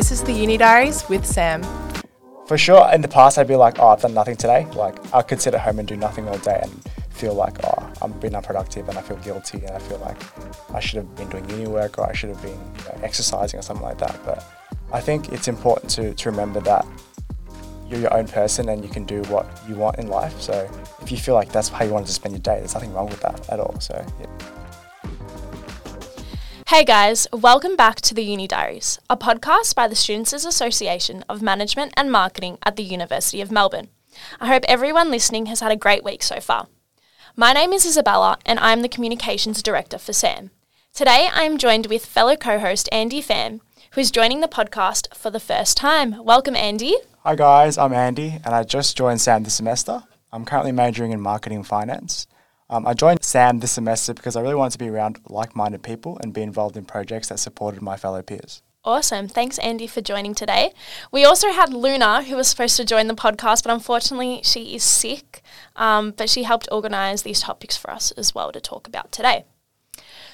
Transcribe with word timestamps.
This 0.00 0.12
is 0.12 0.24
the 0.24 0.32
Uni 0.32 0.56
Diaries 0.56 1.06
with 1.10 1.26
SAM. 1.26 1.62
For 2.46 2.56
sure, 2.56 2.90
in 2.90 3.02
the 3.02 3.06
past, 3.06 3.36
I'd 3.36 3.46
be 3.46 3.54
like, 3.54 3.78
oh, 3.78 3.88
I've 3.88 4.00
done 4.00 4.14
nothing 4.14 4.34
today. 4.34 4.64
Like, 4.74 4.96
I 5.14 5.20
could 5.20 5.42
sit 5.42 5.52
at 5.52 5.60
home 5.60 5.78
and 5.78 5.86
do 5.86 5.94
nothing 5.94 6.26
all 6.26 6.38
day 6.38 6.58
and 6.62 6.72
feel 7.10 7.34
like, 7.34 7.62
oh, 7.66 7.92
I'm 8.00 8.12
being 8.12 8.34
unproductive 8.34 8.88
and 8.88 8.96
I 8.96 9.02
feel 9.02 9.18
guilty 9.18 9.58
and 9.58 9.72
I 9.72 9.78
feel 9.78 9.98
like 9.98 10.16
I 10.74 10.80
should 10.80 10.96
have 10.96 11.14
been 11.16 11.28
doing 11.28 11.50
uni 11.50 11.66
work 11.66 11.98
or 11.98 12.08
I 12.08 12.14
should 12.14 12.30
have 12.30 12.40
been 12.40 12.52
you 12.52 12.84
know, 12.86 12.98
exercising 13.02 13.60
or 13.60 13.62
something 13.62 13.84
like 13.84 13.98
that. 13.98 14.18
But 14.24 14.42
I 14.90 15.02
think 15.02 15.34
it's 15.34 15.48
important 15.48 15.90
to, 15.90 16.14
to 16.14 16.30
remember 16.30 16.60
that 16.60 16.86
you're 17.86 18.00
your 18.00 18.14
own 18.14 18.26
person 18.26 18.70
and 18.70 18.82
you 18.82 18.88
can 18.88 19.04
do 19.04 19.20
what 19.24 19.46
you 19.68 19.74
want 19.74 19.98
in 19.98 20.08
life. 20.08 20.40
So 20.40 20.66
if 21.02 21.12
you 21.12 21.18
feel 21.18 21.34
like 21.34 21.52
that's 21.52 21.68
how 21.68 21.84
you 21.84 21.92
want 21.92 22.06
to 22.06 22.12
spend 22.14 22.32
your 22.32 22.40
day, 22.40 22.58
there's 22.60 22.72
nothing 22.72 22.94
wrong 22.94 23.10
with 23.10 23.20
that 23.20 23.50
at 23.50 23.60
all. 23.60 23.78
So, 23.80 24.02
yeah. 24.18 24.59
Hey 26.70 26.84
guys, 26.84 27.26
welcome 27.32 27.74
back 27.74 28.00
to 28.02 28.14
the 28.14 28.22
Uni 28.22 28.46
Diaries, 28.46 29.00
a 29.10 29.16
podcast 29.16 29.74
by 29.74 29.88
the 29.88 29.96
Students' 29.96 30.32
Association 30.32 31.24
of 31.28 31.42
Management 31.42 31.92
and 31.96 32.12
Marketing 32.12 32.58
at 32.64 32.76
the 32.76 32.84
University 32.84 33.40
of 33.40 33.50
Melbourne. 33.50 33.88
I 34.40 34.46
hope 34.46 34.62
everyone 34.68 35.10
listening 35.10 35.46
has 35.46 35.58
had 35.58 35.72
a 35.72 35.76
great 35.76 36.04
week 36.04 36.22
so 36.22 36.38
far. 36.38 36.68
My 37.34 37.52
name 37.52 37.72
is 37.72 37.84
Isabella 37.84 38.38
and 38.46 38.60
I'm 38.60 38.82
the 38.82 38.88
Communications 38.88 39.64
Director 39.64 39.98
for 39.98 40.12
SAM. 40.12 40.52
Today 40.94 41.28
I 41.34 41.42
am 41.42 41.58
joined 41.58 41.86
with 41.86 42.06
fellow 42.06 42.36
co 42.36 42.60
host 42.60 42.88
Andy 42.92 43.20
Pham, 43.20 43.58
who 43.94 44.00
is 44.00 44.12
joining 44.12 44.40
the 44.40 44.46
podcast 44.46 45.12
for 45.12 45.30
the 45.30 45.40
first 45.40 45.76
time. 45.76 46.24
Welcome, 46.24 46.54
Andy. 46.54 46.94
Hi 47.24 47.34
guys, 47.34 47.78
I'm 47.78 47.92
Andy 47.92 48.38
and 48.44 48.54
I 48.54 48.62
just 48.62 48.96
joined 48.96 49.20
SAM 49.20 49.42
this 49.42 49.54
semester. 49.54 50.04
I'm 50.32 50.44
currently 50.44 50.70
majoring 50.70 51.10
in 51.10 51.20
marketing 51.20 51.64
finance. 51.64 52.28
Um, 52.70 52.86
I 52.86 52.94
joined 52.94 53.24
SAM 53.24 53.58
this 53.58 53.72
semester 53.72 54.14
because 54.14 54.36
I 54.36 54.40
really 54.40 54.54
wanted 54.54 54.72
to 54.72 54.78
be 54.78 54.88
around 54.88 55.18
like 55.28 55.56
minded 55.56 55.82
people 55.82 56.18
and 56.22 56.32
be 56.32 56.42
involved 56.42 56.76
in 56.76 56.84
projects 56.84 57.28
that 57.28 57.40
supported 57.40 57.82
my 57.82 57.96
fellow 57.96 58.22
peers. 58.22 58.62
Awesome. 58.84 59.26
Thanks, 59.26 59.58
Andy, 59.58 59.88
for 59.88 60.00
joining 60.00 60.34
today. 60.36 60.72
We 61.10 61.24
also 61.24 61.50
had 61.50 61.74
Luna, 61.74 62.22
who 62.22 62.36
was 62.36 62.46
supposed 62.46 62.76
to 62.76 62.84
join 62.84 63.08
the 63.08 63.14
podcast, 63.14 63.64
but 63.64 63.72
unfortunately, 63.72 64.40
she 64.44 64.76
is 64.76 64.84
sick. 64.84 65.42
Um, 65.74 66.12
but 66.12 66.30
she 66.30 66.44
helped 66.44 66.68
organise 66.70 67.22
these 67.22 67.40
topics 67.40 67.76
for 67.76 67.90
us 67.90 68.12
as 68.12 68.34
well 68.36 68.52
to 68.52 68.60
talk 68.60 68.86
about 68.86 69.10
today. 69.10 69.44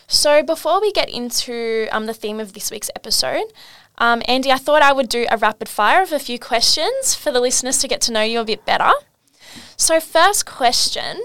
So, 0.06 0.42
before 0.44 0.80
we 0.80 0.92
get 0.92 1.10
into 1.10 1.88
um, 1.90 2.06
the 2.06 2.14
theme 2.14 2.38
of 2.38 2.52
this 2.52 2.70
week's 2.70 2.90
episode, 2.94 3.52
um, 3.98 4.22
Andy, 4.28 4.52
I 4.52 4.58
thought 4.58 4.82
I 4.82 4.92
would 4.92 5.08
do 5.08 5.26
a 5.28 5.38
rapid 5.38 5.68
fire 5.68 6.02
of 6.02 6.12
a 6.12 6.20
few 6.20 6.38
questions 6.38 7.14
for 7.16 7.32
the 7.32 7.40
listeners 7.40 7.78
to 7.78 7.88
get 7.88 8.02
to 8.02 8.12
know 8.12 8.22
you 8.22 8.38
a 8.40 8.44
bit 8.44 8.64
better. 8.64 8.92
So, 9.76 9.98
first 9.98 10.46
question 10.46 11.20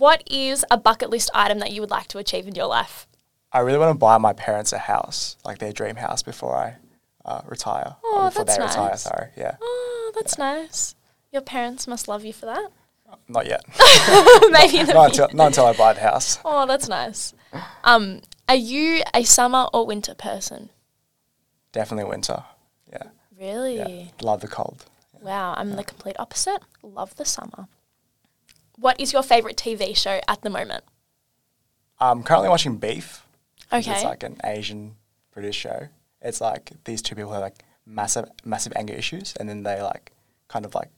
what 0.00 0.22
is 0.26 0.64
a 0.70 0.78
bucket 0.78 1.10
list 1.10 1.30
item 1.34 1.58
that 1.58 1.72
you 1.72 1.80
would 1.82 1.90
like 1.90 2.08
to 2.08 2.18
achieve 2.18 2.48
in 2.48 2.54
your 2.54 2.66
life? 2.66 3.06
I 3.52 3.60
really 3.60 3.78
want 3.78 3.92
to 3.94 3.98
buy 3.98 4.16
my 4.18 4.32
parents 4.32 4.72
a 4.72 4.78
house, 4.78 5.36
like 5.44 5.58
their 5.58 5.72
dream 5.72 5.96
house, 5.96 6.22
before 6.22 6.56
I 6.56 6.76
uh, 7.24 7.42
retire. 7.46 7.96
Oh, 8.02 8.28
before 8.28 8.44
that's 8.44 8.56
they 8.56 8.64
nice. 8.64 8.76
retire, 8.76 8.96
sorry. 8.96 9.28
Yeah. 9.36 9.56
Oh, 9.60 10.12
that's 10.14 10.38
nice. 10.38 10.94
Your 11.32 11.42
parents 11.42 11.86
must 11.86 12.08
love 12.08 12.24
you 12.24 12.32
for 12.32 12.46
that. 12.46 12.70
Not 13.28 13.46
yet. 13.46 13.62
Maybe 14.50 14.82
the 14.84 14.92
not, 14.94 15.10
until, 15.10 15.28
not 15.34 15.48
until 15.48 15.66
I 15.66 15.72
buy 15.74 15.92
the 15.92 16.00
house. 16.00 16.38
Oh, 16.44 16.66
that's 16.66 16.88
nice. 16.88 17.34
Um, 17.84 18.22
are 18.48 18.54
you 18.54 19.02
a 19.12 19.24
summer 19.24 19.68
or 19.74 19.84
winter 19.84 20.14
person? 20.14 20.70
Definitely 21.72 22.08
winter. 22.08 22.44
Yeah. 22.90 23.02
Really? 23.38 23.76
yeah. 23.76 24.04
Love 24.22 24.40
the 24.40 24.48
cold. 24.48 24.86
Wow, 25.20 25.54
I'm 25.56 25.76
the 25.76 25.84
complete 25.84 26.16
opposite. 26.18 26.62
Love 26.82 27.14
the 27.16 27.24
summer. 27.26 27.68
What 28.80 28.98
is 28.98 29.12
your 29.12 29.22
favorite 29.22 29.56
TV 29.56 29.94
show 29.94 30.20
at 30.26 30.40
the 30.40 30.48
moment? 30.50 30.84
I'm 31.98 32.22
currently 32.22 32.48
watching 32.48 32.78
Beef. 32.78 33.22
Okay. 33.70 33.92
It's 33.92 34.04
like 34.04 34.22
an 34.22 34.38
Asian 34.42 34.96
British 35.32 35.56
show. 35.56 35.88
It's 36.22 36.40
like 36.40 36.72
these 36.84 37.02
two 37.02 37.14
people 37.14 37.32
have 37.32 37.42
like 37.42 37.62
massive, 37.84 38.28
massive 38.42 38.72
anger 38.74 38.94
issues, 38.94 39.34
and 39.38 39.48
then 39.48 39.62
they 39.62 39.82
like 39.82 40.12
kind 40.48 40.64
of 40.64 40.74
like 40.74 40.88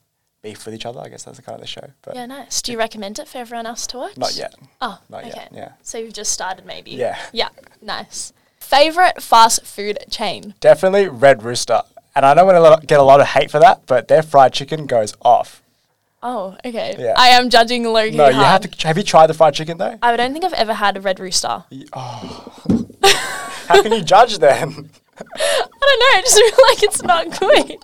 beef 0.42 0.64
with 0.64 0.74
each 0.74 0.86
other. 0.86 1.00
I 1.00 1.08
guess 1.08 1.24
that's 1.24 1.38
the 1.38 1.42
kind 1.42 1.56
of 1.56 1.60
the 1.60 1.66
show. 1.66 1.90
But 2.02 2.14
yeah, 2.14 2.26
nice. 2.26 2.62
Do 2.62 2.72
you 2.72 2.78
recommend 2.78 3.18
it 3.18 3.26
for 3.28 3.38
everyone 3.38 3.66
else 3.66 3.86
to 3.88 3.98
watch? 3.98 4.16
not 4.16 4.36
yet. 4.36 4.54
Oh, 4.80 5.00
Not 5.08 5.24
okay. 5.24 5.32
yet, 5.34 5.48
yeah. 5.52 5.72
So 5.82 5.98
you've 5.98 6.12
just 6.12 6.32
started, 6.32 6.64
maybe. 6.64 6.92
Yeah. 6.92 7.18
Yeah. 7.32 7.48
Nice. 7.80 8.32
Favorite 8.58 9.22
fast 9.22 9.64
food 9.64 9.98
chain? 10.10 10.54
Definitely 10.60 11.08
Red 11.08 11.42
Rooster. 11.42 11.82
And 12.14 12.24
I 12.24 12.34
know 12.34 12.42
I'm 12.48 12.54
going 12.54 12.80
to 12.80 12.86
get 12.86 13.00
a 13.00 13.02
lot 13.02 13.20
of 13.20 13.28
hate 13.28 13.50
for 13.50 13.58
that, 13.58 13.86
but 13.86 14.08
their 14.08 14.22
fried 14.22 14.52
chicken 14.52 14.86
goes 14.86 15.14
off. 15.22 15.61
Oh, 16.22 16.56
okay. 16.64 16.94
Yeah. 16.98 17.14
I 17.16 17.28
am 17.30 17.50
judging 17.50 17.84
low 17.84 18.08
No, 18.08 18.28
you 18.28 18.34
have 18.34 18.60
to. 18.62 18.86
Have 18.86 18.96
you 18.96 19.02
tried 19.02 19.26
the 19.26 19.34
fried 19.34 19.54
chicken 19.54 19.78
though? 19.78 19.98
I 20.02 20.16
don't 20.16 20.32
think 20.32 20.44
I've 20.44 20.52
ever 20.52 20.74
had 20.74 20.96
a 20.96 21.00
red 21.00 21.18
rooster. 21.18 21.64
Oh, 21.92 22.52
How 23.68 23.82
can 23.82 23.92
you 23.92 24.02
judge 24.02 24.38
then? 24.38 24.90
I 25.18 25.68
don't 25.80 25.98
know. 26.00 26.18
I 26.18 26.20
just 26.24 26.36
feel 26.38 26.66
like 26.68 26.82
it's 26.82 27.02
not 27.02 27.38
good. 27.40 27.76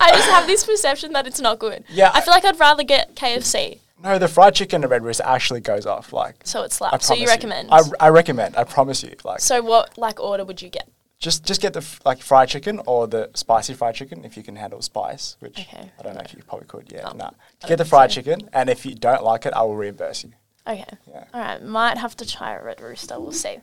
I 0.00 0.12
just 0.12 0.28
have 0.30 0.46
this 0.46 0.64
perception 0.64 1.12
that 1.12 1.26
it's 1.26 1.40
not 1.40 1.58
good. 1.58 1.84
Yeah, 1.88 2.10
I 2.14 2.20
feel 2.22 2.32
like 2.32 2.44
I'd 2.44 2.58
rather 2.58 2.84
get 2.84 3.14
KFC. 3.14 3.80
No, 4.02 4.18
the 4.18 4.28
fried 4.28 4.54
chicken 4.54 4.84
at 4.84 4.90
Red 4.90 5.02
Rooster 5.02 5.24
actually 5.24 5.60
goes 5.60 5.84
off. 5.84 6.12
Like, 6.12 6.36
So 6.44 6.62
it 6.62 6.72
slaps. 6.72 7.06
So 7.06 7.14
you 7.14 7.26
recommend. 7.26 7.68
I, 7.72 7.80
I 7.98 8.08
recommend. 8.10 8.56
I 8.56 8.64
promise 8.64 9.02
you. 9.02 9.14
Like, 9.24 9.40
so 9.40 9.60
what 9.60 9.98
like 9.98 10.20
order 10.20 10.44
would 10.44 10.62
you 10.62 10.68
get? 10.70 10.88
Just 11.18 11.44
just 11.44 11.60
get 11.60 11.72
the 11.72 11.80
f- 11.80 12.00
like 12.04 12.22
fried 12.22 12.48
chicken 12.48 12.80
or 12.86 13.06
the 13.08 13.30
spicy 13.34 13.74
fried 13.74 13.94
chicken 13.94 14.24
if 14.24 14.36
you 14.36 14.42
can 14.42 14.56
handle 14.56 14.80
spice. 14.82 15.36
Which 15.40 15.58
Okay. 15.60 15.90
I 15.98 16.02
don't 16.02 16.14
know 16.14 16.22
if 16.24 16.32
you 16.34 16.42
probably 16.46 16.66
could. 16.66 16.90
Yeah, 16.92 17.08
Oh, 17.12 17.16
nah. 17.16 17.30
Get 17.66 17.76
the 17.78 17.84
fried 17.84 18.10
so. 18.10 18.16
chicken, 18.16 18.48
and 18.52 18.70
if 18.70 18.86
you 18.86 18.94
don't 18.94 19.22
like 19.24 19.44
it, 19.46 19.52
I 19.52 19.62
will 19.62 19.76
reimburse 19.76 20.24
you. 20.24 20.32
Okay. 20.66 20.84
Yeah. 21.08 21.24
All 21.34 21.40
right. 21.40 21.62
Might 21.62 21.98
have 21.98 22.14
to 22.16 22.26
try 22.26 22.52
a 22.54 22.62
red 22.62 22.80
rooster. 22.80 23.18
We'll 23.18 23.32
see. 23.32 23.56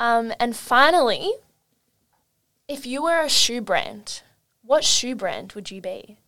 Um, 0.00 0.32
and 0.40 0.56
finally, 0.56 1.30
if 2.66 2.86
you 2.86 3.02
were 3.02 3.20
a 3.20 3.28
shoe 3.28 3.60
brand, 3.60 4.22
what 4.62 4.84
shoe 4.84 5.14
brand 5.14 5.52
would 5.52 5.70
you 5.70 5.80
be? 5.80 6.18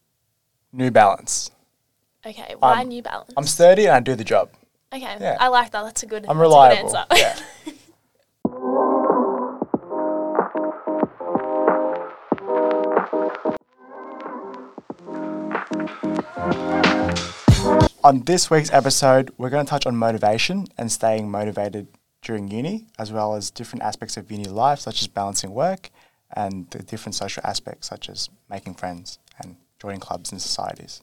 New 0.73 0.91
Balance. 0.91 1.51
Okay. 2.25 2.55
Why 2.59 2.83
Um, 2.83 2.89
New 2.89 3.03
Balance? 3.03 3.33
I'm 3.37 3.47
sturdy 3.47 3.87
and 3.87 3.95
I 3.97 4.01
do 4.01 4.15
the 4.15 4.25
job. 4.25 4.51
okay. 4.93 5.17
yeah. 5.21 5.37
I 5.41 5.49
like 5.49 5.71
that. 5.73 5.83
That's 5.83 6.03
a 6.03 6.07
good. 6.07 6.25
I'm 6.27 6.33
a 6.33 6.35
good 6.35 6.41
reliable. 6.43 6.97
answer. 6.97 7.07
Yeah. 7.17 7.39
On 18.03 18.21
this 18.21 18.49
week's 18.49 18.73
episode, 18.73 19.31
we're 19.37 19.51
going 19.51 19.67
to 19.67 19.69
touch 19.69 19.85
on 19.85 19.95
motivation 19.95 20.67
and 20.79 20.91
staying 20.91 21.31
motivated 21.31 21.87
during 22.23 22.51
uni, 22.51 22.87
as 22.99 23.13
well 23.13 23.35
as 23.35 23.51
different 23.51 23.83
aspects 23.83 24.17
of 24.17 24.31
uni 24.31 24.47
life, 24.47 24.81
such 24.81 25.03
as 25.03 25.09
balancing 25.09 25.51
work 25.53 25.91
and 26.33 26.71
the 26.71 26.79
different 26.83 27.15
social 27.15 27.43
aspects, 27.45 27.89
such 27.89 28.09
as 28.09 28.31
making 28.49 28.75
friends 28.75 29.19
and 29.39 29.57
joining 29.79 30.01
clubs 30.01 30.33
and 30.33 30.41
societies. 30.41 31.03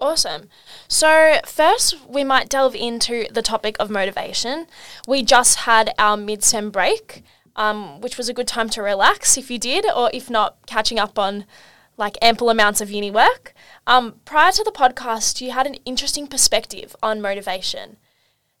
Awesome. 0.00 0.48
So, 0.88 1.38
first, 1.46 1.96
we 2.08 2.24
might 2.24 2.48
delve 2.48 2.74
into 2.74 3.28
the 3.30 3.42
topic 3.42 3.76
of 3.78 3.88
motivation. 3.88 4.66
We 5.06 5.22
just 5.22 5.58
had 5.58 5.94
our 5.96 6.16
mid 6.16 6.42
sem 6.42 6.70
break, 6.70 7.22
um, 7.54 8.00
which 8.00 8.18
was 8.18 8.28
a 8.28 8.34
good 8.34 8.48
time 8.48 8.68
to 8.70 8.82
relax 8.82 9.38
if 9.38 9.48
you 9.48 9.60
did, 9.60 9.86
or 9.88 10.10
if 10.12 10.28
not, 10.28 10.56
catching 10.66 10.98
up 10.98 11.20
on 11.20 11.44
like 11.96 12.16
ample 12.22 12.50
amounts 12.50 12.80
of 12.80 12.90
uni 12.90 13.10
work. 13.10 13.54
Um, 13.86 14.20
prior 14.24 14.52
to 14.52 14.64
the 14.64 14.70
podcast, 14.70 15.40
you 15.40 15.50
had 15.50 15.66
an 15.66 15.74
interesting 15.84 16.26
perspective 16.26 16.96
on 17.02 17.20
motivation. 17.20 17.96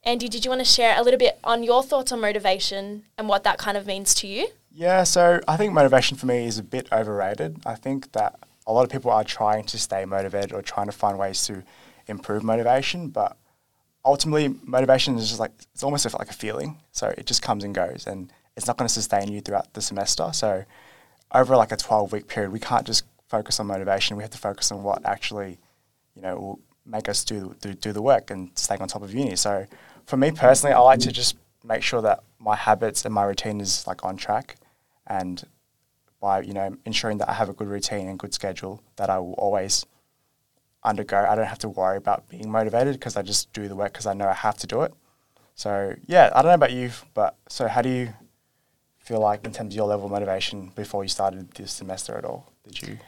Andy, 0.04 0.28
did 0.28 0.44
you 0.44 0.50
want 0.50 0.60
to 0.60 0.66
share 0.66 0.98
a 0.98 1.02
little 1.02 1.18
bit 1.18 1.38
on 1.42 1.62
your 1.62 1.82
thoughts 1.82 2.12
on 2.12 2.20
motivation 2.20 3.04
and 3.16 3.28
what 3.28 3.42
that 3.44 3.58
kind 3.58 3.76
of 3.76 3.86
means 3.86 4.14
to 4.16 4.26
you? 4.26 4.48
Yeah, 4.70 5.04
so 5.04 5.40
I 5.48 5.56
think 5.56 5.72
motivation 5.72 6.16
for 6.16 6.26
me 6.26 6.46
is 6.46 6.58
a 6.58 6.62
bit 6.62 6.88
overrated. 6.92 7.62
I 7.64 7.74
think 7.74 8.12
that 8.12 8.38
a 8.66 8.72
lot 8.72 8.84
of 8.84 8.90
people 8.90 9.10
are 9.10 9.24
trying 9.24 9.64
to 9.64 9.78
stay 9.78 10.04
motivated 10.04 10.52
or 10.52 10.62
trying 10.62 10.86
to 10.86 10.92
find 10.92 11.18
ways 11.18 11.46
to 11.46 11.62
improve 12.06 12.42
motivation, 12.42 13.08
but 13.08 13.36
ultimately 14.04 14.54
motivation 14.62 15.16
is 15.16 15.28
just 15.28 15.40
like 15.40 15.52
it's 15.72 15.82
almost 15.82 16.12
like 16.18 16.28
a 16.28 16.34
feeling. 16.34 16.76
So 16.92 17.14
it 17.16 17.26
just 17.26 17.40
comes 17.40 17.64
and 17.64 17.74
goes 17.74 18.06
and 18.06 18.32
it's 18.56 18.66
not 18.66 18.76
going 18.76 18.88
to 18.88 18.92
sustain 18.92 19.32
you 19.32 19.40
throughout 19.40 19.72
the 19.72 19.80
semester. 19.80 20.30
So 20.32 20.64
over 21.32 21.56
like 21.56 21.72
a 21.72 21.76
12 21.76 22.12
week 22.12 22.28
period, 22.28 22.52
we 22.52 22.60
can't 22.60 22.86
just 22.86 23.04
focus 23.36 23.58
on 23.60 23.66
motivation. 23.66 24.16
We 24.16 24.22
have 24.22 24.36
to 24.38 24.44
focus 24.50 24.70
on 24.70 24.82
what 24.82 24.98
actually, 25.14 25.58
you 26.14 26.22
know, 26.22 26.34
will 26.36 26.60
make 26.86 27.08
us 27.08 27.24
do, 27.24 27.54
do, 27.60 27.74
do 27.74 27.92
the 27.92 28.02
work 28.02 28.30
and 28.30 28.50
staying 28.54 28.80
on 28.82 28.88
top 28.88 29.02
of 29.02 29.12
uni. 29.12 29.36
So 29.36 29.66
for 30.06 30.16
me 30.16 30.30
personally, 30.30 30.74
I 30.74 30.80
like 30.80 31.00
to 31.00 31.12
just 31.20 31.36
make 31.64 31.82
sure 31.82 32.02
that 32.02 32.22
my 32.38 32.54
habits 32.54 33.04
and 33.04 33.12
my 33.12 33.24
routine 33.24 33.60
is 33.60 33.86
like 33.86 34.04
on 34.04 34.16
track 34.16 34.56
and 35.06 35.42
by, 36.20 36.42
you 36.42 36.52
know, 36.52 36.76
ensuring 36.84 37.18
that 37.18 37.28
I 37.28 37.34
have 37.40 37.48
a 37.48 37.52
good 37.52 37.68
routine 37.76 38.06
and 38.08 38.18
good 38.18 38.34
schedule 38.34 38.82
that 38.96 39.10
I 39.10 39.18
will 39.18 39.34
always 39.34 39.84
undergo. 40.84 41.18
I 41.28 41.34
don't 41.34 41.46
have 41.54 41.64
to 41.66 41.68
worry 41.68 41.96
about 41.96 42.28
being 42.28 42.50
motivated 42.50 42.94
because 42.94 43.16
I 43.16 43.22
just 43.22 43.52
do 43.52 43.66
the 43.66 43.76
work 43.76 43.92
because 43.92 44.06
I 44.06 44.14
know 44.14 44.28
I 44.28 44.34
have 44.34 44.58
to 44.58 44.66
do 44.66 44.82
it. 44.82 44.92
So 45.54 45.94
yeah, 46.06 46.30
I 46.34 46.42
don't 46.42 46.50
know 46.50 46.60
about 46.62 46.72
you, 46.72 46.90
but 47.14 47.36
so 47.48 47.66
how 47.66 47.82
do 47.82 47.88
you 47.88 48.14
feel 48.98 49.20
like 49.20 49.44
in 49.44 49.52
terms 49.52 49.74
of 49.74 49.76
your 49.76 49.86
level 49.86 50.06
of 50.06 50.12
motivation 50.12 50.70
before 50.76 51.02
you 51.02 51.08
started 51.08 51.50
this 51.52 51.72
semester 51.72 52.16
at 52.16 52.24
all? 52.24 52.52
Did 52.64 52.82
you? 52.82 52.98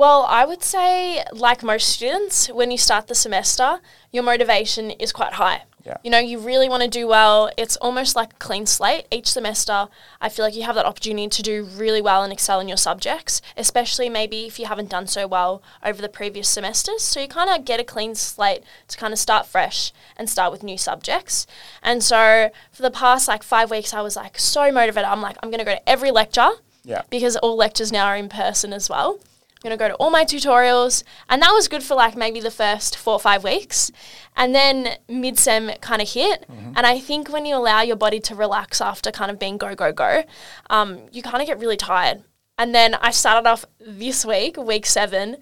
Well, 0.00 0.24
I 0.30 0.46
would 0.46 0.62
say, 0.62 1.22
like 1.30 1.62
most 1.62 1.86
students, 1.90 2.48
when 2.48 2.70
you 2.70 2.78
start 2.78 3.06
the 3.06 3.14
semester, 3.14 3.80
your 4.10 4.22
motivation 4.22 4.92
is 4.92 5.12
quite 5.12 5.34
high. 5.34 5.64
Yeah. 5.84 5.98
You 6.02 6.10
know, 6.10 6.18
you 6.18 6.38
really 6.38 6.70
want 6.70 6.82
to 6.82 6.88
do 6.88 7.06
well. 7.06 7.50
It's 7.58 7.76
almost 7.76 8.16
like 8.16 8.32
a 8.32 8.36
clean 8.36 8.64
slate. 8.64 9.04
Each 9.10 9.26
semester, 9.26 9.88
I 10.18 10.30
feel 10.30 10.46
like 10.46 10.54
you 10.56 10.62
have 10.62 10.74
that 10.76 10.86
opportunity 10.86 11.28
to 11.28 11.42
do 11.42 11.64
really 11.64 12.00
well 12.00 12.24
and 12.24 12.32
excel 12.32 12.60
in 12.60 12.66
your 12.66 12.78
subjects, 12.78 13.42
especially 13.58 14.08
maybe 14.08 14.46
if 14.46 14.58
you 14.58 14.64
haven't 14.64 14.88
done 14.88 15.06
so 15.06 15.26
well 15.26 15.62
over 15.84 16.00
the 16.00 16.08
previous 16.08 16.48
semesters. 16.48 17.02
So 17.02 17.20
you 17.20 17.28
kind 17.28 17.50
of 17.50 17.66
get 17.66 17.78
a 17.78 17.84
clean 17.84 18.14
slate 18.14 18.62
to 18.88 18.96
kind 18.96 19.12
of 19.12 19.18
start 19.18 19.44
fresh 19.44 19.92
and 20.16 20.30
start 20.30 20.50
with 20.50 20.62
new 20.62 20.78
subjects. 20.78 21.46
And 21.82 22.02
so 22.02 22.48
for 22.72 22.80
the 22.80 22.90
past 22.90 23.28
like 23.28 23.42
five 23.42 23.70
weeks, 23.70 23.92
I 23.92 24.00
was 24.00 24.16
like 24.16 24.38
so 24.38 24.72
motivated. 24.72 25.04
I'm 25.10 25.20
like, 25.20 25.36
I'm 25.42 25.50
going 25.50 25.58
to 25.58 25.70
go 25.70 25.74
to 25.74 25.86
every 25.86 26.10
lecture 26.10 26.52
Yeah. 26.84 27.02
because 27.10 27.36
all 27.36 27.54
lectures 27.54 27.92
now 27.92 28.06
are 28.06 28.16
in 28.16 28.30
person 28.30 28.72
as 28.72 28.88
well. 28.88 29.20
I'm 29.62 29.68
going 29.68 29.78
to 29.78 29.82
go 29.84 29.88
to 29.88 29.94
all 29.96 30.10
my 30.10 30.24
tutorials. 30.24 31.04
And 31.28 31.42
that 31.42 31.52
was 31.52 31.68
good 31.68 31.82
for 31.82 31.94
like 31.94 32.16
maybe 32.16 32.40
the 32.40 32.50
first 32.50 32.96
four 32.96 33.12
or 33.14 33.20
five 33.20 33.44
weeks. 33.44 33.90
And 34.34 34.54
then 34.54 34.96
mid 35.06 35.38
sem 35.38 35.70
kind 35.82 36.00
of 36.00 36.08
hit. 36.10 36.46
And 36.48 36.86
I 36.86 36.98
think 36.98 37.28
when 37.30 37.44
you 37.44 37.56
allow 37.56 37.82
your 37.82 37.96
body 37.96 38.20
to 38.20 38.34
relax 38.34 38.80
after 38.80 39.10
kind 39.10 39.30
of 39.30 39.38
being 39.38 39.58
go, 39.58 39.74
go, 39.74 39.92
go, 39.92 40.24
um, 40.70 41.00
you 41.12 41.20
kind 41.22 41.42
of 41.42 41.46
get 41.46 41.58
really 41.58 41.76
tired. 41.76 42.22
And 42.56 42.74
then 42.74 42.94
I 42.94 43.10
started 43.10 43.46
off 43.48 43.66
this 43.78 44.24
week, 44.24 44.56
week 44.56 44.86
seven, 44.86 45.36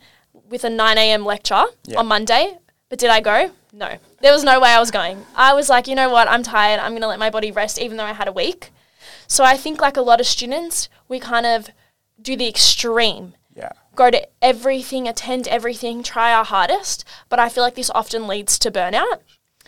with 0.49 0.65
a 0.65 0.71
9 0.71 0.99
a.m. 0.99 1.25
lecture 1.25 1.65
Yeah. 1.87 1.99
on 1.99 2.07
Monday. 2.07 2.59
But 2.89 2.99
did 2.99 3.11
I 3.11 3.21
go? 3.21 3.53
No. 3.73 3.99
There 4.21 4.33
was 4.33 4.43
no 4.43 4.59
way 4.59 4.71
I 4.71 4.81
was 4.81 4.91
going. 4.91 5.25
I 5.37 5.55
was 5.55 5.69
like, 5.69 5.87
you 5.87 5.95
know 5.95 6.09
what? 6.11 6.27
I'm 6.27 6.43
tired. 6.43 6.81
I'm 6.81 6.91
going 6.93 7.03
to 7.03 7.09
let 7.09 7.19
my 7.21 7.31
body 7.31 7.53
rest, 7.53 7.79
even 7.79 7.97
though 7.99 8.05
I 8.05 8.15
had 8.15 8.27
a 8.27 8.33
week. 8.33 8.71
So 9.29 9.45
I 9.45 9.57
think, 9.57 9.81
like 9.81 9.97
a 9.97 10.01
lot 10.03 10.19
of 10.21 10.27
students, 10.27 10.89
we 11.07 11.21
kind 11.21 11.45
of 11.47 11.69
do 12.21 12.35
the 12.35 12.49
extreme 12.49 13.35
Yeah. 13.55 13.73
Go 13.99 14.11
to 14.13 14.27
everything, 14.41 15.09
attend 15.09 15.49
everything, 15.49 16.05
try 16.05 16.33
our 16.33 16.45
hardest. 16.45 17.05
But 17.29 17.41
I 17.41 17.49
feel 17.49 17.65
like 17.65 17.75
this 17.75 17.91
often 17.91 18.29
leads 18.29 18.57
to 18.61 18.71
burnout. 18.71 19.23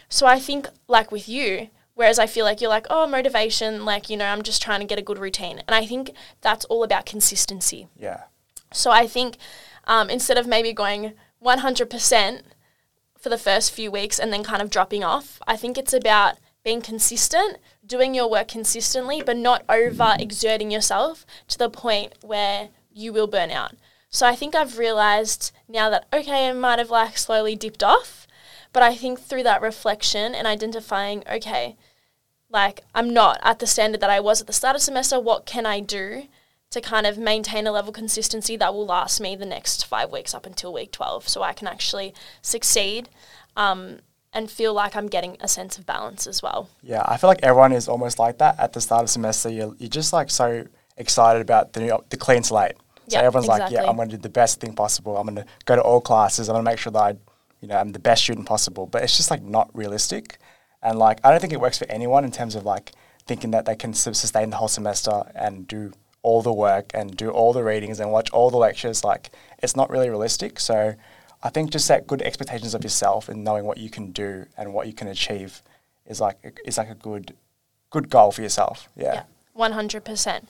So 0.08 0.24
I 0.26 0.38
think, 0.38 0.68
like 0.86 1.10
with 1.10 1.28
you, 1.28 1.68
whereas 1.94 2.18
I 2.18 2.26
feel 2.26 2.44
like 2.44 2.60
you're 2.60 2.70
like, 2.70 2.86
oh, 2.88 3.08
motivation, 3.08 3.84
like, 3.84 4.08
you 4.08 4.16
know, 4.16 4.26
I'm 4.26 4.42
just 4.42 4.62
trying 4.62 4.80
to 4.80 4.86
get 4.86 5.00
a 5.00 5.02
good 5.02 5.18
routine. 5.18 5.62
And 5.66 5.74
I 5.74 5.84
think 5.84 6.12
that's 6.40 6.64
all 6.66 6.84
about 6.84 7.06
consistency. 7.06 7.88
Yeah. 7.98 8.22
So 8.72 8.92
I 8.92 9.08
think 9.08 9.36
um, 9.84 10.08
instead 10.08 10.38
of 10.38 10.46
maybe 10.46 10.72
going 10.72 11.14
100% 11.44 12.42
for 13.18 13.28
the 13.28 13.38
first 13.38 13.72
few 13.72 13.90
weeks 13.90 14.20
and 14.20 14.32
then 14.32 14.44
kind 14.44 14.62
of 14.62 14.70
dropping 14.70 15.02
off, 15.02 15.40
I 15.46 15.56
think 15.56 15.76
it's 15.76 15.92
about 15.92 16.38
being 16.62 16.82
consistent, 16.82 17.58
doing 17.84 18.14
your 18.14 18.30
work 18.30 18.46
consistently, 18.46 19.22
but 19.26 19.36
not 19.36 19.64
over 19.68 20.14
exerting 20.20 20.70
yourself 20.70 21.26
to 21.48 21.58
the 21.58 21.68
point 21.68 22.14
where 22.22 22.68
you 22.92 23.12
will 23.12 23.26
burn 23.26 23.50
out. 23.50 23.74
So 24.10 24.26
I 24.26 24.34
think 24.34 24.54
I've 24.56 24.76
realized 24.76 25.52
now 25.68 25.88
that, 25.90 26.06
okay, 26.12 26.48
I 26.48 26.52
might 26.52 26.80
have 26.80 26.90
like 26.90 27.16
slowly 27.16 27.54
dipped 27.54 27.82
off, 27.82 28.26
but 28.72 28.82
I 28.82 28.94
think 28.94 29.20
through 29.20 29.44
that 29.44 29.62
reflection 29.62 30.34
and 30.34 30.48
identifying, 30.48 31.22
okay, 31.30 31.76
like 32.50 32.80
I'm 32.92 33.10
not 33.10 33.38
at 33.42 33.60
the 33.60 33.68
standard 33.68 34.00
that 34.00 34.10
I 34.10 34.18
was 34.18 34.40
at 34.40 34.48
the 34.48 34.52
start 34.52 34.74
of 34.74 34.82
semester, 34.82 35.20
what 35.20 35.46
can 35.46 35.64
I 35.64 35.78
do 35.78 36.24
to 36.70 36.80
kind 36.80 37.06
of 37.06 37.18
maintain 37.18 37.66
a 37.66 37.72
level 37.72 37.90
of 37.90 37.94
consistency 37.94 38.56
that 38.56 38.74
will 38.74 38.86
last 38.86 39.20
me 39.20 39.36
the 39.36 39.46
next 39.46 39.86
five 39.86 40.10
weeks 40.10 40.34
up 40.34 40.46
until 40.46 40.72
week 40.72 40.92
12 40.92 41.28
so 41.28 41.42
I 41.42 41.52
can 41.52 41.66
actually 41.66 42.12
succeed 42.42 43.08
um, 43.56 43.98
and 44.32 44.50
feel 44.50 44.72
like 44.74 44.94
I'm 44.94 45.08
getting 45.08 45.36
a 45.40 45.48
sense 45.48 45.78
of 45.78 45.86
balance 45.86 46.26
as 46.26 46.42
well. 46.42 46.68
Yeah, 46.82 47.02
I 47.06 47.16
feel 47.16 47.28
like 47.28 47.42
everyone 47.42 47.72
is 47.72 47.88
almost 47.88 48.18
like 48.18 48.38
that 48.38 48.58
at 48.58 48.72
the 48.72 48.80
start 48.80 49.02
of 49.04 49.10
semester. 49.10 49.48
You're, 49.48 49.74
you're 49.78 49.88
just 49.88 50.12
like 50.12 50.30
so 50.30 50.66
excited 50.96 51.42
about 51.42 51.72
the 51.72 51.80
new, 51.80 52.04
the 52.08 52.16
clean 52.16 52.42
slate. 52.42 52.74
So 53.10 53.18
Yeah, 53.18 53.24
everyone's 53.26 53.48
like, 53.48 53.70
yeah. 53.70 53.84
I'm 53.84 53.96
going 53.96 54.08
to 54.08 54.16
do 54.16 54.22
the 54.22 54.28
best 54.28 54.60
thing 54.60 54.74
possible. 54.74 55.16
I'm 55.16 55.26
going 55.26 55.36
to 55.36 55.46
go 55.64 55.76
to 55.76 55.82
all 55.82 56.00
classes. 56.00 56.48
I'm 56.48 56.54
going 56.54 56.64
to 56.64 56.70
make 56.70 56.78
sure 56.78 56.92
that 56.92 56.98
I, 56.98 57.16
you 57.60 57.68
know, 57.68 57.76
I'm 57.76 57.92
the 57.92 57.98
best 57.98 58.22
student 58.22 58.46
possible. 58.46 58.86
But 58.86 59.02
it's 59.02 59.16
just 59.16 59.30
like 59.30 59.42
not 59.42 59.70
realistic, 59.74 60.38
and 60.82 60.98
like 60.98 61.20
I 61.24 61.30
don't 61.30 61.40
think 61.40 61.52
it 61.52 61.60
works 61.60 61.78
for 61.78 61.86
anyone 61.90 62.24
in 62.24 62.32
terms 62.32 62.54
of 62.54 62.64
like 62.64 62.92
thinking 63.26 63.50
that 63.50 63.64
they 63.66 63.76
can 63.76 63.92
sustain 63.94 64.50
the 64.50 64.56
whole 64.56 64.68
semester 64.68 65.22
and 65.34 65.68
do 65.68 65.92
all 66.22 66.42
the 66.42 66.52
work 66.52 66.90
and 66.94 67.16
do 67.16 67.30
all 67.30 67.52
the 67.52 67.62
readings 67.64 68.00
and 68.00 68.10
watch 68.12 68.30
all 68.30 68.50
the 68.50 68.56
lectures. 68.56 69.04
Like 69.04 69.30
it's 69.62 69.76
not 69.76 69.90
really 69.90 70.08
realistic. 70.08 70.60
So 70.60 70.94
I 71.42 71.48
think 71.50 71.70
just 71.70 71.86
set 71.86 72.06
good 72.06 72.22
expectations 72.22 72.74
of 72.74 72.82
yourself 72.82 73.28
and 73.28 73.42
knowing 73.44 73.64
what 73.64 73.78
you 73.78 73.90
can 73.90 74.12
do 74.12 74.46
and 74.56 74.72
what 74.72 74.86
you 74.86 74.92
can 74.92 75.08
achieve 75.08 75.62
is 76.06 76.20
like 76.20 76.60
is 76.64 76.78
like 76.78 76.90
a 76.90 76.94
good 76.94 77.34
good 77.90 78.10
goal 78.10 78.32
for 78.32 78.42
yourself. 78.42 78.88
Yeah. 78.96 79.14
Yeah, 79.14 79.22
one 79.52 79.72
hundred 79.72 80.04
percent. 80.04 80.48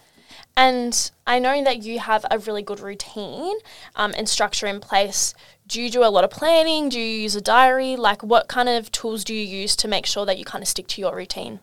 And 0.57 1.11
I 1.27 1.39
know 1.39 1.63
that 1.65 1.83
you 1.83 1.99
have 1.99 2.25
a 2.31 2.39
really 2.39 2.63
good 2.63 2.81
routine 2.81 3.57
um, 3.97 4.13
and 4.17 4.29
structure 4.29 4.67
in 4.67 4.81
place. 4.81 5.35
Do 5.67 5.81
you 5.81 5.91
do 5.91 6.05
a 6.05 6.11
lot 6.11 6.25
of 6.25 6.31
planning? 6.31 6.89
Do 6.89 6.99
you 6.99 7.23
use 7.23 7.37
a 7.37 7.41
diary? 7.41 7.97
Like, 7.97 8.23
what 8.23 8.49
kind 8.49 8.69
of 8.69 8.91
tools 8.93 9.25
do 9.25 9.35
you 9.35 9.45
use 9.45 9.77
to 9.77 9.89
make 9.89 10.07
sure 10.07 10.27
that 10.27 10.39
you 10.39 10.45
kind 10.45 10.63
of 10.63 10.69
stick 10.69 10.87
to 10.89 11.01
your 11.01 11.15
routine? 11.15 11.61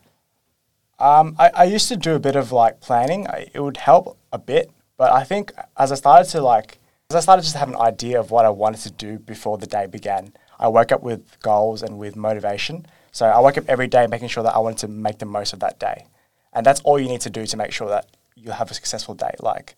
Um, 1.00 1.36
I, 1.38 1.52
I 1.54 1.64
used 1.66 1.90
to 1.90 1.96
do 1.96 2.16
a 2.16 2.20
bit 2.20 2.36
of 2.36 2.52
like 2.52 2.80
planning. 2.80 3.28
I, 3.28 3.48
it 3.54 3.60
would 3.60 3.78
help 3.78 4.18
a 4.32 4.40
bit, 4.40 4.72
but 4.98 5.12
I 5.12 5.24
think 5.24 5.54
as 5.78 5.92
I 5.92 5.96
started 5.96 6.30
to 6.32 6.42
like, 6.42 6.80
as 7.10 7.16
I 7.16 7.20
started 7.20 7.44
just 7.44 7.54
to 7.54 7.60
have 7.60 7.70
an 7.70 7.78
idea 7.78 8.20
of 8.20 8.32
what 8.32 8.46
I 8.46 8.50
wanted 8.50 8.82
to 8.82 8.92
do 8.92 9.20
before 9.20 9.58
the 9.58 9.68
day 9.68 9.86
began, 9.86 10.34
I 10.60 10.68
woke 10.70 10.92
up 10.92 11.04
with 11.04 11.40
goals 11.42 11.84
and 11.84 12.00
with 12.00 12.16
motivation. 12.16 12.88
So 13.12 13.28
I 13.28 13.40
woke 13.40 13.58
up 13.58 13.66
every 13.68 13.88
day 13.88 14.08
making 14.08 14.30
sure 14.30 14.44
that 14.44 14.56
I 14.56 14.60
wanted 14.60 14.80
to 14.80 14.88
make 14.88 15.20
the 15.20 15.26
most 15.26 15.54
of 15.54 15.60
that 15.60 15.80
day, 15.80 16.08
and 16.54 16.66
that's 16.66 16.82
all 16.82 17.00
you 17.00 17.08
need 17.08 17.22
to 17.22 17.30
do 17.30 17.46
to 17.46 17.58
make 17.58 17.72
sure 17.72 17.90
that 17.90 18.08
you 18.38 18.52
have 18.52 18.72
a 18.72 18.74
successful 18.74 19.16
day. 19.16 19.34
Like, 19.40 19.76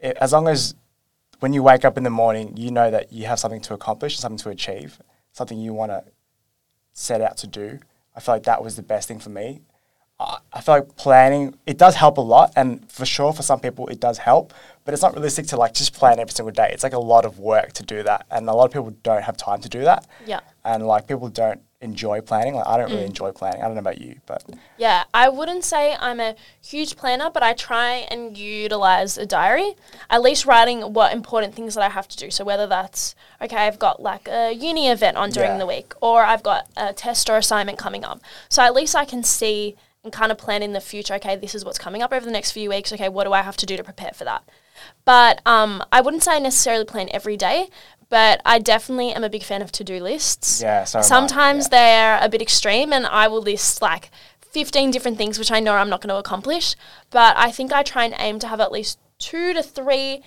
it, 0.00 0.16
as 0.20 0.32
long 0.32 0.48
as 0.48 0.74
when 1.40 1.52
you 1.52 1.62
wake 1.62 1.84
up 1.84 1.96
in 1.98 2.04
the 2.04 2.10
morning, 2.10 2.56
you 2.56 2.70
know 2.70 2.90
that 2.90 3.12
you 3.12 3.26
have 3.26 3.38
something 3.38 3.60
to 3.62 3.74
accomplish, 3.74 4.18
something 4.18 4.38
to 4.38 4.50
achieve, 4.50 5.00
something 5.32 5.58
you 5.58 5.72
want 5.72 5.92
to 5.92 6.04
set 6.92 7.20
out 7.20 7.36
to 7.38 7.46
do. 7.46 7.78
I 8.14 8.20
feel 8.20 8.34
like 8.34 8.44
that 8.44 8.64
was 8.64 8.76
the 8.76 8.82
best 8.82 9.08
thing 9.08 9.18
for 9.18 9.30
me. 9.30 9.60
I 10.18 10.38
I 10.52 10.62
feel 10.62 10.76
like 10.76 10.96
planning 10.96 11.54
it 11.66 11.76
does 11.76 11.94
help 11.94 12.16
a 12.16 12.22
lot, 12.22 12.52
and 12.56 12.90
for 12.90 13.04
sure 13.04 13.32
for 13.34 13.42
some 13.42 13.60
people 13.60 13.86
it 13.88 14.00
does 14.00 14.18
help, 14.18 14.54
but 14.84 14.94
it's 14.94 15.02
not 15.02 15.12
realistic 15.12 15.46
to 15.48 15.56
like 15.58 15.74
just 15.74 15.92
plan 15.92 16.18
every 16.18 16.32
single 16.32 16.52
day. 16.52 16.70
It's 16.72 16.82
like 16.82 16.94
a 16.94 16.98
lot 16.98 17.26
of 17.26 17.38
work 17.38 17.74
to 17.74 17.82
do 17.82 18.02
that, 18.04 18.26
and 18.30 18.48
a 18.48 18.54
lot 18.54 18.64
of 18.64 18.72
people 18.72 18.96
don't 19.02 19.22
have 19.22 19.36
time 19.36 19.60
to 19.60 19.68
do 19.68 19.82
that. 19.82 20.06
Yeah. 20.24 20.40
And 20.64 20.86
like 20.86 21.06
people 21.06 21.28
don't 21.28 21.60
enjoy 21.80 22.20
planning. 22.20 22.54
Like 22.54 22.66
I 22.66 22.76
don't 22.76 22.90
really 22.90 23.04
enjoy 23.04 23.32
planning. 23.32 23.60
I 23.62 23.66
don't 23.66 23.74
know 23.74 23.80
about 23.80 24.00
you, 24.00 24.16
but 24.26 24.42
Yeah, 24.78 25.04
I 25.12 25.28
wouldn't 25.28 25.64
say 25.64 25.94
I'm 26.00 26.20
a 26.20 26.34
huge 26.64 26.96
planner, 26.96 27.30
but 27.30 27.42
I 27.42 27.52
try 27.52 28.06
and 28.10 28.36
utilize 28.36 29.18
a 29.18 29.26
diary, 29.26 29.74
at 30.08 30.22
least 30.22 30.46
writing 30.46 30.92
what 30.94 31.12
important 31.12 31.54
things 31.54 31.74
that 31.74 31.84
I 31.84 31.90
have 31.90 32.08
to 32.08 32.16
do. 32.16 32.30
So 32.30 32.44
whether 32.44 32.66
that's 32.66 33.14
okay, 33.42 33.56
I've 33.56 33.78
got 33.78 34.00
like 34.00 34.28
a 34.28 34.52
uni 34.52 34.88
event 34.88 35.16
on 35.16 35.30
during 35.30 35.52
Yeah. 35.52 35.58
the 35.58 35.66
week, 35.66 35.92
or 36.00 36.24
I've 36.24 36.42
got 36.42 36.66
a 36.76 36.92
test 36.92 37.28
or 37.28 37.36
assignment 37.36 37.78
coming 37.78 38.04
up. 38.04 38.20
So 38.48 38.62
at 38.62 38.74
least 38.74 38.94
I 38.96 39.04
can 39.04 39.22
see 39.22 39.76
and 40.02 40.12
kind 40.12 40.30
of 40.30 40.38
plan 40.38 40.62
in 40.62 40.72
the 40.72 40.80
future. 40.80 41.14
Okay, 41.14 41.36
this 41.36 41.54
is 41.54 41.64
what's 41.64 41.78
coming 41.78 42.00
up 42.00 42.12
over 42.12 42.24
the 42.24 42.30
next 42.30 42.52
few 42.52 42.70
weeks. 42.70 42.92
Okay, 42.92 43.08
what 43.08 43.24
do 43.24 43.32
I 43.32 43.42
have 43.42 43.56
to 43.58 43.66
do 43.66 43.76
to 43.76 43.84
prepare 43.84 44.12
for 44.14 44.24
that? 44.24 44.44
But 45.04 45.40
um, 45.46 45.82
I 45.90 46.00
wouldn't 46.00 46.22
say 46.22 46.36
I 46.36 46.38
necessarily 46.38 46.84
plan 46.84 47.08
every 47.10 47.36
day. 47.36 47.68
But 48.08 48.40
I 48.44 48.58
definitely 48.60 49.12
am 49.12 49.24
a 49.24 49.28
big 49.28 49.42
fan 49.42 49.62
of 49.62 49.72
to-do 49.72 50.00
lists. 50.00 50.60
Yeah, 50.62 50.84
so 50.84 51.00
I, 51.00 51.02
Sometimes 51.02 51.64
yeah. 51.64 51.68
they're 51.70 52.18
a 52.24 52.28
bit 52.28 52.40
extreme, 52.40 52.92
and 52.92 53.04
I 53.06 53.26
will 53.28 53.42
list 53.42 53.82
like 53.82 54.10
15 54.52 54.90
different 54.92 55.18
things 55.18 55.38
which 55.38 55.50
I 55.50 55.60
know 55.60 55.72
I'm 55.74 55.88
not 55.90 56.00
going 56.00 56.10
to 56.10 56.16
accomplish. 56.16 56.76
But 57.10 57.36
I 57.36 57.50
think 57.50 57.72
I 57.72 57.82
try 57.82 58.04
and 58.04 58.14
aim 58.18 58.38
to 58.40 58.48
have 58.48 58.60
at 58.60 58.70
least 58.72 58.98
two 59.18 59.52
to 59.54 59.62
three 59.62 60.22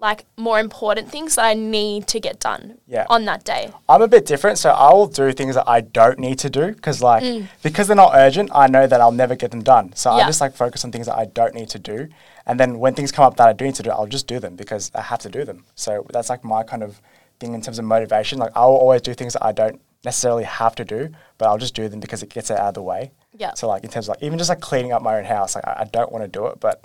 like 0.00 0.24
more 0.38 0.58
important 0.58 1.10
things 1.10 1.34
that 1.34 1.44
I 1.44 1.52
need 1.52 2.06
to 2.06 2.18
get 2.18 2.40
done 2.40 2.78
Yeah. 2.86 3.04
on 3.10 3.26
that 3.26 3.44
day. 3.44 3.70
I'm 3.86 4.00
a 4.00 4.08
bit 4.08 4.24
different, 4.24 4.56
so 4.56 4.70
I 4.70 4.90
will 4.94 5.06
do 5.06 5.30
things 5.32 5.56
that 5.56 5.68
I 5.68 5.82
don't 5.82 6.18
need 6.18 6.38
to 6.38 6.48
do 6.48 6.72
because, 6.72 7.02
like, 7.02 7.22
because 7.62 7.86
they're 7.86 7.96
not 7.96 8.12
urgent, 8.14 8.50
I 8.54 8.66
know 8.66 8.86
that 8.86 8.98
I'll 8.98 9.12
never 9.12 9.34
get 9.36 9.50
them 9.50 9.62
done. 9.62 9.92
So 9.94 10.10
I 10.10 10.22
Mm. 10.22 10.26
Just 10.26 10.40
like 10.40 10.54
focus 10.54 10.86
on 10.86 10.90
things 10.90 11.04
that 11.04 11.16
I 11.18 11.26
don't 11.26 11.54
need 11.54 11.68
to 11.70 11.78
do, 11.78 12.08
and 12.50 12.58
then 12.58 12.80
when 12.80 12.94
things 12.94 13.12
come 13.12 13.24
up 13.24 13.36
that 13.36 13.48
I 13.48 13.52
do 13.52 13.64
need 13.64 13.76
to 13.76 13.84
do, 13.84 13.90
I'll 13.90 14.08
just 14.08 14.26
do 14.26 14.40
them 14.40 14.56
because 14.56 14.90
I 14.92 15.02
have 15.02 15.20
to 15.20 15.28
do 15.28 15.44
them. 15.44 15.66
So 15.76 16.04
that's 16.12 16.28
like 16.28 16.42
my 16.42 16.64
kind 16.64 16.82
of 16.82 17.00
thing 17.38 17.54
in 17.54 17.62
terms 17.62 17.78
of 17.78 17.84
motivation. 17.84 18.40
Like 18.40 18.50
I 18.56 18.66
will 18.66 18.74
always 18.74 19.02
do 19.02 19.14
things 19.14 19.34
that 19.34 19.44
I 19.44 19.52
don't 19.52 19.80
necessarily 20.04 20.42
have 20.42 20.74
to 20.74 20.84
do, 20.84 21.10
but 21.38 21.46
I'll 21.46 21.58
just 21.58 21.76
do 21.76 21.88
them 21.88 22.00
because 22.00 22.24
it 22.24 22.28
gets 22.28 22.50
it 22.50 22.58
out 22.58 22.70
of 22.70 22.74
the 22.74 22.82
way. 22.82 23.12
Yeah. 23.38 23.54
So 23.54 23.68
like 23.68 23.84
in 23.84 23.90
terms 23.90 24.08
of 24.08 24.16
like 24.16 24.24
even 24.24 24.36
just 24.36 24.50
like 24.50 24.58
cleaning 24.60 24.90
up 24.90 25.00
my 25.00 25.16
own 25.16 25.26
house, 25.26 25.54
like 25.54 25.64
I, 25.64 25.82
I 25.82 25.84
don't 25.84 26.10
want 26.10 26.24
to 26.24 26.28
do 26.28 26.48
it, 26.48 26.58
but 26.58 26.82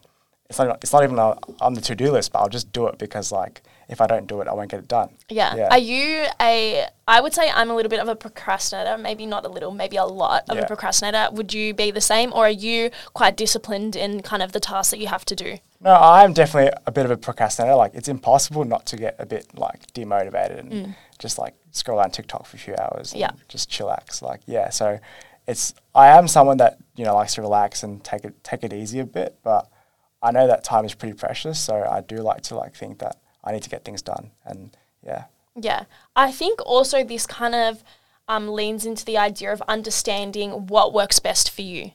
it's 0.51 0.59
not 0.59 0.83
it's 0.83 0.93
not 0.93 1.03
even 1.03 1.17
on 1.17 1.39
on 1.59 1.73
the 1.73 1.81
to 1.81 1.95
do 1.95 2.11
list, 2.11 2.31
but 2.31 2.41
I'll 2.41 2.49
just 2.49 2.71
do 2.71 2.85
it 2.85 2.99
because 2.99 3.31
like 3.31 3.63
if 3.87 4.01
I 4.01 4.07
don't 4.07 4.27
do 4.27 4.41
it, 4.41 4.47
I 4.47 4.53
won't 4.53 4.69
get 4.71 4.79
it 4.79 4.87
done. 4.87 5.09
Yeah. 5.29 5.55
Yeah. 5.55 5.67
Are 5.71 5.77
you 5.77 6.25
a? 6.41 6.85
I 7.07 7.21
would 7.21 7.33
say 7.33 7.49
I'm 7.53 7.69
a 7.69 7.75
little 7.75 7.89
bit 7.89 7.99
of 7.99 8.07
a 8.07 8.15
procrastinator. 8.15 8.97
Maybe 8.97 9.25
not 9.25 9.45
a 9.45 9.49
little, 9.49 9.71
maybe 9.71 9.95
a 9.97 10.05
lot 10.05 10.43
of 10.49 10.57
Yeah. 10.57 10.63
a 10.63 10.67
procrastinator. 10.67 11.29
Would 11.33 11.53
you 11.53 11.73
be 11.73 11.91
the 11.91 12.01
same, 12.01 12.33
or 12.33 12.45
are 12.47 12.49
you 12.49 12.89
quite 13.13 13.35
disciplined 13.37 13.95
in 13.95 14.21
kind 14.21 14.41
of 14.41 14.51
the 14.53 14.59
tasks 14.59 14.91
that 14.91 14.99
you 14.99 15.07
have 15.07 15.25
to 15.25 15.35
do? 15.35 15.57
No, 15.81 15.93
I'm 15.93 16.33
definitely 16.33 16.71
a 16.87 16.91
bit 16.91 17.05
of 17.05 17.11
a 17.11 17.17
procrastinator. 17.17 17.75
Like 17.75 17.93
it's 17.93 18.07
impossible 18.07 18.65
not 18.65 18.85
to 18.87 18.95
get 18.97 19.15
a 19.19 19.25
bit 19.25 19.47
like 19.57 19.93
demotivated 19.93 20.59
and 20.59 20.95
just 21.19 21.37
like 21.37 21.53
scroll 21.71 22.01
down 22.01 22.11
TikTok 22.11 22.45
for 22.45 22.57
a 22.57 22.59
few 22.59 22.75
hours 22.75 23.13
and 23.13 23.21
Mm. 23.21 23.25
Yeah. 23.25 23.31
just 23.47 23.69
chillax. 23.69 24.21
Like 24.21 24.41
yeah, 24.47 24.69
so 24.69 24.99
it's 25.47 25.75
I 25.93 26.07
am 26.07 26.27
someone 26.27 26.57
that 26.57 26.77
you 26.95 27.05
know 27.05 27.13
likes 27.13 27.35
to 27.35 27.41
relax 27.41 27.83
and 27.83 28.03
take 28.03 28.25
it 28.25 28.43
take 28.43 28.63
it 28.63 28.73
easy 28.73 28.99
a 28.99 29.05
bit, 29.05 29.37
but 29.43 29.69
I 30.23 30.31
know 30.31 30.47
that 30.47 30.63
time 30.63 30.85
is 30.85 30.95
pretty 30.95 31.13
precious. 31.13 31.59
So 31.59 31.75
I 31.87 32.01
do 32.01 32.17
like 32.17 32.41
to 32.43 32.55
like 32.55 32.73
think 32.75 32.97
that 32.99 33.17
I 33.45 33.51
need 33.51 33.63
to 33.63 33.69
get 33.69 33.83
things 33.85 34.01
done. 34.01 34.31
And 34.45 34.75
yeah, 35.05 35.25
Yeah. 35.55 35.85
I 36.15 36.31
think 36.31 36.59
also 36.65 37.03
this 37.03 37.25
kind 37.27 37.55
of 37.55 37.83
um, 38.27 38.49
leans 38.49 38.85
into 38.85 39.05
the 39.05 39.17
idea 39.17 39.53
of 39.53 39.61
understanding 39.67 40.67
what 40.67 40.93
works 40.93 41.19
best 41.19 41.49
for 41.51 41.61
you. 41.61 41.91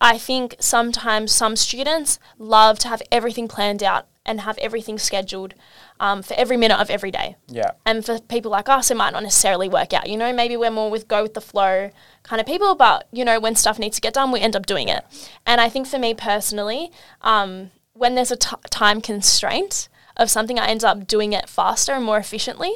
I 0.00 0.16
think 0.18 0.56
sometimes 0.58 1.30
some 1.30 1.56
students 1.56 2.18
love 2.38 2.78
to 2.80 2.88
have 2.88 3.02
everything 3.12 3.48
planned 3.48 3.82
out 3.82 4.06
and 4.24 4.40
have 4.40 4.56
everything 4.58 4.98
scheduled 4.98 5.54
um, 5.98 6.22
for 6.22 6.34
every 6.34 6.56
minute 6.56 6.80
of 6.80 6.88
every 6.88 7.10
day. 7.10 7.36
yeah, 7.48 7.72
And 7.84 8.04
for 8.04 8.18
people 8.20 8.50
like 8.50 8.68
us, 8.68 8.90
it 8.90 8.96
might 8.96 9.12
not 9.12 9.22
necessarily 9.22 9.68
work 9.68 9.92
out. 9.92 10.08
You 10.08 10.16
know, 10.16 10.32
maybe 10.32 10.56
we're 10.56 10.70
more 10.70 10.90
with 10.90 11.06
go 11.08 11.22
with 11.22 11.34
the 11.34 11.40
flow 11.40 11.90
kind 12.22 12.40
of 12.40 12.46
people, 12.46 12.74
but 12.74 13.06
you 13.12 13.24
know, 13.24 13.38
when 13.38 13.54
stuff 13.54 13.78
needs 13.78 13.96
to 13.96 14.00
get 14.00 14.14
done, 14.14 14.32
we 14.32 14.40
end 14.40 14.56
up 14.56 14.66
doing 14.66 14.88
it. 14.88 15.04
And 15.46 15.60
I 15.60 15.68
think 15.68 15.86
for 15.86 15.98
me 15.98 16.14
personally, 16.14 16.90
um, 17.20 17.70
when 17.92 18.14
there's 18.14 18.30
a 18.30 18.36
t- 18.36 18.56
time 18.70 19.02
constraint 19.02 19.88
of 20.16 20.30
something, 20.30 20.58
I 20.58 20.68
end 20.68 20.84
up 20.84 21.06
doing 21.06 21.32
it 21.32 21.48
faster 21.48 21.92
and 21.92 22.04
more 22.04 22.18
efficiently. 22.18 22.72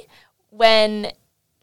When, 0.50 1.12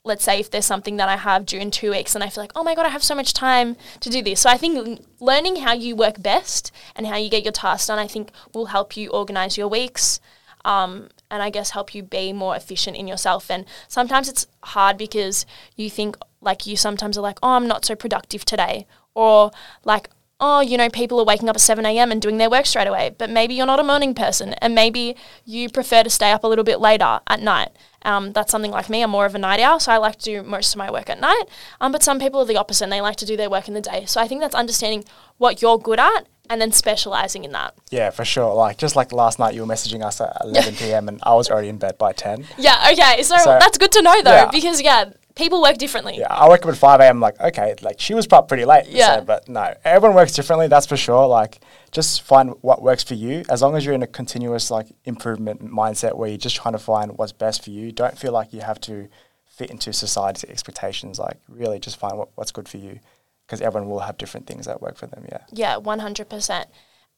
let's 0.03 0.23
say, 0.23 0.39
if 0.39 0.51
there's 0.51 0.65
something 0.65 0.97
that 0.97 1.09
I 1.09 1.17
have 1.17 1.45
due 1.45 1.59
in 1.59 1.71
two 1.71 1.91
weeks 1.91 2.15
and 2.15 2.23
I 2.23 2.29
feel 2.29 2.43
like, 2.43 2.51
oh 2.55 2.63
my 2.63 2.75
God, 2.75 2.85
I 2.85 2.89
have 2.89 3.03
so 3.03 3.15
much 3.15 3.33
time 3.33 3.77
to 4.01 4.09
do 4.09 4.21
this. 4.21 4.41
So 4.41 4.49
I 4.49 4.57
think 4.57 5.05
learning 5.19 5.57
how 5.57 5.73
you 5.73 5.95
work 5.95 6.21
best 6.21 6.71
and 6.95 7.07
how 7.07 7.17
you 7.17 7.29
get 7.29 7.43
your 7.43 7.53
tasks 7.53 7.87
done, 7.87 7.99
I 7.99 8.07
think 8.07 8.31
will 8.53 8.67
help 8.67 8.97
you 8.97 9.09
organize 9.09 9.57
your 9.57 9.67
weeks 9.67 10.19
um, 10.65 11.09
and 11.29 11.41
I 11.41 11.49
guess 11.49 11.71
help 11.71 11.95
you 11.95 12.03
be 12.03 12.33
more 12.33 12.55
efficient 12.55 12.97
in 12.97 13.07
yourself. 13.07 13.49
And 13.49 13.65
sometimes 13.87 14.29
it's 14.29 14.47
hard 14.63 14.97
because 14.97 15.45
you 15.75 15.89
think, 15.89 16.17
like, 16.41 16.67
you 16.67 16.75
sometimes 16.75 17.17
are 17.17 17.21
like, 17.21 17.39
oh, 17.41 17.51
I'm 17.51 17.67
not 17.67 17.85
so 17.85 17.95
productive 17.95 18.45
today. 18.45 18.87
Or, 19.13 19.51
like, 19.83 20.09
oh, 20.43 20.59
you 20.59 20.75
know, 20.75 20.89
people 20.89 21.19
are 21.19 21.23
waking 21.23 21.47
up 21.47 21.55
at 21.55 21.61
7 21.61 21.85
a.m. 21.85 22.11
and 22.11 22.19
doing 22.21 22.37
their 22.37 22.49
work 22.49 22.65
straight 22.65 22.87
away. 22.87 23.13
But 23.17 23.29
maybe 23.29 23.53
you're 23.53 23.67
not 23.67 23.79
a 23.79 23.83
morning 23.83 24.13
person 24.15 24.53
and 24.55 24.73
maybe 24.75 25.15
you 25.45 25.69
prefer 25.69 26.01
to 26.03 26.09
stay 26.09 26.31
up 26.31 26.43
a 26.43 26.47
little 26.47 26.63
bit 26.65 26.79
later 26.79 27.19
at 27.27 27.39
night. 27.41 27.69
Um, 28.03 28.33
that's 28.33 28.51
something 28.51 28.71
like 28.71 28.89
me. 28.89 29.03
I'm 29.03 29.11
more 29.11 29.27
of 29.27 29.35
a 29.35 29.37
night 29.37 29.59
owl, 29.59 29.79
so 29.79 29.91
I 29.91 29.97
like 29.97 30.17
to 30.17 30.25
do 30.25 30.41
most 30.43 30.73
of 30.73 30.79
my 30.79 30.91
work 30.91 31.09
at 31.11 31.19
night. 31.21 31.43
Um, 31.79 31.91
but 31.91 32.01
some 32.01 32.17
people 32.19 32.39
are 32.41 32.45
the 32.45 32.57
opposite 32.57 32.85
and 32.85 32.91
they 32.91 32.99
like 33.01 33.17
to 33.17 33.25
do 33.27 33.37
their 33.37 33.49
work 33.51 33.67
in 33.67 33.75
the 33.75 33.81
day. 33.81 34.05
So 34.07 34.19
I 34.19 34.27
think 34.27 34.41
that's 34.41 34.55
understanding 34.55 35.05
what 35.37 35.61
you're 35.61 35.77
good 35.77 35.99
at 35.99 36.27
and 36.49 36.59
then 36.59 36.71
specializing 36.71 37.43
in 37.45 37.51
that. 37.51 37.75
yeah, 37.91 38.09
for 38.09 38.25
sure. 38.25 38.53
Like 38.55 38.77
just 38.77 38.95
like 38.95 39.11
last 39.13 39.37
night, 39.39 39.53
you 39.53 39.61
were 39.61 39.67
messaging 39.71 40.03
us 40.03 40.19
at 40.19 40.35
11 40.43 40.75
p.m. 40.75 41.07
and 41.07 41.19
I 41.23 41.35
was 41.35 41.49
already 41.51 41.69
in 41.69 41.77
bed 41.77 41.97
by 41.99 42.11
10. 42.13 42.45
Yeah, 42.57 42.89
okay. 42.91 43.21
So, 43.23 43.37
So- 43.37 43.57
that's 43.59 43.77
good 43.77 43.91
to 43.93 44.01
know 44.01 44.21
though, 44.23 44.31
Yeah. 44.31 44.49
because 44.51 44.81
yeah, 44.81 45.11
people 45.35 45.61
work 45.61 45.77
differently. 45.77 46.17
Yeah, 46.17 46.33
I 46.33 46.49
wake 46.49 46.63
up 46.63 46.69
at 46.69 46.77
5 46.77 46.99
a.m. 46.99 47.19
like, 47.19 47.39
okay, 47.39 47.75
like 47.81 47.99
she 47.99 48.13
was 48.13 48.27
up 48.31 48.47
pretty 48.47 48.65
late. 48.65 48.87
Yeah. 48.87 49.17
So, 49.17 49.25
but 49.25 49.47
no, 49.47 49.73
everyone 49.83 50.15
works 50.15 50.33
differently, 50.33 50.67
that's 50.67 50.85
for 50.85 50.97
sure. 50.97 51.27
Like, 51.27 51.59
just 51.91 52.21
find 52.21 52.55
what 52.61 52.81
works 52.81 53.03
for 53.03 53.15
you. 53.15 53.43
As 53.49 53.61
long 53.61 53.75
as 53.75 53.85
you're 53.85 53.93
in 53.93 54.03
a 54.03 54.07
continuous 54.07 54.71
like 54.71 54.87
improvement 55.05 55.63
mindset 55.63 56.15
where 56.15 56.29
you're 56.29 56.37
just 56.37 56.55
trying 56.55 56.73
to 56.73 56.79
find 56.79 57.17
what's 57.17 57.31
best 57.31 57.63
for 57.63 57.69
you, 57.69 57.91
don't 57.91 58.17
feel 58.17 58.31
like 58.31 58.53
you 58.53 58.61
have 58.61 58.79
to 58.81 59.07
fit 59.45 59.69
into 59.69 59.93
society's 59.93 60.49
expectations. 60.49 61.19
Like, 61.19 61.37
really 61.47 61.79
just 61.79 61.97
find 61.97 62.17
what, 62.17 62.29
what's 62.35 62.51
good 62.51 62.67
for 62.69 62.77
you 62.77 62.99
because 63.45 63.61
everyone 63.61 63.89
will 63.89 63.99
have 63.99 64.17
different 64.17 64.47
things 64.47 64.65
that 64.65 64.81
work 64.81 64.97
for 64.97 65.07
them. 65.07 65.25
Yeah. 65.29 65.41
Yeah, 65.51 65.75
100%. 65.75 66.65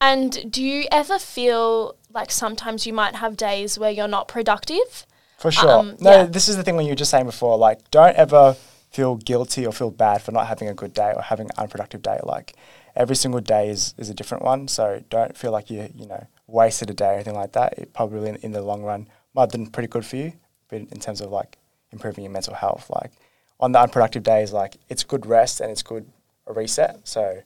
And 0.01 0.51
do 0.51 0.63
you 0.63 0.85
ever 0.91 1.19
feel 1.19 1.95
like 2.11 2.31
sometimes 2.31 2.85
you 2.85 2.93
might 2.93 3.15
have 3.15 3.37
days 3.37 3.77
where 3.77 3.91
you're 3.91 4.07
not 4.07 4.27
productive? 4.27 5.05
For 5.43 5.51
sure. 5.51 5.69
Um, 5.69 5.97
no, 5.99 6.11
yeah. 6.11 6.23
this 6.23 6.47
is 6.47 6.55
the 6.55 6.63
thing 6.63 6.77
when 6.77 6.85
you 6.85 6.93
were 6.93 6.95
just 6.95 7.11
saying 7.11 7.25
before, 7.25 7.57
like, 7.57 7.91
don't 7.91 8.15
ever 8.15 8.55
feel 8.91 9.17
guilty 9.17 9.65
or 9.65 9.73
feel 9.73 9.91
bad 9.91 10.21
for 10.21 10.31
not 10.31 10.47
having 10.47 10.69
a 10.69 10.73
good 10.73 10.93
day 10.93 11.11
or 11.13 11.21
having 11.21 11.47
an 11.47 11.51
unproductive 11.57 12.01
day. 12.01 12.17
Like, 12.23 12.53
every 12.95 13.17
single 13.17 13.41
day 13.41 13.67
is, 13.67 13.93
is 13.97 14.09
a 14.09 14.13
different 14.13 14.45
one. 14.45 14.69
So 14.69 15.03
don't 15.09 15.35
feel 15.35 15.51
like 15.51 15.69
you, 15.69 15.89
you 15.93 16.07
know, 16.07 16.27
wasted 16.47 16.89
a 16.91 16.93
day 16.93 17.09
or 17.09 17.13
anything 17.15 17.35
like 17.35 17.51
that. 17.51 17.77
It 17.77 17.93
probably 17.93 18.29
in, 18.29 18.37
in 18.37 18.51
the 18.53 18.61
long 18.61 18.83
run 18.83 19.09
might 19.33 19.41
have 19.41 19.51
been 19.51 19.67
pretty 19.67 19.89
good 19.89 20.05
for 20.05 20.15
you, 20.15 20.31
but 20.69 20.79
in 20.79 20.99
terms 21.01 21.19
of 21.19 21.29
like 21.29 21.57
improving 21.91 22.23
your 22.23 22.31
mental 22.31 22.53
health, 22.53 22.89
like 22.89 23.11
on 23.59 23.73
the 23.73 23.81
unproductive 23.81 24.23
days, 24.23 24.53
like 24.53 24.77
it's 24.87 25.03
good 25.03 25.25
rest 25.25 25.59
and 25.59 25.69
it's 25.71 25.83
good 25.83 26.05
a 26.47 26.53
reset. 26.53 27.05
So 27.05 27.41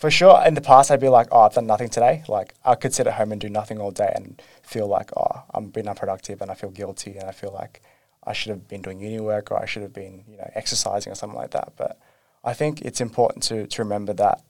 for 0.00 0.10
sure, 0.10 0.42
in 0.46 0.54
the 0.54 0.62
past, 0.62 0.90
I'd 0.90 0.98
be 0.98 1.10
like, 1.10 1.28
oh, 1.30 1.40
I've 1.40 1.52
done 1.52 1.66
nothing 1.66 1.90
today. 1.90 2.24
Like, 2.26 2.54
I 2.64 2.74
could 2.74 2.94
sit 2.94 3.06
at 3.06 3.12
home 3.12 3.32
and 3.32 3.40
do 3.40 3.50
nothing 3.50 3.78
all 3.78 3.90
day 3.90 4.10
and 4.16 4.40
feel 4.62 4.86
like, 4.86 5.10
oh, 5.14 5.42
I'm 5.52 5.68
being 5.68 5.86
unproductive 5.86 6.40
and 6.40 6.50
I 6.50 6.54
feel 6.54 6.70
guilty 6.70 7.18
and 7.18 7.28
I 7.28 7.32
feel 7.32 7.52
like 7.52 7.82
I 8.24 8.32
should 8.32 8.48
have 8.48 8.66
been 8.66 8.80
doing 8.80 8.98
uni 8.98 9.20
work 9.20 9.50
or 9.50 9.60
I 9.60 9.66
should 9.66 9.82
have 9.82 9.92
been, 9.92 10.24
you 10.26 10.38
know, 10.38 10.50
exercising 10.54 11.12
or 11.12 11.16
something 11.16 11.38
like 11.38 11.50
that. 11.50 11.74
But 11.76 12.00
I 12.42 12.54
think 12.54 12.80
it's 12.80 13.02
important 13.02 13.42
to, 13.44 13.66
to 13.66 13.82
remember 13.82 14.14
that 14.14 14.40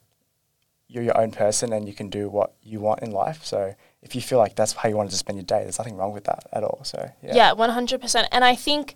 you're 0.87 1.03
your 1.03 1.19
own 1.19 1.31
person 1.31 1.73
and 1.73 1.85
you 1.85 1.93
can 1.93 2.09
do 2.09 2.29
what 2.29 2.53
you 2.63 2.79
want 2.79 3.01
in 3.01 3.11
life. 3.11 3.43
So 3.43 3.75
if 4.01 4.15
you 4.15 4.21
feel 4.21 4.37
like 4.37 4.55
that's 4.55 4.71
how 4.71 4.87
you 4.87 4.95
wanted 4.95 5.11
to 5.11 5.17
spend 5.17 5.37
your 5.37 5.43
day, 5.43 5.63
there's 5.63 5.79
nothing 5.79 5.97
wrong 5.97 6.13
with 6.13 6.23
that 6.25 6.45
at 6.53 6.63
all. 6.63 6.79
So, 6.85 7.11
yeah. 7.21 7.35
Yeah, 7.35 7.51
100%. 7.55 8.25
And 8.31 8.45
I 8.45 8.55
think, 8.55 8.95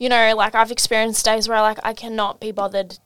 you 0.00 0.08
know, 0.08 0.34
like 0.34 0.56
I've 0.56 0.72
experienced 0.72 1.24
days 1.24 1.48
where 1.48 1.60
like 1.60 1.78
I 1.84 1.92
cannot 1.92 2.40
be 2.40 2.50
bothered 2.50 2.98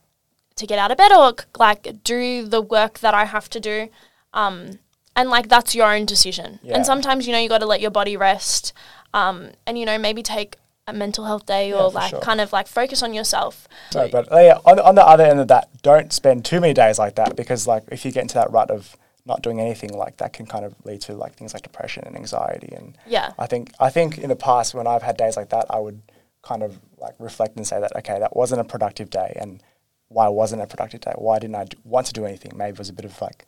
to 0.57 0.67
get 0.67 0.77
out 0.77 0.91
of 0.91 0.97
bed 0.97 1.11
or 1.11 1.33
like 1.57 2.03
do 2.03 2.45
the 2.45 2.61
work 2.61 2.99
that 2.99 3.13
I 3.13 3.25
have 3.25 3.49
to 3.51 3.59
do. 3.59 3.89
Um, 4.33 4.79
and 5.15 5.29
like 5.29 5.49
that's 5.49 5.73
your 5.73 5.91
own 5.91 6.05
decision. 6.05 6.59
Yeah. 6.61 6.75
And 6.75 6.85
sometimes, 6.85 7.25
you 7.25 7.33
know, 7.33 7.39
you 7.39 7.49
got 7.49 7.59
to 7.59 7.65
let 7.65 7.81
your 7.81 7.91
body 7.91 8.17
rest 8.17 8.73
um, 9.13 9.51
and, 9.65 9.77
you 9.79 9.85
know, 9.85 9.97
maybe 9.97 10.21
take 10.21 10.57
a 10.85 10.93
mental 10.93 11.25
health 11.25 11.45
day 11.45 11.69
Yeah, 11.69 11.77
or 11.77 11.89
like 11.91 12.11
sure. 12.11 12.21
kind 12.21 12.39
of 12.39 12.53
like 12.53 12.67
focus 12.67 13.01
on 13.03 13.13
yourself. 13.13 13.67
So, 13.91 14.07
but 14.11 14.31
uh, 14.31 14.39
yeah, 14.39 14.57
on, 14.65 14.79
on 14.79 14.95
the 14.95 15.05
other 15.05 15.25
end 15.25 15.39
of 15.39 15.47
that, 15.47 15.69
don't 15.81 16.13
spend 16.13 16.45
too 16.45 16.61
many 16.61 16.73
days 16.73 16.97
like 16.99 17.15
that 17.15 17.35
because, 17.35 17.67
like, 17.67 17.83
if 17.91 18.05
you 18.05 18.11
get 18.11 18.21
into 18.21 18.35
that 18.35 18.51
rut 18.51 18.69
of 18.71 18.95
not 19.25 19.41
doing 19.41 19.59
anything, 19.59 19.91
like 19.91 20.17
that 20.17 20.31
can 20.31 20.45
kind 20.45 20.63
of 20.63 20.73
lead 20.85 21.01
to 21.01 21.13
like 21.13 21.33
things 21.33 21.53
like 21.53 21.63
depression 21.63 22.03
and 22.05 22.15
anxiety. 22.15 22.73
And 22.73 22.97
Yeah. 23.05 23.33
I 23.37 23.47
think 23.47 23.73
I 23.79 23.89
think 23.89 24.17
in 24.17 24.29
the 24.29 24.35
past 24.37 24.73
when 24.73 24.87
I've 24.87 25.03
had 25.03 25.17
days 25.17 25.35
like 25.35 25.49
that, 25.49 25.65
I 25.69 25.79
would 25.79 26.01
kind 26.41 26.63
of 26.63 26.79
like 26.97 27.15
reflect 27.19 27.57
and 27.57 27.67
say 27.67 27.79
that 27.81 27.93
okay, 27.97 28.19
that 28.19 28.35
wasn't 28.35 28.61
a 28.61 28.63
productive 28.63 29.09
day, 29.09 29.35
and 29.39 29.61
why 30.09 30.27
wasn't 30.27 30.61
a 30.61 30.67
productive 30.67 31.01
day? 31.01 31.13
Why 31.15 31.39
didn't 31.39 31.55
I 31.55 31.65
d- 31.65 31.77
want 31.83 32.07
to 32.07 32.13
do 32.13 32.25
anything? 32.25 32.53
Maybe 32.55 32.71
it 32.75 32.79
was 32.79 32.89
a 32.89 32.93
bit 32.93 33.05
of 33.05 33.21
like 33.21 33.45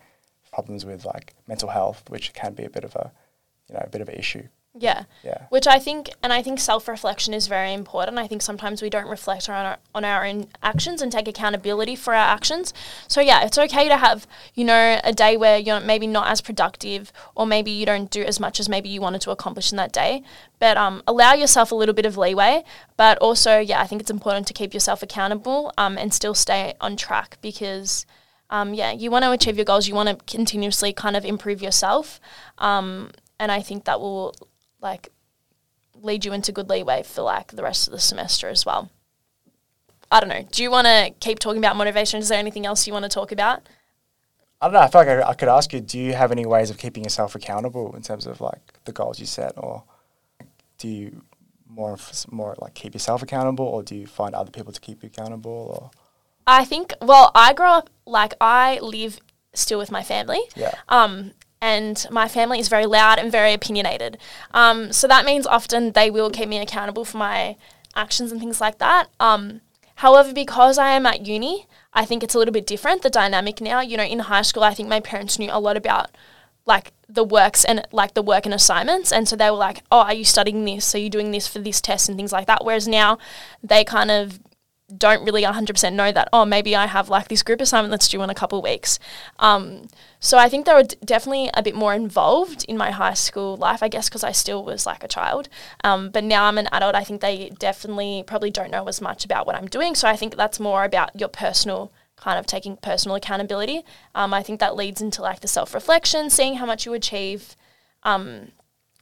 problems 0.52 0.86
with 0.86 1.06
like 1.06 1.34
mental 1.48 1.70
health, 1.70 2.04
which 2.10 2.34
can 2.34 2.54
be 2.54 2.66
a 2.66 2.70
bit 2.70 2.84
of 2.84 2.96
a 2.96 3.12
you 3.68 3.76
know 3.76 3.82
a 3.84 3.90
bit 3.90 4.02
of 4.02 4.10
an 4.10 4.16
issue. 4.16 4.48
Yeah. 4.78 5.06
Yeah. 5.24 5.48
Which 5.50 5.66
I 5.66 5.80
think, 5.80 6.12
and 6.22 6.32
I 6.32 6.44
think 6.44 6.60
self 6.60 6.88
reflection 6.88 7.34
is 7.34 7.48
very 7.48 7.74
important. 7.74 8.20
I 8.20 8.28
think 8.28 8.44
sometimes 8.44 8.82
we 8.82 8.90
don't 8.90 9.08
reflect 9.08 9.50
on 9.50 9.66
our, 9.66 9.78
on 9.96 10.06
our 10.06 10.26
own 10.26 10.48
actions 10.62 11.02
and 11.02 11.12
take 11.12 11.28
accountability 11.28 11.96
for 11.96 12.14
our 12.14 12.28
actions. 12.28 12.74
So, 13.08 13.20
yeah, 13.20 13.44
it's 13.44 13.58
okay 13.58 13.88
to 13.90 13.98
have, 13.98 14.28
you 14.54 14.64
know, 14.64 15.00
a 15.04 15.12
day 15.12 15.38
where 15.38 15.58
you're 15.58 15.80
maybe 15.80 16.06
not 16.06 16.28
as 16.28 16.40
productive 16.40 17.12
or 17.36 17.48
maybe 17.48 17.72
you 17.72 17.86
don't 17.86 18.12
do 18.12 18.24
as 18.24 18.40
much 18.40 18.60
as 18.60 18.70
maybe 18.70 18.90
you 18.90 19.02
wanted 19.02 19.22
to 19.22 19.32
accomplish 19.32 19.72
in 19.72 19.78
that 19.78 19.92
day. 19.92 20.24
But 20.60 20.78
um, 20.78 21.02
allow 21.08 21.34
yourself 21.34 21.72
a 21.72 21.76
little 21.76 21.96
bit 21.96 22.06
of 22.06 22.16
leeway. 22.16 22.64
But 22.96 23.18
also, 23.18 23.58
yeah, 23.58 23.82
I 23.82 23.88
think 23.88 24.02
it's 24.02 24.12
important 24.12 24.46
to 24.48 24.54
keep 24.54 24.74
yourself 24.74 25.02
accountable 25.02 25.74
um, 25.80 25.98
and 25.98 26.14
still 26.14 26.34
stay 26.36 26.74
on 26.80 26.96
track 26.96 27.38
because. 27.42 28.06
Um, 28.52 28.74
yeah, 28.74 28.92
you 28.92 29.12
want 29.12 29.24
to 29.26 29.32
achieve 29.32 29.58
your 29.58 29.66
goals. 29.66 29.88
You 29.88 29.94
want 29.94 30.10
to 30.10 30.16
continuously 30.26 30.92
kind 30.92 31.16
of 31.16 31.24
improve 31.24 31.62
yourself, 31.62 32.20
um, 32.58 33.12
and 33.40 33.52
I 33.52 33.62
think 33.62 33.86
that 33.86 34.00
will 34.00 34.34
like 34.82 35.10
lead 35.96 36.26
you 36.26 36.34
into 36.34 36.52
good 36.52 36.70
leeway 36.70 37.04
for 37.04 37.22
like 37.22 37.52
the 37.52 37.64
rest 37.64 37.88
of 37.88 37.92
the 37.92 38.00
semester 38.00 38.50
as 38.50 38.66
well. 38.66 38.90
I 40.12 40.20
don't 40.20 40.30
know. 40.30 40.46
Do 40.52 40.64
you 40.64 40.72
want 40.72 40.88
to 40.88 41.14
keep 41.20 41.40
talking 41.40 41.60
about 41.60 41.76
motivation? 41.76 42.20
Is 42.20 42.30
there 42.30 42.40
anything 42.40 42.66
else 42.66 42.88
you 42.88 42.94
want 42.94 43.04
to 43.04 43.10
talk 43.10 43.32
about? 43.32 43.62
I 44.62 44.66
don't 44.66 44.74
know. 44.74 44.80
I 44.80 44.88
feel 44.88 45.02
like 45.02 45.08
I, 45.08 45.30
I 45.30 45.34
could 45.34 45.50
ask 45.50 45.72
you: 45.72 45.80
Do 45.80 46.00
you 46.00 46.14
have 46.14 46.32
any 46.32 46.46
ways 46.46 46.70
of 46.70 46.78
keeping 46.78 47.04
yourself 47.04 47.36
accountable 47.36 47.96
in 47.96 48.02
terms 48.02 48.26
of 48.26 48.42
like 48.42 48.74
the 48.86 48.92
goals 48.92 49.20
you 49.20 49.26
set, 49.26 49.54
or 49.56 49.84
do 50.78 50.88
you 50.88 51.22
more 51.70 51.98
more 52.32 52.56
like 52.60 52.74
keep 52.74 52.94
yourself 52.94 53.22
accountable, 53.22 53.66
or 53.66 53.84
do 53.84 53.96
you 53.96 54.08
find 54.08 54.34
other 54.36 54.52
people 54.52 54.74
to 54.74 54.82
keep 54.82 55.04
you 55.04 55.08
accountable? 55.08 55.52
Or 55.52 55.92
I 56.48 56.66
think. 56.66 56.94
Well, 57.02 57.32
I 57.36 57.54
grow 57.54 57.72
up 57.72 57.90
like 58.06 58.34
I 58.42 58.80
live 58.80 59.20
still 59.54 59.80
with 59.80 59.92
my 59.92 60.04
family. 60.04 60.42
yeah, 60.56 60.74
Um, 60.90 61.32
and 61.62 62.06
my 62.10 62.28
family 62.28 62.60
is 62.60 62.70
very 62.70 62.86
loud 62.86 63.20
and 63.20 63.32
very 63.32 63.54
opinionated. 63.54 64.18
Um, 64.52 64.92
so 64.92 65.08
that 65.08 65.26
means 65.26 65.46
often 65.46 65.92
they 65.92 66.10
will 66.10 66.30
keep 66.30 66.48
me 66.48 66.60
accountable 66.60 67.06
for 67.06 67.18
my 67.18 67.58
actions 67.96 68.32
and 68.32 68.40
things 68.40 68.62
like 68.62 68.78
that. 68.78 69.10
Um, 69.20 69.62
however, 69.96 70.34
because 70.34 70.78
I 70.78 70.92
am 70.92 71.06
at 71.06 71.26
uni, 71.26 71.68
I 71.94 72.06
think 72.06 72.24
it's 72.24 72.36
a 72.36 72.38
little 72.38 72.54
bit 72.54 72.68
different, 72.68 73.02
the 73.02 73.10
dynamic 73.10 73.62
now. 73.62 73.82
You 73.82 73.98
know, 73.98 74.04
in 74.04 74.20
high 74.20 74.44
school, 74.44 74.64
I 74.64 74.74
think 74.74 74.90
my 74.90 75.00
parents 75.00 75.40
knew 75.40 75.50
a 75.52 75.60
lot 75.60 75.76
about 75.76 76.12
like 76.66 76.94
the 77.10 77.24
works 77.24 77.66
and 77.66 77.86
like 77.92 78.14
the 78.14 78.22
work 78.22 78.46
and 78.46 78.54
assignments. 78.54 79.12
And 79.12 79.28
so 79.28 79.36
they 79.36 79.50
were 79.50 79.58
like, 79.58 79.84
oh, 79.92 80.02
are 80.02 80.14
you 80.14 80.24
studying 80.24 80.66
this? 80.66 80.94
Are 80.94 81.00
you 81.00 81.10
doing 81.10 81.32
this 81.32 81.48
for 81.48 81.60
this 81.60 81.82
test 81.82 82.08
and 82.08 82.18
things 82.18 82.32
like 82.32 82.48
that? 82.48 82.64
Whereas 82.64 82.88
now 82.88 83.18
they 83.64 83.84
kind 83.84 84.12
of 84.12 84.40
don't 84.98 85.24
really 85.24 85.44
100% 85.44 85.94
know 85.94 86.12
that, 86.12 86.30
oh, 86.34 86.46
maybe 86.46 86.76
I 86.76 86.88
have 86.88 87.10
like 87.10 87.28
this 87.28 87.44
group 87.44 87.62
assignment 87.62 87.92
that's 87.92 88.08
due 88.08 88.22
in 88.22 88.30
a 88.30 88.36
couple 88.36 88.62
weeks. 88.62 89.00
Um, 89.38 89.88
so 90.20 90.38
I 90.38 90.50
think 90.50 90.66
they 90.66 90.74
were 90.74 90.84
d- 90.84 90.96
definitely 91.04 91.50
a 91.54 91.64
bit 91.64 91.76
more 91.76 91.94
involved 91.94 92.66
in 92.68 92.78
my 92.78 92.92
high 92.92 93.14
school 93.14 93.56
life, 93.58 93.84
I 93.84 93.88
guess, 93.88 94.10
because 94.10 94.24
I 94.24 94.32
still 94.32 94.64
was 94.64 94.86
like 94.86 95.04
a 95.04 95.08
child. 95.08 95.50
Um, 95.84 96.10
but 96.10 96.24
now 96.24 96.46
I'm 96.46 96.58
an 96.58 96.68
adult, 96.72 96.96
I 96.96 97.04
think 97.04 97.22
they 97.22 97.52
definitely 97.60 98.24
probably 98.26 98.52
don't 98.52 98.72
know 98.72 98.88
as 98.88 99.02
much 99.02 99.26
about 99.26 99.46
what 99.46 99.56
I'm 99.56 99.68
doing. 99.68 99.96
So 99.96 100.08
I 100.08 100.16
think 100.16 100.36
that's 100.36 100.60
more 100.60 100.84
about 100.84 101.18
your 101.20 101.30
personal 101.30 101.92
kind 102.16 102.38
of 102.38 102.46
taking 102.46 102.76
personal 102.78 103.16
accountability. 103.16 103.84
Um, 104.14 104.34
I 104.34 104.44
think 104.44 104.60
that 104.60 104.76
leads 104.76 105.02
into 105.02 105.22
like 105.22 105.40
the 105.40 105.48
self 105.48 105.74
reflection, 105.74 106.30
seeing 106.30 106.56
how 106.56 106.66
much 106.66 106.86
you 106.86 106.94
achieve. 106.94 107.56
Um, 108.04 108.52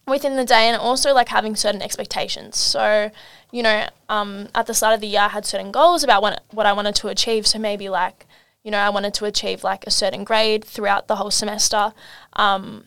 within 0.07 0.35
the 0.35 0.45
day 0.45 0.67
and 0.67 0.77
also 0.77 1.13
like 1.13 1.29
having 1.29 1.55
certain 1.55 1.81
expectations. 1.81 2.57
So, 2.57 3.11
you 3.51 3.61
know, 3.61 3.87
um, 4.09 4.47
at 4.55 4.65
the 4.67 4.73
start 4.73 4.93
of 4.93 5.01
the 5.01 5.07
year, 5.07 5.21
I 5.21 5.29
had 5.29 5.45
certain 5.45 5.71
goals 5.71 6.03
about 6.03 6.21
what, 6.21 6.43
what 6.51 6.65
I 6.65 6.73
wanted 6.73 6.95
to 6.95 7.09
achieve. 7.09 7.45
So 7.45 7.59
maybe 7.59 7.89
like, 7.89 8.25
you 8.63 8.71
know, 8.71 8.79
I 8.79 8.89
wanted 8.89 9.13
to 9.15 9.25
achieve 9.25 9.63
like 9.63 9.85
a 9.85 9.91
certain 9.91 10.23
grade 10.23 10.63
throughout 10.63 11.07
the 11.07 11.17
whole 11.17 11.31
semester. 11.31 11.93
Um, 12.33 12.85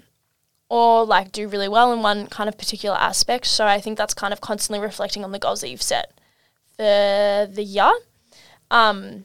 or 0.70 1.04
like 1.04 1.32
do 1.32 1.48
really 1.48 1.68
well 1.68 1.92
in 1.92 2.00
one 2.00 2.28
kind 2.28 2.48
of 2.48 2.56
particular 2.56 2.96
aspect. 2.96 3.46
So 3.46 3.66
I 3.66 3.80
think 3.80 3.98
that's 3.98 4.14
kind 4.14 4.32
of 4.32 4.40
constantly 4.40 4.80
reflecting 4.80 5.24
on 5.24 5.32
the 5.32 5.38
goals 5.38 5.60
that 5.60 5.68
you've 5.68 5.82
set 5.82 6.12
for 6.76 7.48
the 7.52 7.64
year. 7.64 7.92
Um, 8.70 9.24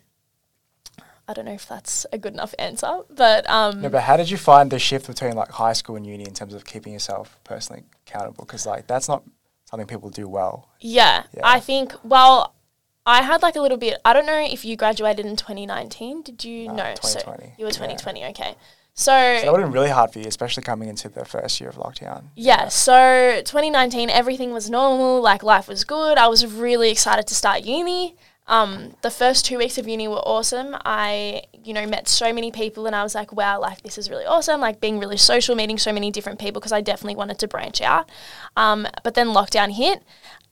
I 1.27 1.33
don't 1.33 1.45
know 1.45 1.53
if 1.53 1.67
that's 1.67 2.05
a 2.13 2.17
good 2.17 2.33
enough 2.33 2.53
answer, 2.59 2.99
but 3.09 3.49
um, 3.49 3.81
No, 3.81 3.89
but 3.89 4.03
how 4.03 4.15
did 4.17 4.29
you 4.29 4.37
find 4.37 4.69
the 4.69 4.79
shift 4.79 5.07
between 5.07 5.33
like 5.33 5.49
high 5.49 5.73
school 5.73 5.95
and 5.95 6.05
uni 6.05 6.23
in 6.23 6.33
terms 6.33 6.53
of 6.53 6.65
keeping 6.65 6.93
yourself 6.93 7.39
personally 7.43 7.83
accountable? 8.05 8.45
Because 8.45 8.65
like 8.65 8.87
that's 8.87 9.07
not 9.07 9.23
something 9.65 9.87
people 9.87 10.09
do 10.09 10.27
well. 10.27 10.69
yeah, 10.79 11.23
Yeah. 11.33 11.41
I 11.43 11.59
think 11.59 11.93
well, 12.03 12.53
I 13.05 13.21
had 13.21 13.41
like 13.41 13.55
a 13.55 13.61
little 13.61 13.77
bit. 13.77 13.97
I 14.05 14.13
don't 14.13 14.25
know 14.25 14.39
if 14.39 14.65
you 14.65 14.75
graduated 14.75 15.25
in 15.25 15.35
2019. 15.35 16.23
Did 16.23 16.43
you 16.43 16.67
know? 16.67 16.93
2020, 16.95 17.03
So 17.03 17.51
you 17.57 17.65
were 17.65 17.69
yeah. 17.69 17.95
2020. 17.95 18.25
Okay, 18.25 18.55
So 18.93 19.11
that 19.11 19.51
would 19.51 19.61
have 19.61 19.69
been 19.69 19.73
really 19.73 19.89
hard 19.89 20.11
for 20.11 20.19
you, 20.19 20.25
especially 20.27 20.63
coming 20.63 20.89
into 20.89 21.09
the 21.09 21.25
first 21.25 21.59
year 21.59 21.69
of 21.69 21.75
lockdown. 21.75 22.25
Yeah, 22.35 22.67
so 22.69 23.41
2019, 23.45 24.09
everything 24.09 24.53
was 24.53 24.69
normal, 24.69 25.21
like 25.21 25.43
life 25.43 25.67
was 25.67 25.83
good. 25.83 26.17
I 26.17 26.27
was 26.27 26.45
really 26.47 26.89
excited 26.91 27.27
to 27.27 27.35
start 27.35 27.63
uni. 27.63 28.15
Um, 28.47 28.95
the 29.01 29.09
first 29.09 29.43
two 29.45 29.57
weeks 29.57 29.77
of 29.77 29.87
uni 29.87 30.07
were 30.07 30.17
awesome. 30.17 30.75
I, 30.85 31.43
you 31.63 31.73
know, 31.73 31.87
met 31.87 32.07
so 32.07 32.31
many 32.31 32.51
people 32.51 32.85
and 32.85 32.95
I 32.95 33.01
was 33.01 33.15
like, 33.15 33.33
wow, 33.33 33.59
like 33.59 33.81
this 33.81 33.97
is 33.97 34.09
really 34.09 34.25
awesome. 34.25 34.61
Like 34.61 34.79
being 34.79 34.99
really 34.99 35.17
social, 35.17 35.55
meeting 35.55 35.79
so 35.79 35.91
many 35.91 36.11
different 36.11 36.39
people 36.39 36.59
because 36.59 36.71
I 36.71 36.81
definitely 36.81 37.15
wanted 37.15 37.39
to 37.39 37.47
branch 37.47 37.81
out. 37.81 38.09
Um, 38.55 38.87
but 39.03 39.15
then 39.15 39.29
lockdown 39.29 39.71
hit. 39.71 40.03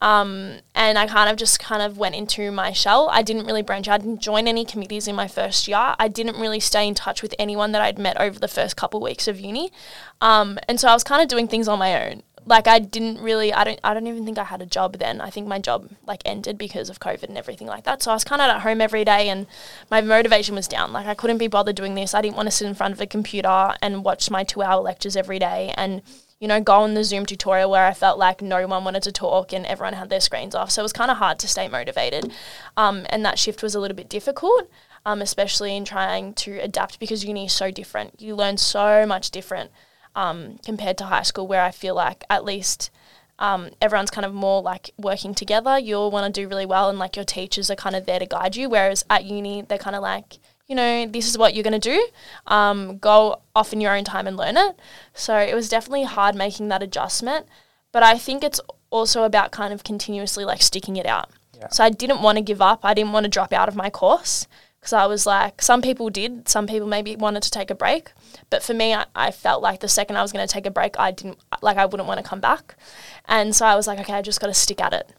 Um, 0.01 0.57
and 0.75 0.97
I 0.97 1.07
kind 1.07 1.29
of 1.29 1.37
just 1.37 1.59
kind 1.59 1.81
of 1.81 1.97
went 1.97 2.15
into 2.15 2.51
my 2.51 2.73
shell. 2.73 3.07
I 3.09 3.21
didn't 3.21 3.45
really 3.45 3.61
branch 3.61 3.87
out. 3.87 4.01
I 4.01 4.03
didn't 4.03 4.21
join 4.21 4.47
any 4.47 4.65
committees 4.65 5.07
in 5.07 5.15
my 5.15 5.27
first 5.27 5.67
year. 5.67 5.95
I 5.97 6.09
didn't 6.09 6.37
really 6.37 6.59
stay 6.59 6.85
in 6.87 6.93
touch 6.93 7.21
with 7.21 7.33
anyone 7.39 7.71
that 7.71 7.81
I'd 7.81 7.97
met 7.99 8.19
over 8.19 8.37
the 8.37 8.49
first 8.49 8.75
couple 8.75 8.99
weeks 8.99 9.29
of 9.29 9.39
uni. 9.39 9.71
Um, 10.19 10.59
and 10.67 10.79
so 10.79 10.89
I 10.89 10.93
was 10.93 11.05
kind 11.05 11.21
of 11.21 11.29
doing 11.29 11.47
things 11.47 11.69
on 11.69 11.79
my 11.79 12.09
own. 12.09 12.23
Like 12.45 12.67
I 12.67 12.79
didn't 12.79 13.21
really, 13.21 13.53
I 13.53 13.63
don't, 13.63 13.79
I 13.83 13.93
don't 13.93 14.07
even 14.07 14.25
think 14.25 14.37
I 14.37 14.43
had 14.43 14.61
a 14.61 14.65
job 14.65 14.97
then. 14.97 15.21
I 15.21 15.29
think 15.29 15.47
my 15.47 15.59
job 15.59 15.89
like 16.05 16.21
ended 16.25 16.57
because 16.57 16.89
of 16.89 16.99
COVID 16.99 17.23
and 17.23 17.37
everything 17.37 17.67
like 17.67 17.85
that. 17.85 18.03
So 18.03 18.11
I 18.11 18.13
was 18.13 18.23
kind 18.23 18.41
of 18.41 18.49
at 18.49 18.61
home 18.61 18.81
every 18.81 19.05
day, 19.05 19.29
and 19.29 19.47
my 19.89 20.01
motivation 20.01 20.55
was 20.55 20.67
down. 20.67 20.91
Like 20.91 21.07
I 21.07 21.13
couldn't 21.13 21.37
be 21.37 21.47
bothered 21.47 21.75
doing 21.75 21.95
this. 21.95 22.13
I 22.13 22.21
didn't 22.21 22.35
want 22.35 22.47
to 22.47 22.51
sit 22.51 22.67
in 22.67 22.75
front 22.75 22.93
of 22.93 23.01
a 23.01 23.07
computer 23.07 23.73
and 23.81 24.03
watch 24.03 24.29
my 24.29 24.43
two-hour 24.43 24.81
lectures 24.81 25.15
every 25.15 25.39
day, 25.39 25.73
and 25.77 26.01
you 26.39 26.47
know, 26.49 26.59
go 26.59 26.81
on 26.81 26.93
the 26.93 27.05
Zoom 27.05 27.25
tutorial 27.25 27.71
where 27.71 27.85
I 27.85 27.93
felt 27.93 28.19
like 28.19 28.41
no 28.41 28.67
one 28.67 28.83
wanted 28.83 29.03
to 29.03 29.13
talk 29.13 29.53
and 29.53 29.65
everyone 29.65 29.93
had 29.93 30.09
their 30.09 30.19
screens 30.19 30.53
off. 30.53 30.71
So 30.71 30.81
it 30.81 30.83
was 30.83 30.91
kind 30.91 31.09
of 31.09 31.17
hard 31.17 31.39
to 31.39 31.47
stay 31.47 31.69
motivated, 31.69 32.33
um, 32.75 33.05
and 33.09 33.23
that 33.23 33.39
shift 33.39 33.63
was 33.63 33.75
a 33.75 33.79
little 33.79 33.95
bit 33.95 34.09
difficult. 34.09 34.69
Um, 35.05 35.21
especially 35.21 35.75
in 35.75 35.83
trying 35.83 36.33
to 36.35 36.59
adapt 36.59 36.97
because 36.97 37.25
uni 37.25 37.47
is 37.47 37.51
so 37.51 37.71
different. 37.71 38.21
You 38.21 38.35
learn 38.35 38.55
so 38.55 39.05
much 39.05 39.31
different 39.31 39.69
um, 40.15 40.59
compared 40.65 40.97
to 40.99 41.05
high 41.05 41.23
school, 41.23 41.47
where 41.47 41.63
I 41.63 41.71
feel 41.71 41.95
like 41.95 42.23
at 42.29 42.45
least 42.45 42.91
um, 43.39 43.71
everyone's 43.81 44.11
kind 44.11 44.25
of 44.25 44.33
more 44.33 44.61
like 44.61 44.91
working 44.97 45.33
together. 45.33 45.77
You 45.77 45.95
all 45.95 46.11
want 46.11 46.33
to 46.33 46.41
do 46.41 46.47
really 46.47 46.65
well, 46.65 46.89
and 46.89 46.99
like 46.99 47.15
your 47.15 47.25
teachers 47.25 47.69
are 47.69 47.75
kind 47.75 47.95
of 47.95 48.05
there 48.05 48.19
to 48.19 48.25
guide 48.25 48.55
you. 48.55 48.69
Whereas 48.69 49.05
at 49.09 49.25
uni, 49.25 49.61
they're 49.63 49.77
kind 49.77 49.95
of 49.95 50.01
like, 50.01 50.39
you 50.67 50.75
know, 50.75 51.05
this 51.05 51.27
is 51.27 51.37
what 51.37 51.53
you're 51.53 51.63
going 51.63 51.79
to 51.79 51.91
do. 51.91 52.07
Um, 52.47 52.97
go 52.97 53.41
off 53.55 53.73
in 53.73 53.81
your 53.81 53.95
own 53.95 54.03
time 54.03 54.27
and 54.27 54.37
learn 54.37 54.57
it. 54.57 54.79
So 55.13 55.37
it 55.37 55.55
was 55.55 55.69
definitely 55.69 56.03
hard 56.03 56.35
making 56.35 56.69
that 56.69 56.83
adjustment. 56.83 57.47
But 57.91 58.03
I 58.03 58.17
think 58.17 58.43
it's 58.43 58.61
also 58.89 59.23
about 59.23 59.51
kind 59.51 59.73
of 59.73 59.83
continuously 59.83 60.45
like 60.45 60.61
sticking 60.61 60.95
it 60.95 61.05
out. 61.05 61.29
Yeah. 61.57 61.69
So 61.69 61.83
I 61.83 61.89
didn't 61.89 62.21
want 62.21 62.37
to 62.37 62.43
give 62.43 62.61
up. 62.61 62.83
I 62.83 62.93
didn't 62.93 63.11
want 63.11 63.25
to 63.25 63.29
drop 63.29 63.53
out 63.53 63.69
of 63.69 63.75
my 63.75 63.89
course 63.89 64.47
because 64.83 64.91
I 64.91 65.05
was 65.05 65.25
like, 65.25 65.61
some 65.61 65.81
people 65.81 66.09
did. 66.09 66.49
Some 66.49 66.67
people 66.67 66.89
maybe 66.89 67.15
wanted 67.15 67.41
to 67.43 67.49
take 67.49 67.71
a 67.71 67.75
break. 67.75 68.11
But 68.49 68.61
for 68.61 68.73
me, 68.73 68.93
I, 68.93 69.05
I 69.15 69.31
felt 69.31 69.63
like 69.63 69.79
the 69.79 69.87
second 69.87 70.17
I 70.17 70.21
was 70.21 70.33
going 70.33 70.45
to 70.45 70.53
take 70.53 70.65
a 70.65 70.71
break, 70.71 70.99
I 70.99 71.11
didn't, 71.11 71.39
like, 71.61 71.77
I 71.77 71.85
wouldn't 71.85 72.05
want 72.05 72.21
to 72.21 72.29
come 72.29 72.41
back. 72.41 72.75
And 73.23 73.55
so 73.55 73.65
I 73.65 73.75
was 73.75 73.87
like, 73.87 73.97
okay, 73.99 74.11
I 74.11 74.21
just 74.21 74.41
got 74.41 74.47
to 74.47 74.53
stick 74.53 74.81
at 74.81 74.91
it. 74.91 75.13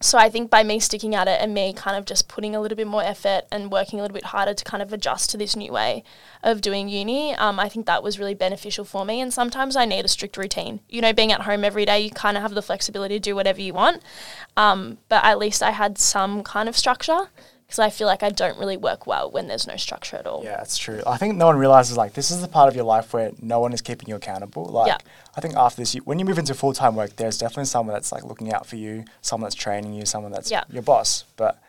So 0.00 0.16
I 0.16 0.30
think 0.30 0.48
by 0.48 0.62
me 0.62 0.80
sticking 0.80 1.14
at 1.14 1.28
it 1.28 1.38
and 1.38 1.52
me 1.52 1.74
kind 1.74 1.98
of 1.98 2.06
just 2.06 2.28
putting 2.28 2.56
a 2.56 2.62
little 2.62 2.76
bit 2.76 2.86
more 2.86 3.02
effort 3.02 3.42
and 3.52 3.70
working 3.70 3.98
a 3.98 4.02
little 4.02 4.14
bit 4.14 4.24
harder 4.24 4.54
to 4.54 4.64
kind 4.64 4.82
of 4.82 4.90
adjust 4.90 5.28
to 5.30 5.36
this 5.36 5.54
new 5.54 5.70
way 5.70 6.02
of 6.42 6.62
doing 6.62 6.88
uni, 6.88 7.34
um, 7.34 7.60
I 7.60 7.68
think 7.68 7.84
that 7.84 8.02
was 8.02 8.18
really 8.18 8.32
beneficial 8.34 8.86
for 8.86 9.04
me. 9.04 9.20
And 9.20 9.34
sometimes 9.34 9.76
I 9.76 9.84
need 9.84 10.06
a 10.06 10.08
strict 10.08 10.38
routine. 10.38 10.80
You 10.88 11.02
know, 11.02 11.12
being 11.12 11.30
at 11.30 11.42
home 11.42 11.62
every 11.62 11.84
day, 11.84 12.00
you 12.00 12.10
kind 12.10 12.38
of 12.38 12.42
have 12.42 12.54
the 12.54 12.62
flexibility 12.62 13.16
to 13.16 13.20
do 13.20 13.34
whatever 13.34 13.60
you 13.60 13.74
want. 13.74 14.02
Um, 14.56 14.96
but 15.10 15.22
at 15.26 15.36
least 15.36 15.62
I 15.62 15.72
had 15.72 15.98
some 15.98 16.42
kind 16.42 16.70
of 16.70 16.76
structure 16.76 17.28
because 17.68 17.80
I 17.80 17.90
feel 17.90 18.06
like 18.06 18.22
I 18.22 18.30
don't 18.30 18.58
really 18.58 18.78
work 18.78 19.06
well 19.06 19.30
when 19.30 19.46
there's 19.46 19.66
no 19.66 19.76
structure 19.76 20.16
at 20.16 20.26
all. 20.26 20.42
Yeah, 20.42 20.56
that's 20.56 20.78
true. 20.78 21.02
I 21.06 21.18
think 21.18 21.36
no 21.36 21.44
one 21.44 21.58
realizes 21.58 21.98
like 21.98 22.14
this 22.14 22.30
is 22.30 22.40
the 22.40 22.48
part 22.48 22.66
of 22.70 22.74
your 22.74 22.86
life 22.86 23.12
where 23.12 23.30
no 23.42 23.60
one 23.60 23.74
is 23.74 23.82
keeping 23.82 24.08
you 24.08 24.16
accountable. 24.16 24.64
Like 24.64 24.86
Yeah. 24.88 24.96
I 25.36 25.42
think 25.42 25.54
after 25.54 25.82
this, 25.82 25.94
you, 25.94 26.00
when 26.00 26.18
you 26.18 26.24
move 26.24 26.38
into 26.38 26.54
full 26.54 26.72
time 26.72 26.96
work, 26.96 27.16
there's 27.16 27.36
definitely 27.36 27.66
someone 27.66 27.92
that's 27.92 28.10
like 28.10 28.24
looking 28.24 28.54
out 28.54 28.64
for 28.66 28.76
you, 28.76 29.04
someone 29.20 29.44
that's 29.44 29.54
training 29.54 29.92
you, 29.92 30.06
someone 30.06 30.32
that's 30.32 30.50
Yeah. 30.50 30.64
your 30.70 30.82
boss. 30.82 31.24
But 31.36 31.62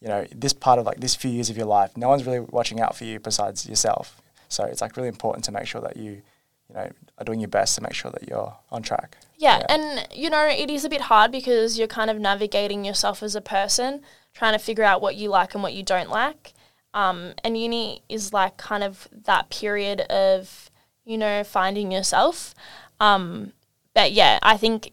you 0.00 0.08
know, 0.08 0.26
this 0.34 0.54
part 0.54 0.78
of 0.78 0.86
like 0.86 1.00
this 1.00 1.14
few 1.14 1.30
years 1.30 1.50
of 1.50 1.58
your 1.58 1.66
life, 1.66 1.98
no 1.98 2.08
one's 2.08 2.24
really 2.24 2.40
watching 2.40 2.80
out 2.80 2.96
for 2.96 3.04
you 3.04 3.20
besides 3.20 3.68
yourself. 3.68 4.22
So 4.48 4.64
it's 4.64 4.80
like 4.80 4.96
really 4.96 5.10
important 5.10 5.44
to 5.44 5.52
make 5.52 5.66
sure 5.66 5.82
that 5.82 5.98
you, 5.98 6.22
you 6.70 6.74
know, 6.74 6.90
are 7.18 7.24
doing 7.26 7.40
your 7.40 7.48
best 7.50 7.74
to 7.74 7.82
make 7.82 7.92
sure 7.92 8.10
that 8.10 8.26
you're 8.26 8.56
on 8.70 8.82
track. 8.82 9.18
Yeah, 9.36 9.58
Yeah. 9.58 9.66
and 9.68 10.08
you 10.14 10.30
know, 10.30 10.46
it 10.46 10.70
is 10.70 10.86
a 10.86 10.88
bit 10.88 11.02
hard 11.02 11.30
because 11.30 11.78
you're 11.78 11.88
kind 11.88 12.10
of 12.10 12.18
navigating 12.18 12.86
yourself 12.86 13.22
as 13.22 13.36
a 13.36 13.42
person, 13.42 14.00
trying 14.34 14.52
to 14.52 14.58
figure 14.58 14.84
out 14.84 15.02
what 15.02 15.16
you 15.16 15.28
like 15.28 15.54
and 15.54 15.62
what 15.62 15.74
you 15.74 15.82
don't 15.82 16.10
like. 16.10 16.52
Um, 16.94 17.32
and 17.42 17.56
uni 17.56 18.02
is 18.08 18.32
like 18.32 18.56
kind 18.56 18.84
of 18.84 19.08
that 19.24 19.50
period 19.50 20.02
of, 20.02 20.70
you 21.04 21.16
know, 21.16 21.42
finding 21.44 21.90
yourself. 21.90 22.54
Um, 23.00 23.52
but 23.94 24.12
yeah, 24.12 24.38
I 24.42 24.56
think 24.56 24.92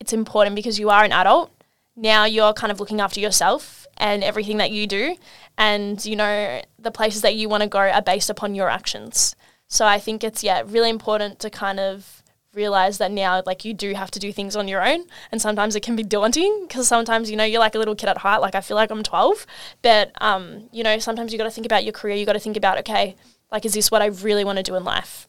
it's 0.00 0.12
important 0.12 0.56
because 0.56 0.78
you 0.78 0.90
are 0.90 1.04
an 1.04 1.12
adult. 1.12 1.50
Now 1.96 2.24
you're 2.24 2.52
kind 2.52 2.70
of 2.70 2.80
looking 2.80 3.00
after 3.00 3.20
yourself 3.20 3.86
and 3.96 4.24
everything 4.24 4.56
that 4.58 4.70
you 4.70 4.86
do. 4.86 5.16
And, 5.58 6.02
you 6.04 6.16
know, 6.16 6.62
the 6.78 6.90
places 6.90 7.22
that 7.22 7.34
you 7.34 7.48
want 7.48 7.62
to 7.62 7.68
go 7.68 7.80
are 7.80 8.02
based 8.02 8.30
upon 8.30 8.54
your 8.54 8.70
actions. 8.70 9.36
So 9.68 9.86
I 9.86 9.98
think 9.98 10.24
it's, 10.24 10.42
yeah, 10.42 10.62
really 10.64 10.90
important 10.90 11.38
to 11.40 11.50
kind 11.50 11.78
of 11.80 12.21
realize 12.54 12.98
that 12.98 13.10
now 13.10 13.42
like 13.46 13.64
you 13.64 13.72
do 13.74 13.94
have 13.94 14.10
to 14.10 14.18
do 14.18 14.32
things 14.32 14.54
on 14.56 14.68
your 14.68 14.86
own 14.86 15.04
and 15.30 15.40
sometimes 15.40 15.74
it 15.74 15.80
can 15.82 15.96
be 15.96 16.02
daunting 16.02 16.66
because 16.68 16.86
sometimes 16.86 17.30
you 17.30 17.36
know 17.36 17.44
you're 17.44 17.60
like 17.60 17.74
a 17.74 17.78
little 17.78 17.94
kid 17.94 18.08
at 18.08 18.18
heart 18.18 18.42
like 18.42 18.54
i 18.54 18.60
feel 18.60 18.76
like 18.76 18.90
i'm 18.90 19.02
12 19.02 19.46
but 19.80 20.12
um 20.20 20.68
you 20.72 20.82
know 20.84 20.98
sometimes 20.98 21.32
you 21.32 21.38
got 21.38 21.44
to 21.44 21.50
think 21.50 21.64
about 21.66 21.82
your 21.84 21.92
career 21.92 22.14
you 22.14 22.26
got 22.26 22.34
to 22.34 22.38
think 22.40 22.56
about 22.56 22.78
okay 22.78 23.16
like 23.50 23.64
is 23.64 23.72
this 23.72 23.90
what 23.90 24.02
i 24.02 24.06
really 24.06 24.44
want 24.44 24.58
to 24.58 24.62
do 24.62 24.74
in 24.76 24.84
life 24.84 25.28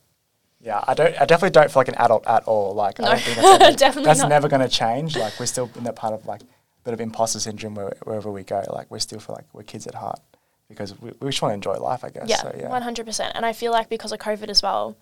Yeah, 0.61 0.81
I 0.87 0.93
don't. 0.93 1.13
I 1.21 1.25
definitely 1.25 1.51
don't 1.51 1.69
feel 1.71 1.81
like 1.81 1.89
an 1.89 1.95
adult 2.05 2.25
at 2.25 2.43
all. 2.45 2.73
Like 2.73 2.97
I 2.99 3.03
No, 3.03 3.09
don't 3.11 3.21
think 3.21 3.35
that's, 3.37 3.63
ever, 3.63 3.77
definitely 3.77 4.07
that's 4.07 4.21
not. 4.21 4.29
never 4.29 4.47
going 4.47 4.61
to 4.61 4.69
change. 4.69 5.17
Like 5.17 5.33
we're 5.39 5.45
still 5.55 5.69
in 5.75 5.83
that 5.83 5.97
part 5.97 6.13
of 6.13 6.25
like 6.25 6.41
a 6.41 6.45
bit 6.85 6.93
of 6.93 7.01
imposter 7.01 7.39
syndrome 7.41 7.75
where, 7.75 7.93
wherever 8.07 8.31
we 8.31 8.43
go. 8.43 8.63
Like 8.77 8.87
we're 8.89 8.99
still 8.99 9.19
feel 9.19 9.35
like 9.35 9.47
we're 9.51 9.63
kids 9.73 9.87
at 9.87 9.95
heart 9.95 10.21
because 10.69 10.89
we, 11.01 11.11
we 11.19 11.31
just 11.31 11.41
want 11.41 11.51
to 11.51 11.55
enjoy 11.61 11.75
life. 11.91 12.05
I 12.05 12.11
guess. 12.15 12.29
yeah, 12.29 12.37
So, 12.43 12.55
yeah. 12.57 12.69
100% 12.79 13.31
and 13.35 13.45
i 13.45 13.51
feel 13.51 13.73
like 13.77 13.89
because 13.89 14.11
of 14.13 14.19
covid 14.19 14.47
as 14.49 14.61
well 14.63 14.95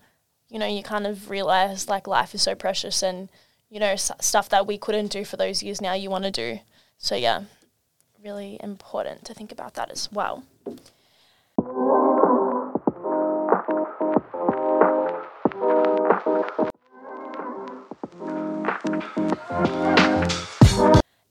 you 0.52 0.58
know 0.58 0.66
you 0.66 0.82
kind 0.82 1.06
of 1.06 1.30
realize 1.30 1.88
like 1.88 2.06
life 2.06 2.34
is 2.34 2.42
so 2.42 2.54
precious 2.54 3.02
and 3.02 3.28
you 3.70 3.80
know 3.80 3.86
s- 3.86 4.12
stuff 4.20 4.48
that 4.50 4.66
we 4.66 4.76
couldn't 4.76 5.10
do 5.10 5.24
for 5.24 5.36
those 5.38 5.62
years 5.62 5.80
now 5.80 5.94
you 5.94 6.10
want 6.10 6.24
to 6.24 6.30
do 6.30 6.60
so 6.98 7.16
yeah 7.16 7.42
really 8.22 8.58
important 8.62 9.24
to 9.24 9.34
think 9.34 9.50
about 9.50 9.74
that 9.74 9.90
as 9.90 10.12
well 10.12 10.44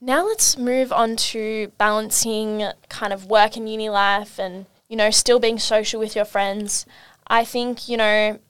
Now 0.04 0.26
let's 0.26 0.58
move 0.58 0.92
on 0.92 1.14
to 1.16 1.70
balancing 1.78 2.64
kind 2.88 3.12
of 3.12 3.26
work 3.26 3.56
and 3.56 3.70
uni 3.70 3.88
life 3.88 4.36
and, 4.36 4.66
you 4.88 4.96
know, 4.96 5.10
still 5.10 5.38
being 5.38 5.60
social 5.60 6.00
with 6.00 6.16
your 6.16 6.24
friends. 6.24 6.84
I 7.28 7.44
think, 7.44 7.88
you 7.88 7.96
know, 7.96 8.40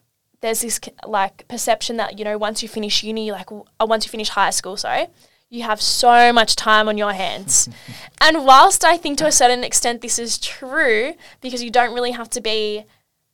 there's 0.43 0.61
this 0.61 0.79
like 1.07 1.49
perception 1.49 1.97
that, 1.97 2.19
you 2.19 2.25
know, 2.25 2.37
once 2.37 2.63
you 2.63 2.69
finish 2.69 3.03
uni, 3.03 3.33
like, 3.33 3.51
uh, 3.51 3.87
once 3.87 4.05
you 4.05 4.11
finish 4.11 4.29
high 4.29 4.51
school, 4.51 4.77
sorry, 4.77 5.07
you 5.49 5.63
have 5.63 5.81
so 5.81 6.33
much 6.33 6.57
time 6.57 6.89
on 6.89 6.99
your 6.99 7.13
hands. 7.13 7.69
and 8.21 8.45
whilst 8.45 8.85
I 8.85 8.97
think 8.97 9.19
to 9.19 9.27
a 9.27 9.33
certain 9.33 9.65
extent 9.65 10.03
this 10.03 10.19
is 10.19 10.39
true, 10.39 11.15
because 11.41 11.63
you 11.63 11.71
don't 11.71 11.95
really 11.95 12.11
have 12.11 12.29
to 12.31 12.41
be 12.41 12.85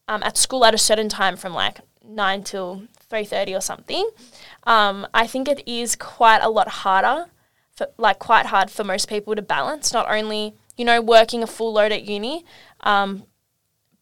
um, 0.07 0.23
at 0.23 0.37
school 0.37 0.64
at 0.64 0.75
a 0.75 0.79
certain 0.79 1.09
time 1.09 1.37
from 1.37 1.55
like 1.55 1.81
9 2.07 2.42
till 2.44 2.83
3.30 3.11 3.57
or 3.57 3.61
something, 3.62 4.09
um, 4.64 5.07
I 5.14 5.27
think 5.27 5.49
it 5.49 5.66
is 5.66 5.97
quite 5.97 6.42
a 6.42 6.51
lot 6.51 6.68
harder 6.68 7.27
for, 7.71 7.88
like 7.97 8.18
quite 8.18 8.47
hard 8.47 8.71
for 8.71 8.85
most 8.85 9.09
people 9.09 9.35
to 9.35 9.42
balance. 9.42 9.94
Not 9.94 10.11
only 10.11 10.55
you 10.77 10.85
know 10.85 11.01
working 11.01 11.42
a 11.42 11.47
full 11.47 11.73
load 11.73 11.90
at 11.90 12.05
uni, 12.05 12.44
um, 12.81 13.25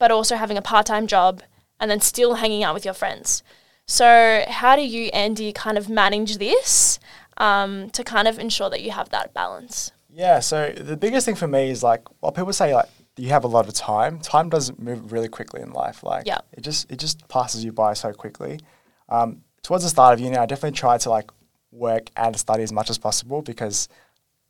but 0.01 0.11
also 0.11 0.35
having 0.35 0.59
a 0.59 0.63
part 0.63 0.87
time 0.87 1.07
job 1.07 1.43
and 1.81 1.91
then 1.91 2.01
still 2.01 2.35
hanging 2.35 2.63
out 2.65 2.75
with 2.75 2.85
your 2.85 2.95
friends. 2.95 3.43
So, 3.87 4.45
how 4.49 4.75
do 4.77 4.83
you, 4.83 5.07
Andy, 5.13 5.53
kind 5.53 5.79
of 5.79 5.89
manage 5.89 6.39
this 6.39 6.99
um, 7.37 7.91
to 7.91 8.03
kind 8.03 8.27
of 8.27 8.39
ensure 8.39 8.69
that 8.71 8.83
you 8.83 8.91
have 8.91 9.11
that 9.11 9.33
balance? 9.33 9.93
Yeah, 10.13 10.41
so 10.41 10.73
the 10.73 10.97
biggest 10.97 11.27
thing 11.27 11.35
for 11.37 11.47
me 11.47 11.71
is 11.71 11.83
like, 11.83 12.03
well, 12.21 12.33
people 12.33 12.53
say 12.53 12.75
like 12.75 12.87
you 13.17 13.29
have 13.29 13.45
a 13.45 13.49
lot 13.49 13.69
of 13.69 13.75
time. 13.75 14.19
Time 14.19 14.49
doesn't 14.49 14.79
move 14.81 15.13
really 15.13 15.29
quickly 15.29 15.61
in 15.63 15.73
life. 15.73 16.03
Like, 16.03 16.27
Yeah. 16.27 16.39
it 16.53 16.63
just 16.63 16.91
it 16.91 16.99
just 16.99 17.29
passes 17.29 17.65
you 17.65 17.73
by 17.73 17.93
so 17.95 18.13
quickly. 18.13 18.61
Um, 19.09 19.43
towards 19.63 19.85
the 19.85 19.91
start 19.91 20.15
of 20.15 20.21
uni, 20.21 20.37
I 20.37 20.47
definitely 20.47 20.77
tried 20.77 21.01
to 21.01 21.11
like 21.11 21.31
work 21.71 22.11
and 22.17 22.37
study 22.37 22.63
as 22.63 22.73
much 22.73 22.89
as 22.91 22.99
possible 22.99 23.43
because 23.43 23.89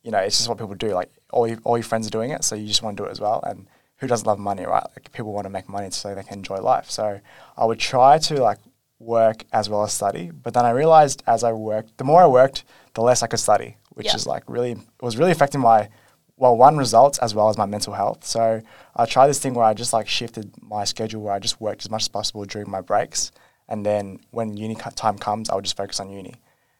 you 0.03 0.11
know 0.11 0.19
it's 0.19 0.37
just 0.37 0.49
what 0.49 0.57
people 0.57 0.73
do. 0.75 0.89
Like 0.93 1.11
all 1.31 1.47
your, 1.47 1.59
all 1.63 1.77
your 1.77 1.83
friends 1.83 2.07
are 2.07 2.11
doing 2.11 2.31
it, 2.31 2.43
so 2.43 2.55
you 2.55 2.65
just 2.67 2.81
want 2.81 2.97
to 2.97 3.03
do 3.03 3.07
it 3.07 3.11
as 3.11 3.19
well. 3.19 3.41
And 3.45 3.67
who 3.97 4.07
doesn't 4.07 4.27
love 4.27 4.39
money, 4.39 4.65
right? 4.65 4.83
Like 4.95 5.11
people 5.11 5.33
want 5.33 5.45
to 5.45 5.49
make 5.49 5.67
money 5.69 5.89
so 5.91 6.13
they 6.13 6.23
can 6.23 6.37
enjoy 6.39 6.57
life. 6.57 6.89
So 6.89 7.19
I 7.57 7.65
would 7.65 7.79
try 7.79 8.17
to 8.19 8.41
like 8.41 8.59
work 8.99 9.43
as 9.53 9.69
well 9.69 9.83
as 9.83 9.93
study. 9.93 10.31
But 10.31 10.53
then 10.53 10.65
I 10.65 10.71
realized 10.71 11.23
as 11.27 11.43
I 11.43 11.51
worked, 11.51 11.97
the 11.97 12.03
more 12.03 12.21
I 12.21 12.27
worked, 12.27 12.63
the 12.93 13.01
less 13.01 13.23
I 13.23 13.27
could 13.27 13.39
study, 13.39 13.77
which 13.89 14.07
Yeah. 14.07 14.15
is 14.15 14.25
like 14.27 14.43
really 14.47 14.71
it 14.71 15.01
was 15.01 15.17
really 15.17 15.31
affecting 15.31 15.61
my 15.61 15.89
well 16.35 16.55
one 16.55 16.77
results 16.77 17.17
as 17.19 17.33
well 17.33 17.49
as 17.49 17.57
my 17.57 17.65
mental 17.65 17.93
health. 17.93 18.23
So 18.23 18.61
I 18.95 19.05
tried 19.05 19.27
this 19.27 19.39
thing 19.39 19.53
where 19.55 19.65
I 19.65 19.73
just 19.73 19.93
like 19.93 20.07
shifted 20.07 20.51
my 20.61 20.83
schedule 20.83 21.21
where 21.21 21.33
I 21.33 21.39
just 21.39 21.59
worked 21.59 21.83
as 21.83 21.89
much 21.91 22.03
as 22.03 22.07
possible 22.07 22.45
during 22.45 22.69
my 22.69 22.81
breaks, 22.81 23.31
and 23.67 23.83
then 23.85 24.19
when 24.31 24.55
uni 24.57 24.75
time 24.75 25.17
comes, 25.17 25.49
I 25.49 25.55
would 25.55 25.63
just 25.65 25.77
focus 25.77 25.99
on 25.99 26.09
uni. 26.11 26.35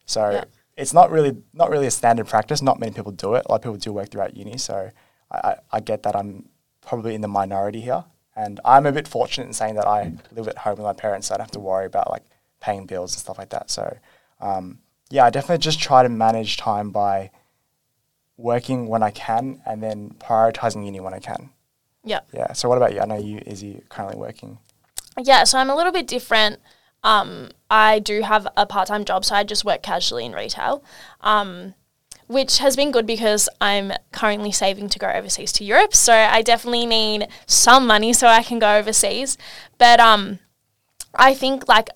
So 0.06 0.30
Yeah. 0.32 0.44
it's 0.76 0.94
not 0.94 1.10
really 1.12 1.36
not 1.54 1.70
really 1.72 1.88
a 1.88 1.92
standard 1.92 2.28
practice. 2.28 2.62
Not 2.62 2.80
many 2.80 2.92
people 2.92 3.12
do 3.12 3.34
it. 3.34 3.44
A 3.46 3.52
lot 3.52 3.56
of 3.58 3.62
people 3.64 3.78
do 3.78 3.94
work 3.94 4.10
throughout 4.12 4.38
uni. 4.38 4.58
So 4.58 4.92
I, 5.32 5.38
I, 5.50 5.56
I 5.74 5.80
get 5.80 6.04
that 6.04 6.16
I'm 6.16 6.50
probably 6.88 7.14
in 7.14 7.22
the 7.22 7.28
minority 7.28 7.82
here, 7.82 8.06
and 8.36 8.60
I'm 8.64 8.86
a 8.86 8.92
bit 8.92 9.08
fortunate 9.08 9.48
in 9.48 9.54
saying 9.54 9.76
that 9.76 9.88
I 9.88 10.14
live 10.32 10.48
at 10.48 10.58
home 10.60 10.78
with 10.78 10.86
my 10.86 10.94
parents, 10.94 11.28
so 11.28 11.36
I 11.36 11.38
don't 11.38 11.46
have 11.46 11.52
to 11.52 11.60
worry 11.60 11.86
about 11.86 12.10
like 12.10 12.24
paying 12.62 12.86
bills 12.86 13.14
and 13.14 13.20
stuff 13.20 13.38
like 13.38 13.50
that. 13.50 13.70
So 13.70 13.98
um, 14.40 14.80
yeah, 15.10 15.26
I 15.26 15.30
definitely 15.30 15.60
just 15.60 15.80
try 15.80 16.04
to 16.04 16.10
manage 16.10 16.58
time 16.58 16.92
by 16.92 17.32
working 18.38 18.88
when 18.88 19.04
I 19.04 19.12
can, 19.12 19.62
and 19.66 19.84
then 19.84 20.16
prioritizing 20.20 20.86
uni 20.86 21.00
when 21.00 21.14
I 21.14 21.20
can. 21.20 21.50
Yeah. 22.04 22.22
Yeah. 22.34 22.54
So 22.54 22.70
what 22.70 22.78
about 22.78 22.94
you? 22.94 23.02
I 23.02 23.06
know 23.06 23.18
you, 23.18 23.42
Izzy, 23.46 23.68
you 23.68 23.82
currently 23.90 24.18
working. 24.18 24.60
Yeah, 25.22 25.44
so 25.44 25.58
I'm 25.58 25.70
a 25.70 25.76
little 25.76 25.92
bit 25.92 26.08
different. 26.08 26.60
Um, 27.04 27.50
I 27.70 28.00
do 28.00 28.22
have 28.22 28.48
a 28.56 28.66
part 28.66 28.88
time 28.88 29.04
job, 29.06 29.26
so 29.26 29.36
I 29.36 29.44
just 29.44 29.66
work 29.66 29.82
casually 29.82 30.26
in 30.26 30.34
retail, 30.34 30.84
um, 31.22 31.74
which 32.28 32.60
has 32.60 32.76
been 32.76 32.92
good 32.92 33.08
because 33.08 33.50
I'm 33.60 33.94
currently 34.12 34.52
saving 34.52 34.90
to 34.90 35.00
go 35.00 35.08
overseas 35.08 35.52
to 35.54 35.64
Europe. 35.64 35.96
So 35.96 36.14
I 36.14 36.42
definitely 36.42 36.86
need 36.86 37.28
some 37.46 37.88
money 37.88 38.14
so 38.14 38.28
I 38.28 38.44
can 38.44 38.60
go 38.60 38.78
overseas. 38.78 39.38
But 39.78 40.00
um, 40.00 40.40
I 41.16 41.34
think 41.34 41.68
like 41.68 41.90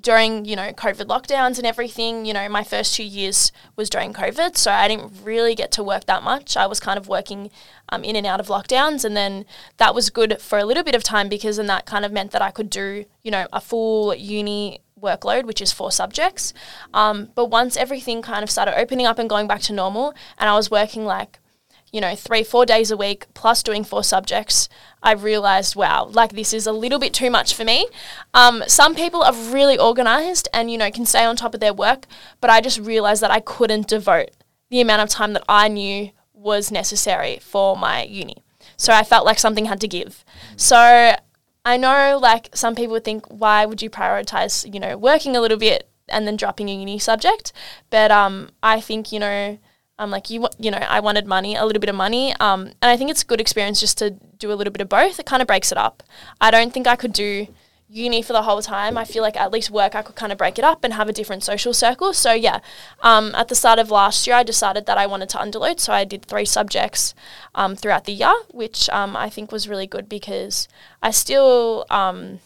during 0.00 0.44
you 0.44 0.56
know 0.56 0.72
COVID 0.72 1.06
lockdowns 1.06 1.58
and 1.58 1.66
everything, 1.66 2.24
you 2.24 2.32
know, 2.32 2.48
my 2.48 2.64
first 2.64 2.94
two 2.94 3.04
years 3.04 3.52
was 3.76 3.90
during 3.90 4.12
COVID, 4.12 4.56
so 4.56 4.70
I 4.70 4.88
didn't 4.88 5.12
really 5.22 5.54
get 5.54 5.72
to 5.72 5.82
work 5.82 6.06
that 6.06 6.22
much. 6.22 6.56
I 6.56 6.66
was 6.66 6.80
kind 6.80 6.98
of 6.98 7.08
working 7.08 7.50
um, 7.90 8.04
in 8.04 8.16
and 8.16 8.26
out 8.26 8.40
of 8.40 8.46
lockdowns, 8.46 9.04
and 9.04 9.16
then 9.16 9.44
that 9.76 9.94
was 9.94 10.10
good 10.10 10.40
for 10.40 10.58
a 10.58 10.64
little 10.64 10.84
bit 10.84 10.94
of 10.94 11.02
time 11.02 11.28
because 11.28 11.56
then 11.56 11.66
that 11.66 11.86
kind 11.86 12.04
of 12.04 12.12
meant 12.12 12.30
that 12.30 12.42
I 12.42 12.50
could 12.50 12.70
do 12.70 13.04
you 13.22 13.30
know 13.30 13.46
a 13.52 13.60
full 13.60 14.14
uni 14.14 14.80
workload, 15.02 15.44
which 15.44 15.60
is 15.60 15.72
four 15.72 15.90
subjects. 15.90 16.52
Um, 16.92 17.30
but 17.34 17.46
once 17.46 17.76
everything 17.76 18.22
kind 18.22 18.42
of 18.42 18.50
started 18.50 18.78
opening 18.78 19.06
up 19.06 19.18
and 19.18 19.28
going 19.28 19.46
back 19.46 19.60
to 19.62 19.72
normal, 19.72 20.14
and 20.38 20.48
I 20.48 20.54
was 20.54 20.70
working 20.70 21.04
like 21.04 21.40
you 21.92 22.00
know, 22.00 22.14
three, 22.14 22.44
four 22.44 22.64
days 22.64 22.90
a 22.90 22.96
week 22.96 23.26
plus 23.34 23.62
doing 23.62 23.82
four 23.82 24.04
subjects, 24.04 24.68
I 25.02 25.12
realized, 25.12 25.74
wow, 25.74 26.04
like 26.04 26.32
this 26.32 26.52
is 26.52 26.66
a 26.66 26.72
little 26.72 26.98
bit 26.98 27.12
too 27.12 27.30
much 27.30 27.54
for 27.54 27.64
me. 27.64 27.88
Um, 28.32 28.62
some 28.66 28.94
people 28.94 29.22
are 29.22 29.34
really 29.34 29.78
organized 29.78 30.48
and, 30.54 30.70
you 30.70 30.78
know, 30.78 30.90
can 30.90 31.06
stay 31.06 31.24
on 31.24 31.36
top 31.36 31.54
of 31.54 31.60
their 31.60 31.74
work, 31.74 32.06
but 32.40 32.50
I 32.50 32.60
just 32.60 32.78
realized 32.78 33.22
that 33.22 33.30
I 33.30 33.40
couldn't 33.40 33.88
devote 33.88 34.30
the 34.70 34.80
amount 34.80 35.02
of 35.02 35.08
time 35.08 35.32
that 35.32 35.44
I 35.48 35.68
knew 35.68 36.10
was 36.32 36.70
necessary 36.70 37.38
for 37.42 37.76
my 37.76 38.04
uni. 38.04 38.44
So 38.76 38.92
I 38.92 39.02
felt 39.02 39.26
like 39.26 39.38
something 39.38 39.66
had 39.66 39.80
to 39.80 39.88
give. 39.88 40.24
So 40.56 41.16
I 41.64 41.76
know 41.76 42.18
like 42.20 42.50
some 42.54 42.74
people 42.74 42.92
would 42.92 43.04
think, 43.04 43.26
why 43.26 43.66
would 43.66 43.82
you 43.82 43.90
prioritize, 43.90 44.72
you 44.72 44.80
know, 44.80 44.96
working 44.96 45.36
a 45.36 45.40
little 45.40 45.58
bit 45.58 45.88
and 46.08 46.26
then 46.26 46.36
dropping 46.36 46.68
a 46.70 46.74
uni 46.74 46.98
subject? 46.98 47.52
But 47.90 48.10
um, 48.10 48.50
I 48.62 48.80
think, 48.80 49.12
you 49.12 49.20
know, 49.20 49.58
I'm 49.98 50.10
like 50.10 50.30
you, 50.30 50.48
you 50.58 50.70
know, 50.70 50.78
I 50.78 51.00
wanted 51.00 51.26
money, 51.26 51.54
a 51.56 51.66
little 51.66 51.80
bit 51.80 51.90
of 51.90 51.94
money, 51.94 52.34
um, 52.40 52.68
and 52.80 52.90
I 52.90 52.96
think 52.96 53.10
it's 53.10 53.22
a 53.22 53.26
good 53.26 53.40
experience 53.40 53.80
just 53.80 53.98
to 53.98 54.10
do 54.10 54.50
a 54.50 54.54
little 54.54 54.72
bit 54.72 54.80
of 54.80 54.88
both. 54.88 55.20
It 55.20 55.26
kind 55.26 55.42
of 55.42 55.46
breaks 55.46 55.70
it 55.70 55.76
up. 55.76 56.02
I 56.40 56.50
don't 56.50 56.72
think 56.72 56.86
I 56.86 56.96
could 56.96 57.12
do 57.12 57.48
uni 57.90 58.22
for 58.22 58.32
the 58.32 58.42
whole 58.42 58.62
time. 58.62 58.96
I 58.96 59.04
feel 59.04 59.22
like 59.22 59.36
at 59.36 59.52
least 59.52 59.70
work, 59.70 59.94
I 59.94 60.02
could 60.02 60.14
kind 60.14 60.32
of 60.32 60.38
break 60.38 60.58
it 60.58 60.64
up 60.64 60.84
and 60.84 60.94
have 60.94 61.08
a 61.08 61.12
different 61.12 61.42
social 61.42 61.74
circle. 61.74 62.12
So 62.12 62.32
yeah, 62.32 62.60
um, 63.02 63.34
at 63.34 63.48
the 63.48 63.54
start 63.54 63.78
of 63.78 63.90
last 63.90 64.26
year, 64.26 64.36
I 64.36 64.42
decided 64.42 64.86
that 64.86 64.96
I 64.98 65.06
wanted 65.06 65.28
to 65.30 65.38
underload, 65.38 65.80
so 65.80 65.92
I 65.92 66.04
did 66.04 66.24
three 66.24 66.44
subjects 66.44 67.14
um, 67.54 67.76
throughout 67.76 68.04
the 68.04 68.12
year, 68.12 68.34
which 68.50 68.88
um, 68.90 69.16
I 69.16 69.28
think 69.28 69.50
was 69.52 69.68
really 69.68 69.86
good 69.86 70.08
because 70.08 70.68
I 71.02 71.10
still. 71.10 71.84
Um, 71.90 72.40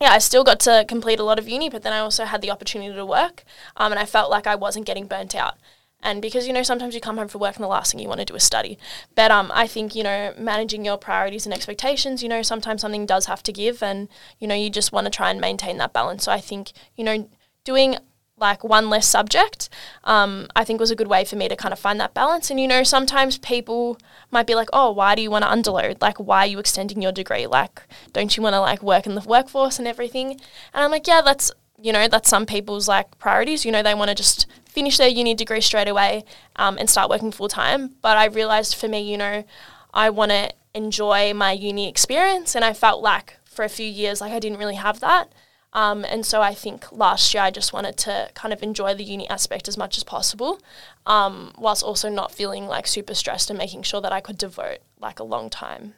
yeah, 0.00 0.10
I 0.10 0.18
still 0.18 0.42
got 0.42 0.58
to 0.60 0.84
complete 0.88 1.20
a 1.20 1.22
lot 1.22 1.38
of 1.38 1.48
uni, 1.48 1.70
but 1.70 1.84
then 1.84 1.92
I 1.92 2.00
also 2.00 2.24
had 2.24 2.42
the 2.42 2.50
opportunity 2.50 2.92
to 2.92 3.06
work, 3.06 3.44
um, 3.76 3.92
and 3.92 4.00
I 4.00 4.04
felt 4.04 4.32
like 4.32 4.48
I 4.48 4.56
wasn't 4.56 4.84
getting 4.84 5.06
burnt 5.06 5.32
out. 5.32 5.54
And 6.02 6.20
because 6.20 6.46
you 6.46 6.52
know 6.52 6.62
sometimes 6.62 6.94
you 6.94 7.00
come 7.00 7.16
home 7.16 7.28
from 7.28 7.40
work 7.40 7.56
and 7.56 7.64
the 7.64 7.68
last 7.68 7.92
thing 7.92 8.00
you 8.00 8.08
want 8.08 8.20
to 8.20 8.24
do 8.24 8.34
is 8.34 8.42
study, 8.42 8.78
but 9.14 9.30
um, 9.30 9.50
I 9.54 9.66
think 9.66 9.94
you 9.94 10.02
know 10.02 10.34
managing 10.38 10.84
your 10.84 10.98
priorities 10.98 11.46
and 11.46 11.54
expectations. 11.54 12.22
You 12.22 12.28
know 12.28 12.42
sometimes 12.42 12.80
something 12.80 13.06
does 13.06 13.26
have 13.26 13.42
to 13.44 13.52
give, 13.52 13.82
and 13.82 14.08
you 14.38 14.48
know 14.48 14.54
you 14.54 14.70
just 14.70 14.92
want 14.92 15.06
to 15.06 15.10
try 15.10 15.30
and 15.30 15.40
maintain 15.40 15.78
that 15.78 15.92
balance. 15.92 16.24
So 16.24 16.32
I 16.32 16.40
think 16.40 16.72
you 16.96 17.04
know 17.04 17.28
doing 17.64 17.96
like 18.38 18.64
one 18.64 18.90
less 18.90 19.06
subject, 19.06 19.68
um, 20.04 20.48
I 20.56 20.64
think 20.64 20.80
was 20.80 20.90
a 20.90 20.96
good 20.96 21.06
way 21.06 21.24
for 21.24 21.36
me 21.36 21.48
to 21.48 21.54
kind 21.54 21.72
of 21.72 21.78
find 21.78 22.00
that 22.00 22.12
balance. 22.12 22.50
And 22.50 22.58
you 22.58 22.66
know, 22.66 22.82
sometimes 22.82 23.38
people 23.38 23.96
might 24.30 24.46
be 24.46 24.54
like, 24.54 24.68
"Oh, 24.72 24.90
why 24.90 25.14
do 25.14 25.22
you 25.22 25.30
want 25.30 25.44
to 25.44 25.50
underload? 25.50 26.02
Like, 26.02 26.18
why 26.18 26.40
are 26.40 26.46
you 26.46 26.58
extending 26.58 27.00
your 27.00 27.12
degree? 27.12 27.46
Like, 27.46 27.82
don't 28.12 28.36
you 28.36 28.42
want 28.42 28.54
to 28.54 28.60
like 28.60 28.82
work 28.82 29.06
in 29.06 29.14
the 29.14 29.20
workforce 29.22 29.78
and 29.78 29.88
everything?" 29.88 30.32
And 30.74 30.84
I'm 30.84 30.90
like, 30.90 31.06
"Yeah, 31.06 31.22
that's 31.22 31.52
you 31.82 31.92
know, 31.92 32.06
that's 32.06 32.28
some 32.28 32.46
people's 32.46 32.88
like 32.88 33.18
priorities. 33.18 33.64
You 33.64 33.72
know, 33.72 33.82
they 33.82 33.94
want 33.94 34.08
to 34.08 34.14
just 34.14 34.46
finish 34.72 34.96
their 34.96 35.08
uni 35.08 35.34
degree 35.34 35.60
straight 35.60 35.88
away 35.88 36.24
um, 36.56 36.78
and 36.78 36.88
start 36.88 37.10
working 37.10 37.30
full 37.30 37.48
time. 37.48 37.96
But 38.00 38.16
I 38.16 38.24
realized 38.26 38.74
for 38.74 38.88
me, 38.88 39.00
you 39.00 39.18
know, 39.18 39.44
I 39.92 40.10
want 40.10 40.30
to 40.30 40.50
enjoy 40.74 41.34
my 41.34 41.52
uni 41.52 41.88
experience, 41.88 42.54
and 42.54 42.64
I 42.64 42.72
felt 42.72 43.02
like 43.02 43.36
for 43.44 43.64
a 43.64 43.68
few 43.68 43.86
years, 43.86 44.20
like 44.20 44.32
I 44.32 44.38
didn't 44.38 44.58
really 44.58 44.76
have 44.76 45.00
that. 45.00 45.30
Um, 45.74 46.04
and 46.04 46.24
so 46.24 46.42
I 46.42 46.54
think 46.54 46.90
last 46.92 47.32
year 47.32 47.42
I 47.42 47.50
just 47.50 47.72
wanted 47.72 47.96
to 47.98 48.30
kind 48.34 48.52
of 48.52 48.62
enjoy 48.62 48.94
the 48.94 49.04
uni 49.04 49.28
aspect 49.28 49.68
as 49.68 49.78
much 49.78 49.96
as 49.96 50.04
possible, 50.04 50.60
um, 51.06 51.52
whilst 51.58 51.82
also 51.82 52.08
not 52.08 52.32
feeling 52.32 52.66
like 52.66 52.86
super 52.86 53.14
stressed 53.14 53.50
and 53.50 53.58
making 53.58 53.82
sure 53.82 54.00
that 54.00 54.12
I 54.12 54.20
could 54.20 54.36
devote 54.38 54.78
like 55.00 55.18
a 55.18 55.24
long 55.24 55.48
time, 55.48 55.94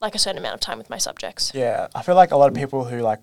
like 0.00 0.14
a 0.14 0.18
certain 0.18 0.38
amount 0.38 0.54
of 0.54 0.60
time 0.60 0.78
with 0.78 0.90
my 0.90 0.98
subjects. 0.98 1.52
Yeah, 1.54 1.88
I 1.94 2.02
feel 2.02 2.14
like 2.14 2.30
a 2.30 2.36
lot 2.36 2.48
of 2.48 2.54
people 2.54 2.84
who 2.84 3.00
like 3.00 3.20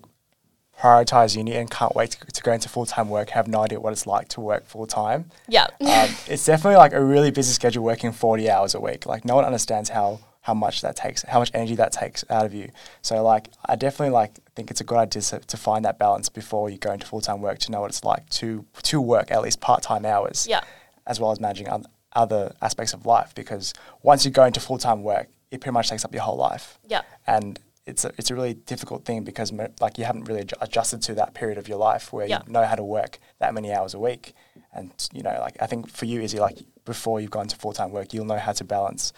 prioritize 0.80 1.36
uni 1.36 1.54
and 1.54 1.70
can't 1.70 1.94
wait 1.94 2.10
to, 2.12 2.26
to 2.26 2.42
go 2.42 2.52
into 2.52 2.68
full 2.68 2.86
time 2.86 3.08
work 3.08 3.30
have 3.30 3.48
no 3.48 3.60
idea 3.62 3.80
what 3.80 3.92
it's 3.92 4.06
like 4.06 4.28
to 4.28 4.40
work 4.40 4.66
full 4.66 4.86
time. 4.86 5.30
Yeah. 5.48 5.64
Um, 5.64 5.68
it's 6.28 6.44
definitely 6.44 6.76
like 6.76 6.92
a 6.92 7.02
really 7.02 7.30
busy 7.30 7.52
schedule 7.52 7.84
working 7.84 8.12
40 8.12 8.50
hours 8.50 8.74
a 8.74 8.80
week. 8.80 9.06
Like 9.06 9.24
no 9.24 9.34
one 9.36 9.44
understands 9.44 9.90
how 9.90 10.20
how 10.42 10.52
much 10.52 10.82
that 10.82 10.94
takes, 10.94 11.22
how 11.22 11.38
much 11.38 11.50
energy 11.54 11.74
that 11.74 11.90
takes 11.90 12.22
out 12.28 12.44
of 12.44 12.52
you. 12.52 12.70
So 13.00 13.22
like 13.22 13.48
I 13.64 13.76
definitely 13.76 14.12
like 14.12 14.34
think 14.54 14.70
it's 14.70 14.80
a 14.80 14.84
good 14.84 14.98
idea 14.98 15.22
to, 15.22 15.38
to 15.38 15.56
find 15.56 15.84
that 15.86 15.98
balance 15.98 16.28
before 16.28 16.68
you 16.68 16.76
go 16.76 16.92
into 16.92 17.06
full 17.06 17.22
time 17.22 17.40
work 17.40 17.58
to 17.60 17.72
know 17.72 17.80
what 17.80 17.90
it's 17.90 18.04
like 18.04 18.28
to 18.30 18.64
to 18.82 19.00
work 19.00 19.30
at 19.30 19.40
least 19.42 19.60
part 19.60 19.82
time 19.82 20.04
hours. 20.04 20.46
Yeah. 20.48 20.60
As 21.06 21.18
well 21.20 21.30
as 21.30 21.40
managing 21.40 21.68
oth- 21.68 21.86
other 22.14 22.54
aspects 22.62 22.92
of 22.92 23.06
life 23.06 23.34
because 23.34 23.74
once 24.02 24.24
you 24.24 24.30
go 24.30 24.44
into 24.44 24.60
full 24.60 24.78
time 24.78 25.02
work, 25.02 25.28
it 25.50 25.60
pretty 25.60 25.72
much 25.72 25.88
takes 25.88 26.04
up 26.04 26.12
your 26.12 26.22
whole 26.22 26.36
life 26.36 26.78
Yeah. 26.86 27.02
and 27.26 27.58
it's 27.86 28.04
a, 28.04 28.12
it's 28.16 28.30
a 28.30 28.34
really 28.34 28.54
difficult 28.54 29.04
thing 29.04 29.24
because 29.24 29.52
like 29.80 29.98
you 29.98 30.04
haven't 30.04 30.24
really 30.24 30.42
adju- 30.44 30.60
adjusted 30.62 31.02
to 31.02 31.14
that 31.14 31.34
period 31.34 31.58
of 31.58 31.68
your 31.68 31.76
life 31.78 32.12
where 32.12 32.26
Yeah. 32.26 32.40
you 32.46 32.52
know 32.52 32.64
how 32.64 32.74
to 32.76 32.84
work 32.84 33.18
that 33.40 33.52
many 33.54 33.72
hours 33.72 33.92
a 33.94 33.98
week 33.98 34.34
and 34.72 34.90
you 35.12 35.22
know 35.22 35.36
like 35.40 35.56
I 35.60 35.66
think 35.66 35.88
for 35.90 36.06
you 36.06 36.20
Izzy 36.20 36.38
like 36.40 36.58
before 36.84 37.20
you've 37.20 37.30
gone 37.30 37.48
to 37.48 37.56
full 37.56 37.72
time 37.72 37.90
work 37.92 38.12
you'll 38.14 38.24
know 38.24 38.38
how 38.38 38.52
to 38.52 38.64
balance 38.64 39.12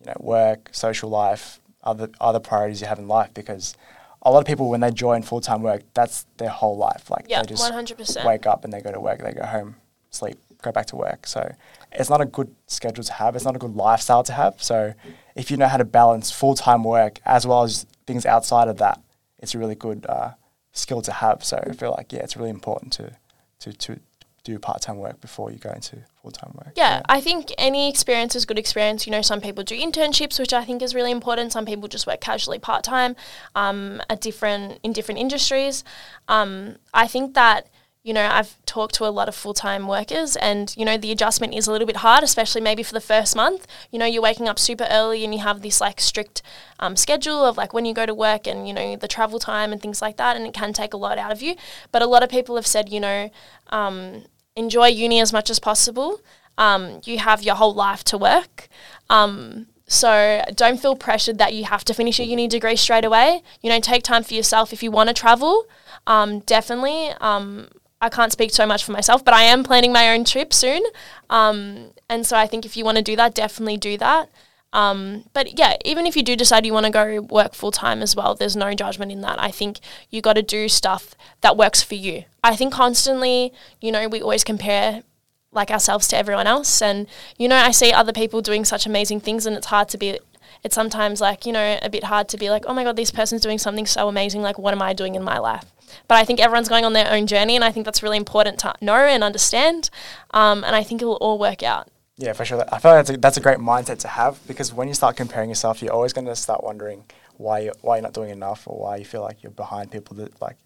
you 0.00 0.06
know 0.06 0.16
work 0.18 0.70
social 0.72 1.10
life 1.10 1.60
other 1.84 2.08
other 2.20 2.40
priorities 2.40 2.80
you 2.80 2.86
have 2.88 2.98
in 2.98 3.06
life 3.08 3.32
because 3.34 3.74
a 4.22 4.32
lot 4.32 4.40
of 4.40 4.46
people 4.46 4.68
when 4.68 4.80
they 4.80 4.90
join 4.90 5.22
full 5.22 5.40
time 5.40 5.62
work 5.62 5.82
that's 5.94 6.26
their 6.38 6.48
whole 6.50 6.76
life 6.76 7.08
like 7.10 7.26
Yeah. 7.28 7.42
they 7.42 7.48
just 7.50 7.62
One 7.62 7.72
hundred 7.72 7.98
percent. 7.98 8.26
wake 8.26 8.46
up 8.46 8.64
and 8.64 8.72
they 8.72 8.80
go 8.80 8.90
to 8.90 9.00
work 9.00 9.20
they 9.22 9.32
go 9.32 9.46
home 9.46 9.76
sleep 10.10 10.38
go 10.60 10.72
back 10.72 10.86
to 10.86 10.96
work 10.96 11.24
so 11.24 11.54
it's 11.92 12.10
not 12.10 12.20
a 12.20 12.24
good 12.26 12.52
schedule 12.66 13.04
to 13.04 13.12
have 13.12 13.36
it's 13.36 13.44
not 13.44 13.54
a 13.54 13.60
good 13.60 13.76
lifestyle 13.76 14.24
to 14.24 14.32
have 14.32 14.60
so 14.60 14.92
if 15.38 15.50
you 15.50 15.56
know 15.56 15.68
how 15.68 15.76
to 15.76 15.84
balance 15.84 16.30
full-time 16.30 16.84
work 16.84 17.20
as 17.24 17.46
well 17.46 17.62
as 17.62 17.86
things 18.06 18.26
outside 18.26 18.68
of 18.68 18.78
that 18.78 19.00
it's 19.38 19.54
a 19.54 19.58
really 19.58 19.74
good 19.74 20.04
uh, 20.06 20.32
skill 20.72 21.00
to 21.00 21.12
have 21.12 21.42
so 21.44 21.62
i 21.66 21.72
feel 21.72 21.92
like 21.96 22.12
yeah 22.12 22.20
it's 22.20 22.36
really 22.36 22.50
important 22.50 22.92
to 22.92 23.12
to, 23.58 23.72
to 23.72 23.98
do 24.44 24.58
part-time 24.58 24.98
work 24.98 25.20
before 25.20 25.50
you 25.50 25.58
go 25.58 25.70
into 25.70 25.96
full 26.22 26.28
full 26.28 26.32
time 26.32 26.52
work. 26.54 26.74
Yeah, 26.76 27.02
I 27.08 27.20
think 27.20 27.52
any 27.58 27.88
experience 27.88 28.36
is 28.36 28.44
good 28.44 28.58
experience. 28.58 29.06
You 29.06 29.12
know, 29.12 29.22
some 29.22 29.40
people 29.40 29.64
do 29.64 29.78
internships, 29.78 30.38
which 30.38 30.52
I 30.52 30.64
think 30.64 30.82
is 30.82 30.94
really 30.94 31.10
important. 31.10 31.52
Some 31.52 31.66
people 31.66 31.88
just 31.88 32.06
work 32.06 32.20
casually 32.20 32.58
part 32.58 32.84
time, 32.84 33.16
um, 33.54 34.00
at 34.08 34.20
different 34.20 34.78
in 34.82 34.92
different 34.92 35.20
industries. 35.20 35.84
Um, 36.28 36.76
I 36.92 37.06
think 37.06 37.34
that 37.34 37.68
you 38.08 38.14
know 38.14 38.26
I've 38.26 38.56
talked 38.64 38.94
to 38.96 39.06
a 39.06 39.12
lot 39.18 39.28
of 39.28 39.34
full 39.34 39.52
time 39.54 39.86
workers, 39.86 40.34
and 40.36 40.74
you 40.76 40.84
know 40.84 40.96
the 40.96 41.12
adjustment 41.12 41.54
is 41.54 41.66
a 41.66 41.72
little 41.72 41.86
bit 41.86 41.98
hard, 41.98 42.24
especially 42.24 42.62
maybe 42.62 42.82
for 42.82 42.94
the 42.94 43.00
first 43.00 43.36
month. 43.36 43.66
You 43.92 43.98
know, 43.98 44.06
you're 44.06 44.22
waking 44.22 44.48
up 44.48 44.58
super 44.58 44.86
early, 44.90 45.24
and 45.24 45.34
you 45.34 45.40
have 45.40 45.60
this 45.60 45.80
like 45.80 46.00
strict 46.00 46.40
um, 46.80 46.96
schedule 46.96 47.44
of 47.44 47.58
like 47.58 47.74
when 47.74 47.84
you 47.84 47.92
go 47.92 48.06
to 48.06 48.14
work, 48.14 48.46
and 48.46 48.66
you 48.66 48.72
know 48.72 48.96
the 48.96 49.08
travel 49.08 49.38
time 49.38 49.72
and 49.72 49.82
things 49.82 50.00
like 50.00 50.16
that, 50.16 50.36
and 50.36 50.46
it 50.46 50.54
can 50.54 50.72
take 50.72 50.94
a 50.94 50.96
lot 50.96 51.18
out 51.18 51.30
of 51.30 51.42
you. 51.42 51.54
But 51.92 52.02
a 52.02 52.06
lot 52.06 52.22
of 52.22 52.30
people 52.30 52.56
have 52.56 52.66
said, 52.66 52.88
you 52.88 53.00
know. 53.00 53.30
Um, 53.68 54.24
enjoy 54.58 54.88
uni 54.88 55.20
as 55.20 55.32
much 55.32 55.48
as 55.50 55.60
possible. 55.60 56.20
Um, 56.58 57.00
you 57.04 57.18
have 57.18 57.42
your 57.42 57.54
whole 57.54 57.72
life 57.72 58.02
to 58.04 58.18
work. 58.18 58.68
Um, 59.08 59.68
so 59.86 60.44
don't 60.54 60.78
feel 60.78 60.96
pressured 60.96 61.38
that 61.38 61.54
you 61.54 61.64
have 61.64 61.84
to 61.84 61.94
finish 61.94 62.18
your 62.18 62.28
uni 62.28 62.48
degree 62.48 62.76
straight 62.76 63.04
away. 63.04 63.42
You 63.62 63.70
know, 63.70 63.80
take 63.80 64.02
time 64.02 64.24
for 64.24 64.34
yourself 64.34 64.72
if 64.72 64.82
you 64.82 64.90
want 64.90 65.08
to 65.08 65.14
travel. 65.14 65.66
Um, 66.06 66.40
definitely. 66.40 67.10
Um, 67.20 67.68
I 68.00 68.08
can't 68.08 68.32
speak 68.32 68.52
so 68.52 68.66
much 68.66 68.84
for 68.84 68.92
myself, 68.92 69.24
but 69.24 69.34
I 69.34 69.42
am 69.42 69.64
planning 69.64 69.92
my 69.92 70.10
own 70.10 70.24
trip 70.24 70.52
soon. 70.52 70.82
Um, 71.28 71.90
and 72.08 72.24
so 72.24 72.36
I 72.36 72.46
think 72.46 72.64
if 72.64 72.76
you 72.76 72.84
want 72.84 72.96
to 72.96 73.02
do 73.02 73.16
that, 73.16 73.34
definitely 73.34 73.76
do 73.76 73.98
that. 73.98 74.28
Um, 74.72 75.24
but 75.32 75.58
yeah, 75.58 75.76
even 75.84 76.06
if 76.06 76.16
you 76.16 76.22
do 76.22 76.36
decide 76.36 76.66
you 76.66 76.72
want 76.72 76.86
to 76.86 76.92
go 76.92 77.22
work 77.22 77.54
full 77.54 77.70
time 77.70 78.02
as 78.02 78.14
well, 78.14 78.34
there's 78.34 78.56
no 78.56 78.74
judgment 78.74 79.10
in 79.10 79.22
that. 79.22 79.40
I 79.40 79.50
think 79.50 79.78
you 80.10 80.20
got 80.20 80.34
to 80.34 80.42
do 80.42 80.68
stuff 80.68 81.14
that 81.40 81.56
works 81.56 81.82
for 81.82 81.94
you. 81.94 82.24
I 82.44 82.54
think 82.54 82.72
constantly, 82.72 83.52
you 83.80 83.90
know, 83.90 84.08
we 84.08 84.20
always 84.20 84.44
compare 84.44 85.02
like 85.50 85.70
ourselves 85.70 86.06
to 86.08 86.16
everyone 86.16 86.46
else, 86.46 86.82
and 86.82 87.06
you 87.38 87.48
know, 87.48 87.56
I 87.56 87.70
see 87.70 87.90
other 87.92 88.12
people 88.12 88.42
doing 88.42 88.66
such 88.66 88.84
amazing 88.84 89.20
things, 89.20 89.46
and 89.46 89.56
it's 89.56 89.66
hard 89.66 89.88
to 89.88 89.98
be. 89.98 90.18
It's 90.62 90.74
sometimes 90.74 91.20
like 91.20 91.46
you 91.46 91.52
know 91.52 91.78
a 91.80 91.88
bit 91.88 92.04
hard 92.04 92.28
to 92.28 92.36
be 92.36 92.50
like, 92.50 92.64
oh 92.66 92.74
my 92.74 92.84
god, 92.84 92.96
this 92.96 93.10
person's 93.10 93.40
doing 93.40 93.58
something 93.58 93.86
so 93.86 94.08
amazing. 94.08 94.42
Like, 94.42 94.58
what 94.58 94.74
am 94.74 94.82
I 94.82 94.92
doing 94.92 95.14
in 95.14 95.22
my 95.22 95.38
life? 95.38 95.64
But 96.08 96.16
I 96.16 96.24
think 96.24 96.40
everyone's 96.40 96.68
going 96.68 96.84
on 96.84 96.92
their 96.92 97.10
own 97.10 97.26
journey, 97.26 97.54
and 97.54 97.64
I 97.64 97.70
think 97.72 97.84
that's 97.84 98.02
really 98.02 98.16
important 98.16 98.58
to 98.60 98.74
know 98.80 98.94
and 98.94 99.22
understand. 99.24 99.90
Um, 100.32 100.64
and 100.64 100.74
I 100.76 100.82
think 100.82 101.02
it 101.02 101.04
will 101.06 101.16
all 101.16 101.38
work 101.38 101.62
out. 101.62 101.88
Yeah, 102.16 102.32
for 102.32 102.44
sure. 102.44 102.64
I 102.72 102.78
feel 102.80 102.90
like 102.92 103.06
that's 103.06 103.10
a, 103.16 103.20
that's 103.20 103.36
a 103.36 103.40
great 103.40 103.58
mindset 103.58 103.98
to 104.00 104.08
have 104.08 104.44
because 104.48 104.72
when 104.74 104.88
you 104.88 104.94
start 104.94 105.16
comparing 105.16 105.48
yourself, 105.50 105.80
you're 105.82 105.92
always 105.92 106.12
going 106.12 106.26
to 106.26 106.34
start 106.34 106.64
wondering 106.64 107.04
why 107.36 107.60
you're, 107.60 107.74
why 107.80 107.96
you're 107.96 108.02
not 108.02 108.12
doing 108.12 108.30
enough 108.30 108.66
or 108.66 108.76
why 108.76 108.96
you 108.96 109.04
feel 109.04 109.22
like 109.22 109.42
you're 109.42 109.52
behind 109.52 109.92
people 109.92 110.16
that 110.16 110.40
like 110.42 110.56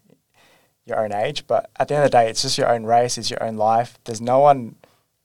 your 0.85 0.99
own 0.99 1.13
age. 1.13 1.45
But 1.45 1.69
at 1.79 1.87
the 1.87 1.95
end 1.95 2.05
of 2.05 2.11
the 2.11 2.17
day, 2.17 2.27
it's 2.27 2.41
just 2.41 2.57
your 2.57 2.69
own 2.69 2.85
race, 2.85 3.19
it's 3.19 3.29
your 3.29 3.43
own 3.43 3.55
life. 3.55 3.99
There's 4.05 4.19
no 4.19 4.39
one, 4.39 4.75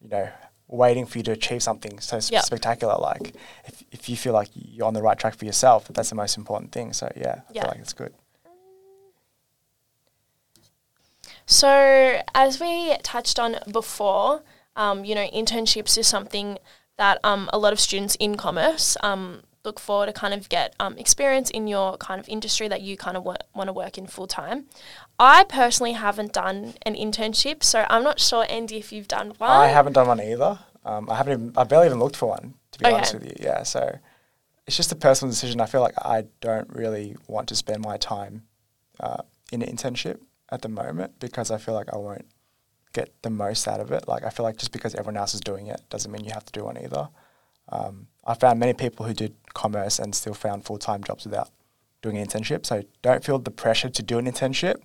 you 0.02 0.10
know, 0.10 0.28
waiting 0.68 1.06
for 1.06 1.16
you 1.16 1.24
to 1.24 1.32
achieve 1.32 1.62
something 1.62 1.98
so 1.98 2.16
Yep. 2.16 2.42
spectacular. 2.44 2.96
Like 2.98 3.32
if, 3.64 3.82
if 3.90 4.08
you 4.10 4.16
feel 4.16 4.34
like 4.34 4.50
you're 4.52 4.86
on 4.86 4.92
the 4.92 5.00
right 5.02 5.18
track 5.18 5.34
for 5.34 5.46
yourself, 5.46 5.88
that's 5.88 6.10
the 6.10 6.14
most 6.14 6.36
important 6.36 6.72
thing. 6.72 6.92
So 6.92 7.10
yeah, 7.16 7.40
I 7.48 7.52
Yeah. 7.54 7.62
feel 7.62 7.70
like 7.70 7.80
it's 7.80 7.94
good. 7.94 8.12
So, 11.50 12.20
as 12.34 12.60
we 12.60 12.94
touched 13.02 13.38
on 13.38 13.56
before, 13.72 14.42
um, 14.76 15.06
you 15.06 15.14
know, 15.14 15.26
internships 15.30 15.96
is 15.96 16.06
something 16.06 16.58
that 16.98 17.18
um, 17.24 17.48
a 17.54 17.58
lot 17.58 17.72
of 17.72 17.80
students 17.80 18.16
in 18.16 18.36
commerce 18.36 18.98
um, 19.02 19.40
look 19.64 19.80
for 19.80 20.04
to 20.04 20.12
kind 20.12 20.34
of 20.34 20.50
get 20.50 20.74
um, 20.78 20.98
experience 20.98 21.48
in 21.48 21.66
your 21.66 21.96
kind 21.96 22.20
of 22.20 22.28
industry 22.28 22.68
that 22.68 22.82
you 22.82 22.98
kind 22.98 23.16
of 23.16 23.24
want 23.24 23.66
to 23.66 23.72
work 23.72 23.96
in 23.96 24.06
full 24.06 24.26
time. 24.26 24.66
I 25.18 25.44
personally 25.44 25.92
haven't 25.92 26.34
done 26.34 26.74
an 26.82 26.94
internship, 26.94 27.62
so 27.62 27.86
I'm 27.88 28.04
not 28.04 28.20
sure, 28.20 28.44
Andy, 28.50 28.76
if 28.76 28.92
you've 28.92 29.08
done 29.08 29.32
one. 29.38 29.50
I 29.50 29.68
haven't 29.68 29.94
done 29.94 30.06
one 30.06 30.20
either. 30.20 30.58
Um, 30.84 31.08
I 31.08 31.14
haven't. 31.16 31.32
Even, 31.32 31.52
I 31.56 31.64
barely 31.64 31.86
even 31.86 31.98
looked 31.98 32.16
for 32.16 32.28
one 32.28 32.56
to 32.72 32.78
be 32.78 32.84
Okay. 32.84 32.94
honest 32.94 33.14
with 33.14 33.24
you. 33.24 33.34
Yeah, 33.40 33.62
so 33.62 33.98
it's 34.66 34.76
just 34.76 34.92
a 34.92 34.96
personal 34.96 35.32
decision. 35.32 35.62
I 35.62 35.66
feel 35.66 35.80
like 35.80 35.94
I 35.96 36.24
don't 36.42 36.68
really 36.68 37.16
want 37.26 37.48
to 37.48 37.54
spend 37.54 37.80
my 37.80 37.96
time 37.96 38.42
uh, 39.00 39.22
in 39.50 39.62
an 39.62 39.74
internship 39.74 40.20
at 40.50 40.62
the 40.62 40.68
moment 40.68 41.18
because 41.18 41.50
I 41.50 41.58
feel 41.58 41.74
like 41.74 41.92
I 41.92 41.96
won't 41.96 42.26
get 42.92 43.10
the 43.22 43.30
most 43.30 43.68
out 43.68 43.80
of 43.80 43.92
it. 43.92 44.08
Like 44.08 44.24
I 44.24 44.30
feel 44.30 44.44
like 44.44 44.56
just 44.56 44.72
because 44.72 44.94
everyone 44.94 45.16
else 45.16 45.34
is 45.34 45.40
doing 45.40 45.66
it 45.66 45.82
doesn't 45.90 46.10
mean 46.10 46.24
you 46.24 46.32
have 46.32 46.44
to 46.46 46.52
do 46.52 46.64
one 46.64 46.78
either. 46.78 47.08
Um, 47.70 48.06
I 48.26 48.34
found 48.34 48.58
many 48.58 48.72
people 48.72 49.06
who 49.06 49.14
did 49.14 49.34
commerce 49.54 49.98
and 49.98 50.14
still 50.14 50.34
found 50.34 50.64
full 50.64 50.78
time 50.78 51.04
jobs 51.04 51.24
without 51.24 51.50
doing 52.02 52.16
an 52.16 52.26
internship. 52.26 52.64
So 52.66 52.82
don't 53.02 53.24
feel 53.24 53.38
the 53.38 53.50
pressure 53.50 53.90
to 53.90 54.02
do 54.02 54.18
an 54.18 54.26
internship. 54.26 54.76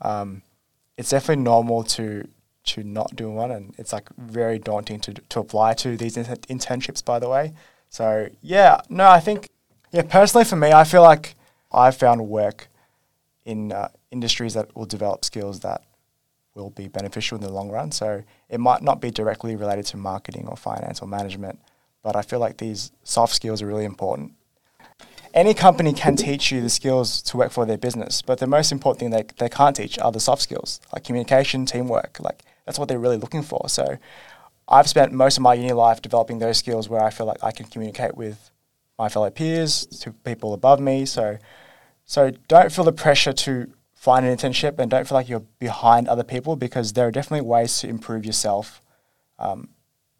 Um, 0.00 0.42
it's 0.96 1.10
definitely 1.10 1.42
normal 1.42 1.82
to 1.84 2.28
to 2.62 2.82
not 2.84 3.16
do 3.16 3.30
one, 3.30 3.50
and 3.50 3.74
it's 3.78 3.92
like 3.92 4.08
very 4.18 4.58
daunting 4.58 5.00
to 5.00 5.14
to 5.14 5.40
apply 5.40 5.74
to 5.74 5.96
these 5.96 6.16
inter- 6.16 6.34
internships. 6.34 7.04
By 7.04 7.18
the 7.18 7.28
way, 7.28 7.54
so 7.88 8.28
yeah, 8.42 8.80
no, 8.88 9.08
I 9.08 9.20
think 9.20 9.48
yeah, 9.92 10.02
personally 10.02 10.44
for 10.44 10.56
me, 10.56 10.72
I 10.72 10.84
feel 10.84 11.02
like 11.02 11.34
I've 11.72 11.96
found 11.96 12.28
work 12.28 12.68
in 13.44 13.72
uh, 13.72 13.88
industries 14.10 14.54
that 14.54 14.74
will 14.76 14.86
develop 14.86 15.24
skills 15.24 15.60
that 15.60 15.82
will 16.54 16.70
be 16.70 16.88
beneficial 16.88 17.38
in 17.38 17.42
the 17.42 17.52
long 17.52 17.70
run. 17.70 17.92
So 17.92 18.22
it 18.48 18.60
might 18.60 18.82
not 18.82 19.00
be 19.00 19.10
directly 19.10 19.56
related 19.56 19.86
to 19.86 19.96
marketing 19.96 20.46
or 20.48 20.56
finance 20.56 21.00
or 21.00 21.08
management, 21.08 21.60
but 22.02 22.16
I 22.16 22.22
feel 22.22 22.38
like 22.38 22.58
these 22.58 22.92
soft 23.04 23.34
skills 23.34 23.62
are 23.62 23.66
really 23.66 23.84
important. 23.84 24.32
Any 25.32 25.54
company 25.54 25.92
can 25.92 26.16
teach 26.16 26.50
you 26.50 26.60
the 26.60 26.68
skills 26.70 27.22
to 27.22 27.36
work 27.36 27.52
for 27.52 27.64
their 27.64 27.78
business, 27.78 28.20
but 28.20 28.38
the 28.38 28.48
most 28.48 28.72
important 28.72 28.98
thing 28.98 29.10
they, 29.10 29.24
they 29.38 29.48
can't 29.48 29.76
teach 29.76 29.96
are 30.00 30.10
the 30.10 30.18
soft 30.18 30.42
skills, 30.42 30.80
like 30.92 31.04
communication, 31.04 31.66
teamwork. 31.66 32.18
Like 32.18 32.42
that's 32.66 32.80
what 32.80 32.88
they're 32.88 32.98
really 32.98 33.16
looking 33.16 33.42
for. 33.42 33.68
So 33.68 33.98
I've 34.68 34.88
spent 34.88 35.12
most 35.12 35.36
of 35.36 35.42
my 35.42 35.54
uni 35.54 35.72
life 35.72 36.02
developing 36.02 36.40
those 36.40 36.58
skills 36.58 36.88
where 36.88 37.02
I 37.02 37.10
feel 37.10 37.26
like 37.26 37.44
I 37.44 37.52
can 37.52 37.66
communicate 37.66 38.16
with 38.16 38.50
my 38.98 39.08
fellow 39.08 39.30
peers, 39.30 39.86
to 39.86 40.12
people 40.12 40.52
above 40.52 40.80
me. 40.80 41.06
So 41.06 41.38
so 42.10 42.32
don't 42.48 42.72
feel 42.72 42.84
the 42.84 42.92
pressure 42.92 43.32
to 43.32 43.72
find 43.94 44.26
an 44.26 44.36
internship 44.36 44.80
and 44.80 44.90
don't 44.90 45.06
feel 45.06 45.14
like 45.14 45.28
you're 45.28 45.46
behind 45.60 46.08
other 46.08 46.24
people 46.24 46.56
because 46.56 46.94
there 46.94 47.06
are 47.06 47.12
definitely 47.12 47.46
ways 47.46 47.78
to 47.78 47.88
improve 47.88 48.26
yourself 48.26 48.82
um, 49.38 49.68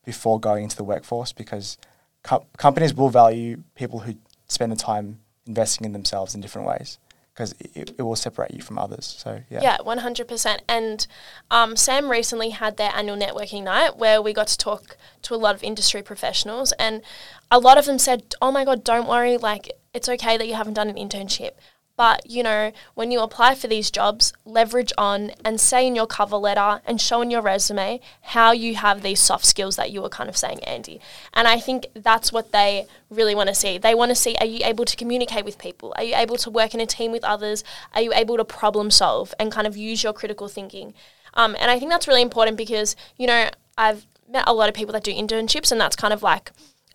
before 0.05 0.39
going 0.39 0.63
into 0.63 0.77
the 0.77 0.85
workforce 0.85 1.33
because 1.33 1.79
co- 2.23 2.47
companies 2.57 2.95
will 2.95 3.09
value 3.09 3.65
people 3.75 3.99
who 3.99 4.15
spend 4.47 4.71
the 4.71 4.77
time 4.77 5.19
investing 5.49 5.85
in 5.85 5.93
themselves 5.93 6.33
in 6.33 6.41
different 6.41 6.69
ways 6.69 7.01
because 7.35 7.55
it, 7.75 7.95
it 7.99 8.03
will 8.03 8.15
separate 8.15 8.53
you 8.53 8.63
from 8.63 8.79
others. 8.79 9.05
So 9.19 9.41
yeah. 9.51 9.61
Yeah, 9.61 9.79
one 9.83 9.99
hundred 9.99 10.29
percent. 10.29 10.63
And 10.69 11.05
um, 11.51 11.75
SAM 11.75 12.09
recently 12.09 12.51
had 12.51 12.77
their 12.77 12.93
annual 12.95 13.17
networking 13.17 13.65
night 13.65 13.97
where 13.97 14.23
we 14.23 14.33
got 14.33 14.47
to 14.49 14.57
talk 14.57 14.97
to 15.23 15.35
a 15.35 15.37
lot 15.37 15.57
of 15.57 15.63
industry 15.65 16.03
professionals, 16.03 16.73
and 16.73 17.03
a 17.51 17.59
lot 17.59 17.79
of 17.79 17.87
them 17.87 17.99
said, 17.99 18.35
"Oh 18.41 18.53
my 18.53 18.65
god, 18.65 18.85
don't 18.85 19.09
worry. 19.09 19.37
Like 19.37 19.73
it's 19.95 20.09
okay 20.09 20.37
that 20.37 20.47
you 20.47 20.55
haven't 20.55 20.75
done 20.75 20.89
an 20.89 20.97
internship." 20.97 21.53
But 22.01 22.31
you 22.31 22.43
know, 22.43 22.73
when 22.95 23.11
you 23.11 23.21
apply 23.21 23.57
for 23.57 23.67
these 23.67 23.91
jobs, 23.91 24.33
leverage 24.47 24.91
on 24.97 25.33
and 25.45 25.61
say 25.61 25.87
in 25.87 25.95
your 25.95 26.07
cover 26.07 26.39
letter 26.39 26.81
and 26.87 26.99
show 26.99 27.21
in 27.21 27.31
your 27.31 27.43
resume 27.43 28.01
how 28.23 28.53
you 28.53 28.77
have 28.77 29.03
these 29.03 29.21
soft 29.21 29.45
skills 29.45 29.77
that 29.77 29.91
you 29.91 30.01
were 30.01 30.09
kind 30.09 30.31
of 30.31 30.35
saying, 30.35 30.65
Andy. 30.65 30.99
And 31.35 31.47
I 31.47 31.61
think 31.61 31.89
that's 31.95 32.33
what 32.33 32.53
they 32.53 32.87
really 33.11 33.35
want 33.35 33.51
to 33.51 33.55
see. 33.55 33.77
They 33.77 33.95
want 33.95 34.09
to 34.09 34.15
see 34.15 34.35
are 34.37 34.47
you 34.47 34.61
able 34.65 34.87
to 34.87 34.97
communicate 34.97 35.45
with 35.45 35.59
people? 35.59 35.93
Are 35.97 36.03
you 36.03 36.15
able 36.17 36.39
to 36.39 36.49
work 36.49 36.73
in 36.73 36.81
a 36.81 36.87
team 36.87 37.13
with 37.13 37.23
others? 37.23 37.65
Are 37.93 38.01
you 38.01 38.15
able 38.15 38.39
to 38.39 38.47
problem 38.47 38.91
solve 38.91 39.35
and 39.39 39.53
kind 39.53 39.67
of 39.67 39.77
use 39.77 40.03
your 40.03 40.15
critical 40.15 40.49
thinking? 40.49 40.95
Um, 41.35 41.55
and 41.61 41.71
I 41.71 41.79
think 41.79 41.91
that's 41.91 42.09
really 42.09 42.23
important 42.23 42.57
because, 42.57 42.97
you 43.19 43.27
know, 43.27 43.51
I've 43.77 44.07
met 44.27 44.45
a 44.47 44.55
lot 44.55 44.71
of 44.71 44.75
people 44.75 44.95
that 44.95 45.05
do 45.05 45.13
internships 45.13 45.71
and 45.71 45.79
that's 45.79 45.97
kind 45.97 46.15
of 46.15 46.23
like 46.23 46.51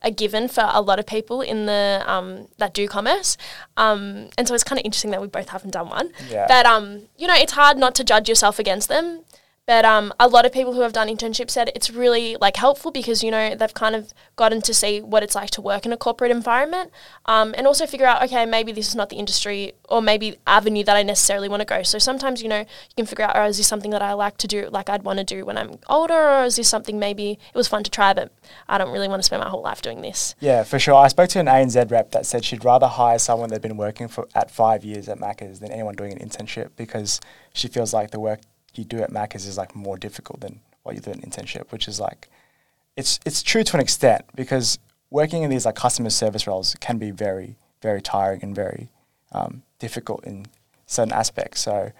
a 0.06 0.12
given 0.12 0.48
for 0.48 0.70
a 0.72 0.82
lot 0.82 1.00
of 1.00 1.06
people 1.06 1.42
in 1.42 1.66
the 1.66 2.04
um, 2.06 2.48
that 2.60 2.74
do 2.74 2.88
commerce, 2.88 3.36
um, 3.76 4.30
and 4.38 4.48
so 4.48 4.54
it's 4.54 4.64
kind 4.64 4.80
of 4.80 4.86
interesting 4.86 5.12
that 5.12 5.22
we 5.22 5.28
both 5.28 5.50
haven't 5.50 5.72
done 5.72 5.90
one. 5.90 6.12
Yeah. 6.30 6.46
But 6.48 6.66
um, 6.66 7.08
you 7.18 7.28
know, 7.28 7.36
it's 7.36 7.54
hard 7.54 7.78
not 7.78 7.96
to 7.96 8.04
judge 8.04 8.30
yourself 8.30 8.60
against 8.60 8.88
them. 8.88 9.26
But 9.68 9.84
um, 9.84 10.14
a 10.20 10.28
lot 10.28 10.46
of 10.46 10.52
people 10.52 10.74
who 10.74 10.82
have 10.82 10.94
done 10.94 11.08
internships 11.08 11.52
said 11.52 11.72
it's 11.74 11.90
really 11.90 12.38
like 12.40 12.58
helpful 12.58 12.92
because 12.92 13.24
you 13.24 13.32
know 13.32 13.56
they've 13.56 13.74
kind 13.74 13.96
of 13.96 14.14
gotten 14.36 14.62
to 14.62 14.74
see 14.74 15.02
what 15.02 15.24
it's 15.24 15.34
like 15.34 15.50
to 15.52 15.62
work 15.62 15.86
in 15.86 15.92
a 15.92 15.98
corporate 15.98 16.30
environment, 16.30 16.92
um, 17.26 17.56
and 17.58 17.66
also 17.66 17.88
figure 17.88 18.06
out 18.06 18.22
okay 18.24 18.46
maybe 18.46 18.72
this 18.72 18.88
is 18.88 18.96
not 18.96 19.10
the 19.10 19.16
industry 19.16 19.74
or 19.90 20.02
maybe 20.02 20.38
avenue 20.46 20.84
that 20.84 20.96
I 20.96 21.02
necessarily 21.02 21.50
want 21.50 21.62
to 21.62 21.66
go. 21.66 21.82
So 21.82 21.98
sometimes 21.98 22.44
you 22.44 22.50
know 22.50 22.60
you 22.60 22.96
can 22.96 23.08
figure 23.08 23.26
out 23.26 23.36
oh 23.36 23.46
is 23.46 23.58
this 23.58 23.68
something 23.68 23.92
that 23.92 24.04
I 24.04 24.14
like 24.14 24.38
to 24.38 24.48
do 24.48 24.70
like 24.72 24.88
I'd 24.90 25.04
want 25.04 25.18
to 25.18 25.26
do 25.26 25.46
when 25.46 25.58
I'm 25.58 25.80
older 25.90 26.14
or 26.14 26.44
is 26.44 26.58
this 26.58 26.70
something 26.70 27.00
maybe 27.00 27.32
it 27.32 27.58
was 27.58 27.68
fun 27.68 27.84
to 27.84 27.92
try 27.92 28.14
but 28.14 28.32
I 28.70 28.78
don't 28.78 28.92
really 28.92 29.08
want 29.08 29.20
to 29.20 29.26
spend 29.26 29.42
my 29.42 29.50
whole 29.50 29.64
life 29.64 29.82
doing 29.82 30.02
this. 30.02 30.36
Yeah, 30.40 30.64
for 30.64 30.78
sure. 30.78 30.96
I 30.96 31.08
spoke 31.08 31.30
to 31.30 31.40
an 31.40 31.48
ANZ 31.48 31.90
rep 31.90 32.12
that 32.12 32.28
said 32.28 32.46
she'd 32.46 32.64
rather 32.64 32.88
hire 32.88 33.18
someone 33.18 33.50
that'd 33.50 33.64
been 33.64 33.78
working 33.78 34.08
for 34.08 34.28
at 34.36 34.52
five 34.52 34.86
years 34.86 35.10
at 35.10 35.18
Macca's 35.18 35.60
than 35.60 35.72
anyone 35.72 35.96
doing 35.96 36.14
an 36.14 36.20
internship 36.20 36.70
because 36.76 37.20
she 37.54 37.68
feels 37.68 37.94
like 37.94 38.12
the 38.12 38.20
work 38.20 38.42
you 38.78 38.86
do 38.86 39.00
at 39.00 39.12
Macca's 39.12 39.46
is 39.46 39.58
like 39.58 39.76
more 39.76 39.98
difficult 39.98 40.42
than 40.42 40.60
what 40.84 40.96
you 40.96 41.02
do 41.02 41.12
an 41.12 41.22
internship, 41.22 41.72
which 41.72 41.88
is 41.88 42.00
like 42.00 42.30
it's 42.96 43.20
it's 43.26 43.44
true 43.44 43.64
to 43.64 43.76
an 43.76 43.82
extent 43.82 44.26
because 44.36 44.80
working 45.10 45.44
in 45.44 45.50
these 45.50 45.66
like 45.66 45.76
customer 45.76 46.10
service 46.10 46.48
roles 46.48 46.76
can 46.80 46.98
be 46.98 47.12
very 47.12 47.56
very 47.82 48.02
tiring 48.02 48.42
and 48.42 48.56
very 48.56 48.90
um, 49.32 49.64
difficult 49.80 50.24
in 50.26 50.46
certain 50.86 51.14
aspects. 51.14 51.62
So 51.62 51.92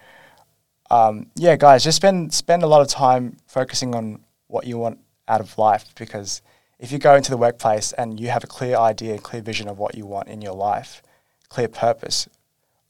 um, 0.90 1.26
yeah, 1.34 1.56
guys, 1.56 1.84
just 1.84 1.96
spend 1.96 2.32
spend 2.32 2.62
a 2.62 2.66
lot 2.66 2.80
of 2.80 2.88
time 2.88 3.36
focusing 3.46 3.94
on 3.94 4.20
what 4.48 4.66
you 4.66 4.78
want 4.78 4.98
out 5.28 5.40
of 5.40 5.58
life 5.58 5.94
because 5.96 6.42
if 6.78 6.92
you 6.92 6.98
go 6.98 7.14
into 7.14 7.30
the 7.30 7.36
workplace 7.36 7.92
and 7.92 8.20
you 8.20 8.28
have 8.28 8.44
a 8.44 8.46
clear 8.46 8.76
idea, 8.76 9.18
clear 9.18 9.42
vision 9.42 9.68
of 9.68 9.78
what 9.78 9.94
you 9.96 10.06
want 10.06 10.28
in 10.28 10.42
your 10.42 10.54
life, 10.54 11.02
clear 11.48 11.68
purpose, 11.68 12.28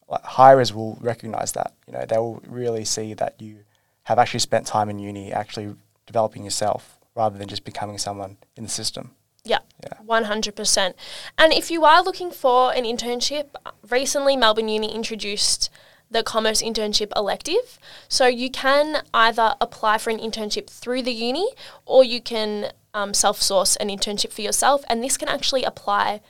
like 0.08 0.22
hirers 0.22 0.74
will 0.74 0.98
recognize 1.00 1.52
that. 1.52 1.72
You 1.86 1.92
know, 1.94 2.04
they 2.04 2.18
will 2.18 2.42
really 2.46 2.84
see 2.84 3.14
that 3.14 3.40
you 3.40 3.58
have 4.06 4.18
actually 4.20 4.40
spent 4.40 4.66
time 4.66 4.88
in 4.88 4.98
uni 4.98 5.32
actually 5.32 5.74
developing 6.06 6.44
yourself 6.44 6.98
rather 7.16 7.36
than 7.36 7.48
just 7.48 7.64
becoming 7.64 7.98
someone 7.98 8.36
in 8.56 8.62
the 8.62 8.70
system. 8.70 9.10
Yeah, 9.44 9.58
Yeah. 9.82 9.98
100%. 10.04 10.94
And 11.38 11.52
if 11.52 11.70
you 11.70 11.84
are 11.84 12.02
looking 12.02 12.30
for 12.30 12.72
an 12.72 12.84
internship, 12.84 13.46
recently 13.88 14.36
Melbourne 14.36 14.68
Uni 14.68 14.92
introduced 14.94 15.70
the 16.08 16.22
Commerce 16.22 16.62
Internship 16.62 17.10
Elective. 17.16 17.78
So 18.08 18.26
you 18.26 18.48
can 18.50 19.02
either 19.12 19.54
apply 19.60 19.98
for 19.98 20.10
an 20.10 20.18
internship 20.18 20.68
through 20.68 21.02
the 21.02 21.12
uni 21.12 21.48
or 21.84 22.04
you 22.04 22.20
can 22.20 22.72
um, 22.94 23.12
self 23.12 23.42
source 23.42 23.74
an 23.76 23.88
internship 23.88 24.32
for 24.32 24.42
yourself. 24.42 24.84
And 24.88 25.02
this 25.02 25.16
can 25.16 25.28
actually 25.28 25.64
apply 25.64 26.20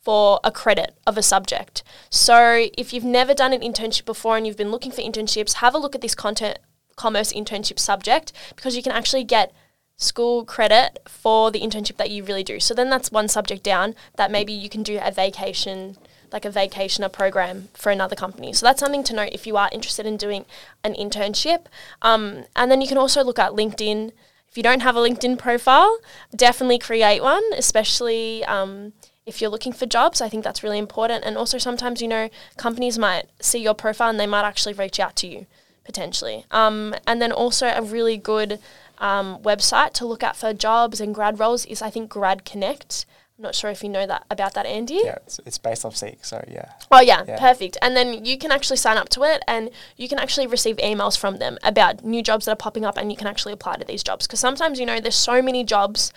for 0.00 0.40
a 0.42 0.50
credit 0.50 0.96
of 1.06 1.18
a 1.18 1.22
subject. 1.22 1.82
So 2.08 2.68
if 2.78 2.94
you've 2.94 3.04
never 3.04 3.34
done 3.34 3.52
an 3.52 3.60
internship 3.60 4.06
before 4.06 4.38
and 4.38 4.46
you've 4.46 4.56
been 4.56 4.70
looking 4.70 4.92
for 4.92 5.02
internships, 5.02 5.54
have 5.54 5.74
a 5.74 5.78
look 5.78 5.94
at 5.94 6.00
this 6.00 6.14
content 6.14 6.58
commerce 6.98 7.32
internship 7.32 7.78
subject 7.78 8.32
because 8.54 8.76
you 8.76 8.82
can 8.82 8.92
actually 8.92 9.24
get 9.24 9.52
school 9.96 10.44
credit 10.44 11.00
for 11.06 11.50
the 11.50 11.60
internship 11.60 11.96
that 11.96 12.10
you 12.10 12.22
really 12.22 12.44
do. 12.44 12.60
So 12.60 12.74
then 12.74 12.90
that's 12.90 13.10
one 13.10 13.28
subject 13.28 13.62
down 13.62 13.94
that 14.16 14.30
maybe 14.30 14.52
you 14.52 14.68
can 14.68 14.82
do 14.82 14.98
a 15.02 15.10
vacation 15.10 15.96
like 16.30 16.44
a 16.44 16.50
vacationer 16.50 17.10
program 17.10 17.68
for 17.72 17.90
another 17.90 18.14
company. 18.14 18.52
So 18.52 18.66
that's 18.66 18.80
something 18.80 19.02
to 19.04 19.14
note 19.14 19.30
if 19.32 19.46
you 19.46 19.56
are 19.56 19.70
interested 19.72 20.04
in 20.04 20.18
doing 20.18 20.44
an 20.84 20.94
internship. 20.94 21.66
Um, 22.02 22.44
and 22.54 22.70
then 22.70 22.82
you 22.82 22.88
can 22.88 22.98
also 22.98 23.24
look 23.24 23.38
at 23.38 23.52
LinkedIn. 23.52 24.12
If 24.46 24.56
you 24.56 24.62
don't 24.62 24.82
have 24.82 24.94
a 24.94 25.00
LinkedIn 25.00 25.38
profile, 25.38 25.98
definitely 26.36 26.78
create 26.78 27.22
one, 27.22 27.42
especially 27.56 28.44
um, 28.44 28.92
if 29.24 29.40
you're 29.40 29.50
looking 29.50 29.72
for 29.72 29.86
jobs. 29.86 30.20
I 30.20 30.28
think 30.28 30.44
that's 30.44 30.62
really 30.62 30.78
important. 30.78 31.24
And 31.24 31.38
also, 31.38 31.56
sometimes, 31.56 32.02
you 32.02 32.08
know, 32.08 32.28
companies 32.58 32.98
might 32.98 33.24
see 33.40 33.60
your 33.60 33.74
profile 33.74 34.10
and 34.10 34.20
they 34.20 34.26
might 34.26 34.46
actually 34.46 34.74
reach 34.74 35.00
out 35.00 35.16
to 35.16 35.26
you 35.26 35.46
potentially. 35.88 36.44
Um, 36.50 36.94
and 37.06 37.20
then 37.20 37.32
also, 37.32 37.68
a 37.68 37.80
really 37.80 38.18
good 38.18 38.60
um, 38.98 39.38
website 39.38 39.94
to 39.94 40.06
look 40.06 40.22
at 40.22 40.36
for 40.36 40.52
jobs 40.52 41.00
and 41.00 41.14
grad 41.14 41.40
roles 41.40 41.64
is, 41.64 41.80
I 41.80 41.88
think, 41.88 42.10
Grad 42.10 42.44
Connect. 42.44 43.06
I'm 43.38 43.42
not 43.42 43.54
sure 43.54 43.70
if 43.70 43.84
you 43.84 43.88
know 43.88 44.04
that 44.04 44.26
about 44.32 44.54
that, 44.54 44.66
Andy. 44.66 45.00
Yeah, 45.04 45.14
it's, 45.24 45.38
it's 45.46 45.58
based 45.58 45.84
off 45.84 45.94
Seek, 45.96 46.24
so 46.24 46.44
yeah. 46.48 46.72
Oh 46.90 47.00
yeah, 47.00 47.22
Yeah. 47.26 47.38
perfect. 47.38 47.78
And 47.80 47.96
then 47.96 48.24
you 48.24 48.36
can 48.36 48.50
actually 48.50 48.78
sign 48.78 48.96
up 48.96 49.08
to 49.10 49.22
it, 49.22 49.42
and 49.46 49.70
you 49.96 50.08
can 50.08 50.18
actually 50.18 50.48
receive 50.48 50.76
emails 50.78 51.16
from 51.16 51.36
them 51.38 51.56
about 51.62 52.04
new 52.04 52.20
jobs 52.20 52.46
that 52.46 52.52
are 52.52 52.56
popping 52.56 52.84
up, 52.84 52.96
and 52.98 53.12
you 53.12 53.16
can 53.16 53.28
actually 53.28 53.52
apply 53.52 53.76
to 53.76 53.84
these 53.84 54.02
jobs. 54.02 54.26
Because 54.26 54.40
sometimes 54.40 54.80
you 54.80 54.86
know 54.86 54.98
there's 54.98 55.14
so 55.14 55.40
many 55.40 55.62
jobs, 55.62 56.12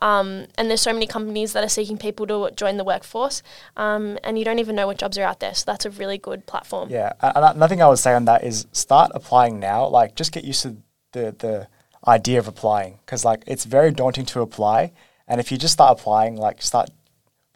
um, 0.00 0.46
and 0.58 0.68
there's 0.68 0.80
so 0.82 0.92
many 0.92 1.06
companies 1.06 1.52
that 1.52 1.62
are 1.62 1.68
seeking 1.68 1.96
people 1.96 2.26
to 2.26 2.50
join 2.56 2.76
the 2.76 2.82
workforce, 2.82 3.40
um, 3.76 4.18
and 4.24 4.36
you 4.36 4.44
don't 4.44 4.58
even 4.58 4.74
know 4.74 4.88
what 4.88 4.98
jobs 4.98 5.16
are 5.16 5.22
out 5.22 5.38
there. 5.38 5.54
So 5.54 5.62
that's 5.66 5.84
a 5.84 5.90
really 5.90 6.18
good 6.18 6.44
platform. 6.46 6.88
Yeah, 6.90 7.12
and 7.20 7.36
and 7.36 7.56
nothing 7.60 7.82
I 7.82 7.88
would 7.88 8.00
say 8.00 8.14
on 8.14 8.24
that 8.24 8.42
is 8.42 8.66
start 8.72 9.12
applying 9.14 9.60
now. 9.60 9.86
Like, 9.86 10.16
just 10.16 10.32
get 10.32 10.42
used 10.42 10.62
to 10.62 10.76
the 11.12 11.36
the 11.38 11.68
idea 12.08 12.40
of 12.40 12.48
applying 12.48 12.98
because 13.06 13.24
like 13.24 13.44
it's 13.46 13.64
very 13.64 13.92
daunting 13.92 14.26
to 14.26 14.40
apply, 14.40 14.90
and 15.26 15.40
if 15.40 15.50
you 15.50 15.58
just 15.58 15.72
start 15.72 15.98
applying, 15.98 16.36
like 16.36 16.62
start 16.62 16.90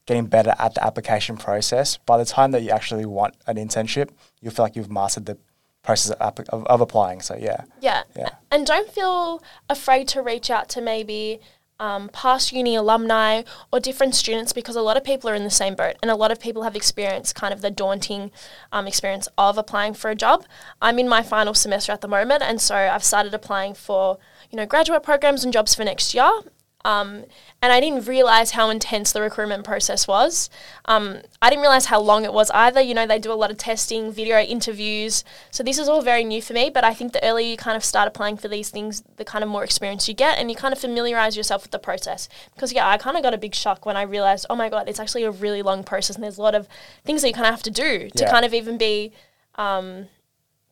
getting 0.06 0.26
better 0.26 0.54
at 0.58 0.74
the 0.74 0.84
application 0.84 1.36
process, 1.36 1.98
by 1.98 2.16
the 2.16 2.24
time 2.24 2.50
that 2.52 2.62
you 2.62 2.70
actually 2.70 3.04
want 3.04 3.34
an 3.46 3.56
internship, 3.56 4.10
you'll 4.40 4.52
feel 4.52 4.64
like 4.64 4.74
you've 4.74 4.90
mastered 4.90 5.26
the 5.26 5.36
process 5.82 6.10
of, 6.12 6.40
of, 6.48 6.66
of 6.66 6.80
applying. 6.80 7.20
So 7.20 7.36
yeah, 7.36 7.64
Yeah. 7.80 8.02
Yeah. 8.16 8.30
And 8.50 8.66
don't 8.66 8.90
feel 8.90 9.42
afraid 9.68 10.08
to 10.08 10.22
reach 10.22 10.50
out 10.50 10.68
to 10.70 10.80
maybe 10.80 11.40
um, 11.80 12.08
past 12.08 12.52
uni 12.52 12.74
alumni 12.74 13.42
or 13.72 13.80
different 13.80 14.14
students 14.14 14.52
because 14.52 14.74
a 14.74 14.82
lot 14.82 14.96
of 14.96 15.04
people 15.04 15.30
are 15.30 15.34
in 15.34 15.44
the 15.44 15.50
same 15.50 15.74
boat 15.74 15.94
and 16.02 16.10
a 16.10 16.16
lot 16.16 16.32
of 16.32 16.40
people 16.40 16.62
have 16.64 16.74
experienced 16.74 17.34
kind 17.34 17.54
of 17.54 17.60
the 17.60 17.70
daunting 17.70 18.30
um, 18.72 18.86
experience 18.86 19.28
of 19.38 19.58
applying 19.58 19.94
for 19.94 20.10
a 20.10 20.14
job. 20.14 20.44
I'm 20.82 20.98
in 20.98 21.08
my 21.08 21.22
final 21.22 21.54
semester 21.54 21.92
at 21.92 22.00
the 22.00 22.08
moment 22.08 22.42
and 22.42 22.60
so 22.60 22.74
I've 22.74 23.04
started 23.04 23.32
applying 23.32 23.74
for, 23.74 24.18
you 24.50 24.56
know, 24.56 24.66
graduate 24.66 25.02
programs 25.02 25.44
and 25.44 25.52
jobs 25.52 25.74
for 25.74 25.84
next 25.84 26.14
year. 26.14 26.30
Um, 26.84 27.24
and 27.60 27.72
I 27.72 27.80
didn't 27.80 28.06
realize 28.06 28.52
how 28.52 28.70
intense 28.70 29.10
the 29.10 29.20
recruitment 29.20 29.64
process 29.64 30.06
was. 30.06 30.48
Um, 30.84 31.18
I 31.42 31.50
didn't 31.50 31.62
realize 31.62 31.86
how 31.86 32.00
long 32.00 32.24
it 32.24 32.32
was 32.32 32.50
either. 32.52 32.80
You 32.80 32.94
know, 32.94 33.04
they 33.06 33.18
do 33.18 33.32
a 33.32 33.34
lot 33.34 33.50
of 33.50 33.58
testing, 33.58 34.12
video 34.12 34.38
interviews. 34.38 35.24
So 35.50 35.64
this 35.64 35.78
is 35.78 35.88
all 35.88 36.02
very 36.02 36.22
new 36.22 36.40
for 36.40 36.52
me. 36.52 36.70
But 36.70 36.84
I 36.84 36.94
think 36.94 37.12
the 37.12 37.24
earlier 37.24 37.46
you 37.48 37.56
kind 37.56 37.76
of 37.76 37.84
start 37.84 38.06
applying 38.06 38.36
for 38.36 38.46
these 38.46 38.70
things, 38.70 39.02
the 39.16 39.24
kind 39.24 39.42
of 39.42 39.50
more 39.50 39.64
experience 39.64 40.06
you 40.08 40.14
get, 40.14 40.38
and 40.38 40.50
you 40.50 40.56
kind 40.56 40.72
of 40.72 40.78
familiarize 40.78 41.36
yourself 41.36 41.62
with 41.62 41.72
the 41.72 41.80
process. 41.80 42.28
Because 42.54 42.72
yeah, 42.72 42.88
I 42.88 42.96
kind 42.96 43.16
of 43.16 43.24
got 43.24 43.34
a 43.34 43.38
big 43.38 43.54
shock 43.56 43.84
when 43.84 43.96
I 43.96 44.02
realized, 44.02 44.46
oh 44.48 44.56
my 44.56 44.68
god, 44.68 44.88
it's 44.88 45.00
actually 45.00 45.24
a 45.24 45.32
really 45.32 45.62
long 45.62 45.82
process, 45.82 46.14
and 46.14 46.22
there's 46.22 46.38
a 46.38 46.42
lot 46.42 46.54
of 46.54 46.68
things 47.04 47.22
that 47.22 47.28
you 47.28 47.34
kind 47.34 47.46
of 47.46 47.52
have 47.52 47.62
to 47.64 47.70
do 47.70 48.08
to 48.10 48.24
Yeah. 48.24 48.30
kind 48.30 48.44
of 48.44 48.54
even 48.54 48.78
be, 48.78 49.12
um, 49.56 50.08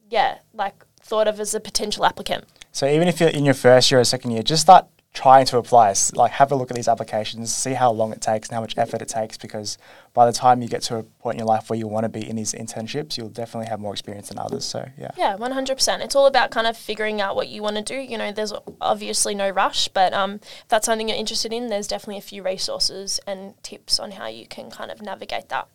yeah, 0.08 0.38
like 0.54 0.84
thought 1.00 1.26
of 1.26 1.40
as 1.40 1.52
a 1.54 1.60
potential 1.60 2.04
applicant. 2.04 2.44
So 2.70 2.86
even 2.86 3.08
if 3.08 3.18
you're 3.20 3.28
in 3.30 3.44
your 3.44 3.54
first 3.54 3.90
year 3.90 4.00
or 4.00 4.04
second 4.04 4.30
year, 4.30 4.42
just 4.42 4.62
start 4.62 4.86
trying 5.16 5.46
to 5.46 5.56
apply. 5.56 5.94
Like 6.12 6.32
have 6.32 6.52
a 6.52 6.54
look 6.54 6.70
at 6.70 6.76
these 6.76 6.88
applications, 6.88 7.52
see 7.52 7.72
how 7.72 7.90
long 7.90 8.12
it 8.12 8.20
takes 8.20 8.48
and 8.48 8.54
how 8.54 8.60
much 8.60 8.76
effort 8.76 9.00
it 9.00 9.08
takes. 9.08 9.36
Because 9.38 9.78
by 10.12 10.26
the 10.26 10.32
time 10.32 10.62
you 10.62 10.68
get 10.68 10.82
to 10.82 10.98
a 10.98 11.02
point 11.02 11.36
in 11.36 11.38
your 11.38 11.48
life 11.48 11.70
where 11.70 11.78
you 11.78 11.88
want 11.88 12.04
to 12.04 12.08
be 12.08 12.28
in 12.28 12.36
these 12.36 12.52
internships, 12.52 13.16
you'll 13.16 13.30
definitely 13.30 13.68
have 13.68 13.80
more 13.80 13.92
experience 13.92 14.28
than 14.28 14.38
others. 14.38 14.64
So 14.64 14.86
yeah. 14.98 15.10
Yeah, 15.16 15.36
one 15.36 15.52
hundred 15.52 15.76
percent. 15.76 16.02
It's 16.02 16.14
all 16.14 16.26
about 16.26 16.50
kind 16.50 16.66
of 16.66 16.76
figuring 16.76 17.20
out 17.20 17.34
what 17.34 17.48
you 17.48 17.62
want 17.62 17.76
to 17.76 17.82
do. 17.82 17.96
You 17.96 18.18
know, 18.18 18.30
there's 18.30 18.52
obviously 18.80 19.34
no 19.34 19.48
rush, 19.48 19.88
but 19.88 20.12
um, 20.12 20.34
if 20.34 20.68
that's 20.68 20.86
something 20.86 21.08
you're 21.08 21.18
interested 21.18 21.52
in, 21.52 21.68
there's 21.68 21.88
definitely 21.88 22.18
a 22.18 22.22
few 22.22 22.42
resources 22.42 23.18
and 23.26 23.54
tips 23.62 23.98
on 23.98 24.12
how 24.12 24.26
you 24.26 24.46
can 24.46 24.70
kind 24.70 24.90
of 24.90 25.00
navigate 25.00 25.48
that. 25.48 25.68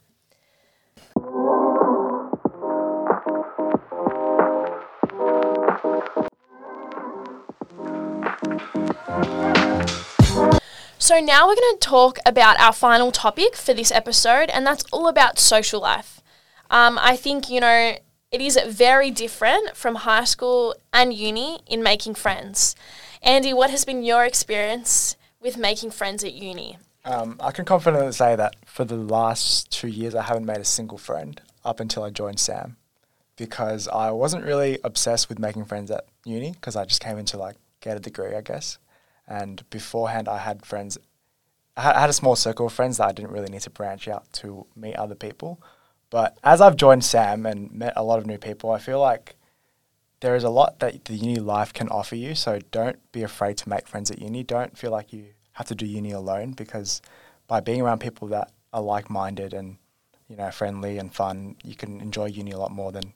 So 11.01 11.19
now 11.19 11.47
we're 11.47 11.55
going 11.55 11.79
to 11.79 11.87
talk 11.87 12.19
about 12.27 12.59
our 12.59 12.71
final 12.71 13.11
topic 13.11 13.55
for 13.55 13.73
this 13.73 13.91
episode, 13.91 14.51
and 14.51 14.67
that's 14.67 14.83
all 14.91 15.07
about 15.07 15.39
social 15.39 15.81
life. 15.81 16.21
Um, 16.69 16.99
I 17.01 17.15
think, 17.15 17.49
you 17.49 17.59
know, 17.59 17.97
it 18.31 18.39
is 18.39 18.59
very 18.67 19.09
different 19.09 19.75
from 19.75 19.95
high 19.95 20.25
school 20.25 20.75
and 20.93 21.11
uni 21.11 21.61
in 21.65 21.81
making 21.81 22.13
friends. 22.13 22.75
Andy, 23.23 23.51
what 23.51 23.71
has 23.71 23.83
been 23.83 24.03
your 24.03 24.25
experience 24.25 25.15
with 25.39 25.57
making 25.57 25.89
friends 25.89 26.23
at 26.23 26.33
uni? 26.33 26.77
Um, 27.03 27.37
I 27.39 27.49
can 27.49 27.65
confidently 27.65 28.11
say 28.11 28.35
that 28.35 28.55
for 28.67 28.85
the 28.85 28.95
last 28.95 29.71
two 29.71 29.87
years, 29.87 30.13
I 30.13 30.21
haven't 30.21 30.45
made 30.45 30.59
a 30.59 30.65
single 30.65 30.99
friend 30.99 31.41
up 31.65 31.79
until 31.79 32.03
I 32.03 32.11
joined 32.11 32.39
SAM, 32.39 32.77
because 33.37 33.87
I 33.87 34.11
wasn't 34.11 34.45
really 34.45 34.77
obsessed 34.83 35.29
with 35.29 35.39
making 35.39 35.65
friends 35.65 35.89
at 35.89 36.05
uni 36.25 36.51
because 36.51 36.75
I 36.75 36.85
just 36.85 37.01
came 37.01 37.17
in 37.17 37.25
to 37.25 37.37
like 37.37 37.55
get 37.79 37.97
a 37.97 37.99
degree, 37.99 38.35
I 38.35 38.41
guess. 38.41 38.77
And 39.31 39.67
beforehand, 39.69 40.27
I 40.27 40.39
had 40.39 40.65
friends. 40.65 40.97
I 41.77 41.81
had- 41.83 42.09
a 42.09 42.21
small 42.21 42.35
circle 42.35 42.65
of 42.65 42.73
friends 42.73 42.97
that 42.97 43.07
I 43.07 43.13
didn't 43.13 43.31
really 43.31 43.49
need 43.49 43.61
to 43.61 43.69
branch 43.69 44.09
out 44.09 44.25
to 44.33 44.67
meet 44.75 44.97
other 44.97 45.15
people. 45.15 45.61
But 46.09 46.37
as 46.43 46.59
I've 46.59 46.75
joined 46.75 47.05
SAM 47.05 47.45
and 47.45 47.71
met 47.71 47.93
a 47.95 48.03
lot 48.03 48.19
of 48.19 48.25
new 48.25 48.37
people, 48.37 48.71
I 48.71 48.79
feel 48.79 48.99
like 48.99 49.37
there 50.19 50.35
is 50.35 50.43
a 50.43 50.49
lot 50.49 50.79
that 50.79 51.05
the 51.05 51.15
uni 51.15 51.39
life 51.39 51.71
can 51.71 51.87
offer 51.87 52.17
you. 52.17 52.35
So 52.35 52.59
don't 52.71 52.99
be 53.13 53.23
afraid 53.23 53.55
to 53.59 53.69
make 53.69 53.87
friends 53.87 54.11
at 54.11 54.19
uni. 54.19 54.43
Don't 54.43 54.77
feel 54.77 54.91
like 54.91 55.13
you 55.13 55.27
have 55.53 55.67
to 55.67 55.75
do 55.75 55.85
uni 55.85 56.11
alone 56.11 56.51
because 56.51 57.01
by 57.47 57.61
being 57.61 57.81
around 57.81 57.99
people 57.99 58.27
that 58.29 58.51
are 58.73 58.81
like 58.81 59.09
minded 59.09 59.53
and 59.53 59.77
you 60.27 60.35
know 60.35 60.51
friendly 60.51 60.97
and 60.97 61.15
fun, 61.15 61.55
you 61.63 61.75
can 61.75 62.01
enjoy 62.01 62.25
uni 62.25 62.51
a 62.51 62.59
lot 62.59 62.71
more 62.71 62.91
than 62.91 63.13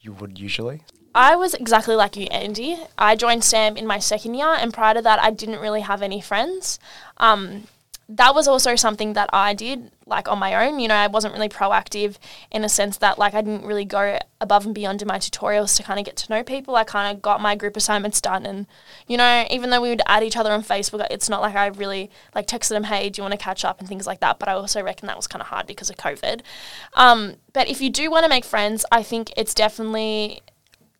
you 0.00 0.12
would 0.12 0.38
usually. 0.38 0.82
I 1.14 1.34
was 1.36 1.54
exactly 1.54 1.96
like 1.96 2.16
you, 2.16 2.26
Andy. 2.26 2.78
I 2.96 3.16
joined 3.16 3.42
SAM 3.42 3.76
in 3.76 3.86
my 3.86 3.98
second 3.98 4.34
year, 4.34 4.48
and 4.48 4.72
prior 4.72 4.94
to 4.94 5.02
that, 5.02 5.20
I 5.20 5.30
didn't 5.30 5.60
really 5.60 5.80
have 5.80 6.02
any 6.02 6.20
friends. 6.20 6.78
Um, 7.16 7.64
that 8.08 8.34
was 8.34 8.48
also 8.48 8.74
something 8.74 9.12
that 9.12 9.30
I 9.32 9.54
did, 9.54 9.90
like 10.06 10.28
on 10.28 10.38
my 10.38 10.66
own. 10.66 10.78
You 10.80 10.88
know, 10.88 10.94
I 10.94 11.06
wasn't 11.08 11.34
really 11.34 11.48
proactive 11.48 12.16
in 12.50 12.64
a 12.64 12.68
sense 12.68 12.96
that, 12.98 13.18
like, 13.18 13.34
I 13.34 13.40
didn't 13.40 13.66
really 13.66 13.84
go 13.84 14.18
above 14.40 14.66
and 14.66 14.74
beyond 14.74 15.02
in 15.02 15.08
my 15.08 15.18
tutorials 15.18 15.76
to 15.76 15.82
kind 15.82 15.98
of 15.98 16.06
get 16.06 16.16
to 16.16 16.32
know 16.32 16.42
people. 16.44 16.76
I 16.76 16.84
kind 16.84 17.14
of 17.14 17.22
got 17.22 17.40
my 17.40 17.56
group 17.56 17.76
assignments 17.76 18.20
done, 18.20 18.46
and 18.46 18.66
you 19.08 19.16
know, 19.16 19.46
even 19.50 19.70
though 19.70 19.80
we 19.80 19.90
would 19.90 20.02
add 20.06 20.22
each 20.22 20.36
other 20.36 20.52
on 20.52 20.62
Facebook, 20.62 21.06
it's 21.10 21.28
not 21.28 21.40
like 21.40 21.56
I 21.56 21.66
really 21.66 22.10
like 22.36 22.46
texted 22.46 22.70
them, 22.70 22.84
"Hey, 22.84 23.10
do 23.10 23.20
you 23.20 23.24
want 23.24 23.32
to 23.32 23.44
catch 23.44 23.64
up?" 23.64 23.80
and 23.80 23.88
things 23.88 24.06
like 24.06 24.20
that. 24.20 24.38
But 24.38 24.48
I 24.48 24.52
also 24.52 24.80
reckon 24.82 25.08
that 25.08 25.16
was 25.16 25.26
kind 25.26 25.42
of 25.42 25.48
hard 25.48 25.66
because 25.66 25.90
of 25.90 25.96
COVID. 25.96 26.42
Um, 26.94 27.36
but 27.52 27.68
if 27.68 27.80
you 27.80 27.90
do 27.90 28.10
want 28.10 28.24
to 28.24 28.30
make 28.30 28.44
friends, 28.44 28.84
I 28.92 29.02
think 29.02 29.32
it's 29.36 29.54
definitely 29.54 30.42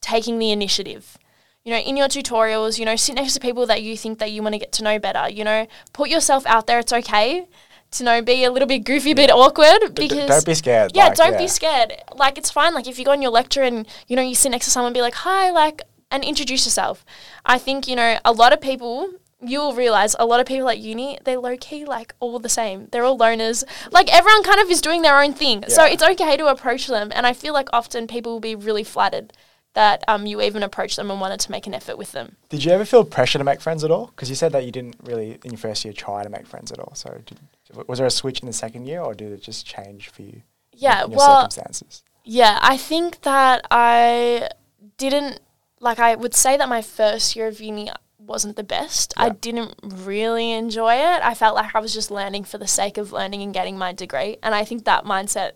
taking 0.00 0.38
the 0.38 0.50
initiative. 0.50 1.16
You 1.64 1.72
know, 1.72 1.78
in 1.78 1.96
your 1.96 2.08
tutorials, 2.08 2.78
you 2.78 2.84
know, 2.86 2.96
sit 2.96 3.14
next 3.14 3.34
to 3.34 3.40
people 3.40 3.66
that 3.66 3.82
you 3.82 3.96
think 3.96 4.18
that 4.18 4.32
you 4.32 4.42
want 4.42 4.54
to 4.54 4.58
get 4.58 4.72
to 4.72 4.82
know 4.82 4.98
better. 4.98 5.28
You 5.28 5.44
know, 5.44 5.66
put 5.92 6.08
yourself 6.08 6.46
out 6.46 6.66
there. 6.66 6.78
It's 6.78 6.92
okay 6.92 7.46
to 7.92 8.04
know 8.04 8.22
be 8.22 8.44
a 8.44 8.50
little 8.50 8.68
bit 8.68 8.84
goofy, 8.84 9.10
a 9.10 9.14
bit 9.14 9.30
awkward 9.30 9.94
D- 9.94 10.08
d- 10.08 10.26
don't 10.26 10.46
be 10.46 10.54
scared. 10.54 10.92
yeah, 10.94 11.08
like, 11.08 11.16
don't 11.16 11.36
be 11.36 11.48
scared. 11.48 11.92
Like 12.14 12.38
it's 12.38 12.50
fine. 12.50 12.72
Like 12.72 12.86
if 12.86 12.98
you 12.98 13.04
go 13.04 13.12
in 13.12 13.20
your 13.20 13.32
lecture 13.32 13.62
and 13.62 13.86
you 14.06 14.16
know 14.16 14.22
you 14.22 14.34
sit 14.34 14.50
next 14.50 14.66
to 14.66 14.70
someone, 14.70 14.92
be 14.92 15.02
like, 15.02 15.14
"Hi," 15.14 15.50
like, 15.50 15.82
and 16.10 16.24
introduce 16.24 16.64
yourself. 16.64 17.04
I 17.44 17.58
think 17.58 17.88
you 17.88 17.96
know 17.96 18.18
a 18.24 18.32
lot 18.32 18.52
of 18.52 18.60
people 18.60 19.10
you'll 19.42 19.74
realize 19.74 20.14
a 20.18 20.26
lot 20.26 20.38
of 20.38 20.46
people 20.46 20.68
at 20.68 20.78
uni, 20.78 21.18
they're 21.24 21.38
low 21.38 21.56
key 21.56 21.84
like 21.84 22.14
all 22.20 22.38
the 22.38 22.48
same. 22.48 22.88
They're 22.92 23.04
all 23.04 23.18
loners. 23.18 23.64
Like 23.90 24.12
everyone 24.12 24.42
kind 24.42 24.60
of 24.60 24.70
is 24.70 24.80
doing 24.80 25.02
their 25.02 25.18
own 25.18 25.32
thing. 25.32 25.64
So 25.68 25.84
it's 25.84 26.02
okay 26.02 26.36
to 26.36 26.46
approach 26.46 26.86
them. 26.86 27.10
And 27.14 27.26
I 27.26 27.32
feel 27.32 27.54
like 27.54 27.68
often 27.72 28.06
people 28.06 28.32
will 28.32 28.40
be 28.40 28.54
really 28.54 28.84
flattered 28.84 29.32
that 29.74 30.02
um, 30.08 30.26
you 30.26 30.40
even 30.42 30.62
approached 30.62 30.96
them 30.96 31.10
and 31.10 31.20
wanted 31.20 31.40
to 31.40 31.50
make 31.50 31.66
an 31.66 31.74
effort 31.74 31.96
with 31.96 32.12
them. 32.12 32.36
Did 32.48 32.64
you 32.64 32.72
ever 32.72 32.84
feel 32.84 33.04
pressure 33.04 33.38
to 33.38 33.44
make 33.44 33.60
friends 33.60 33.84
at 33.84 33.90
all? 33.90 34.06
Because 34.06 34.28
you 34.28 34.34
said 34.34 34.52
that 34.52 34.64
you 34.64 34.72
didn't 34.72 34.96
really 35.02 35.38
in 35.44 35.52
your 35.52 35.58
first 35.58 35.84
year 35.84 35.94
try 35.94 36.22
to 36.22 36.28
make 36.28 36.46
friends 36.46 36.72
at 36.72 36.78
all. 36.78 36.94
So 36.94 37.20
did, 37.24 37.38
was 37.86 37.98
there 37.98 38.06
a 38.06 38.10
switch 38.10 38.40
in 38.40 38.46
the 38.46 38.52
second 38.52 38.86
year, 38.86 39.00
or 39.00 39.14
did 39.14 39.32
it 39.32 39.42
just 39.42 39.66
change 39.66 40.08
for 40.08 40.22
you? 40.22 40.42
Yeah, 40.72 41.04
in 41.04 41.10
your 41.10 41.18
well, 41.18 41.36
circumstances. 41.40 42.02
Yeah, 42.24 42.58
I 42.62 42.76
think 42.76 43.22
that 43.22 43.66
I 43.70 44.48
didn't 44.96 45.40
like 45.80 45.98
I 45.98 46.14
would 46.14 46.34
say 46.34 46.56
that 46.56 46.68
my 46.68 46.82
first 46.82 47.34
year 47.36 47.46
of 47.46 47.60
uni 47.60 47.90
wasn't 48.18 48.56
the 48.56 48.62
best. 48.62 49.12
I 49.16 49.30
didn't 49.30 49.74
really 49.82 50.52
enjoy 50.52 50.94
it. 50.94 51.22
I 51.22 51.34
felt 51.34 51.56
like 51.56 51.74
I 51.74 51.80
was 51.80 51.92
just 51.92 52.10
learning 52.10 52.44
for 52.44 52.58
the 52.58 52.68
sake 52.68 52.96
of 52.96 53.12
learning 53.12 53.42
and 53.42 53.52
getting 53.52 53.76
my 53.76 53.92
degree. 53.92 54.36
And 54.42 54.54
I 54.54 54.64
think 54.64 54.84
that 54.84 55.04
mindset 55.04 55.52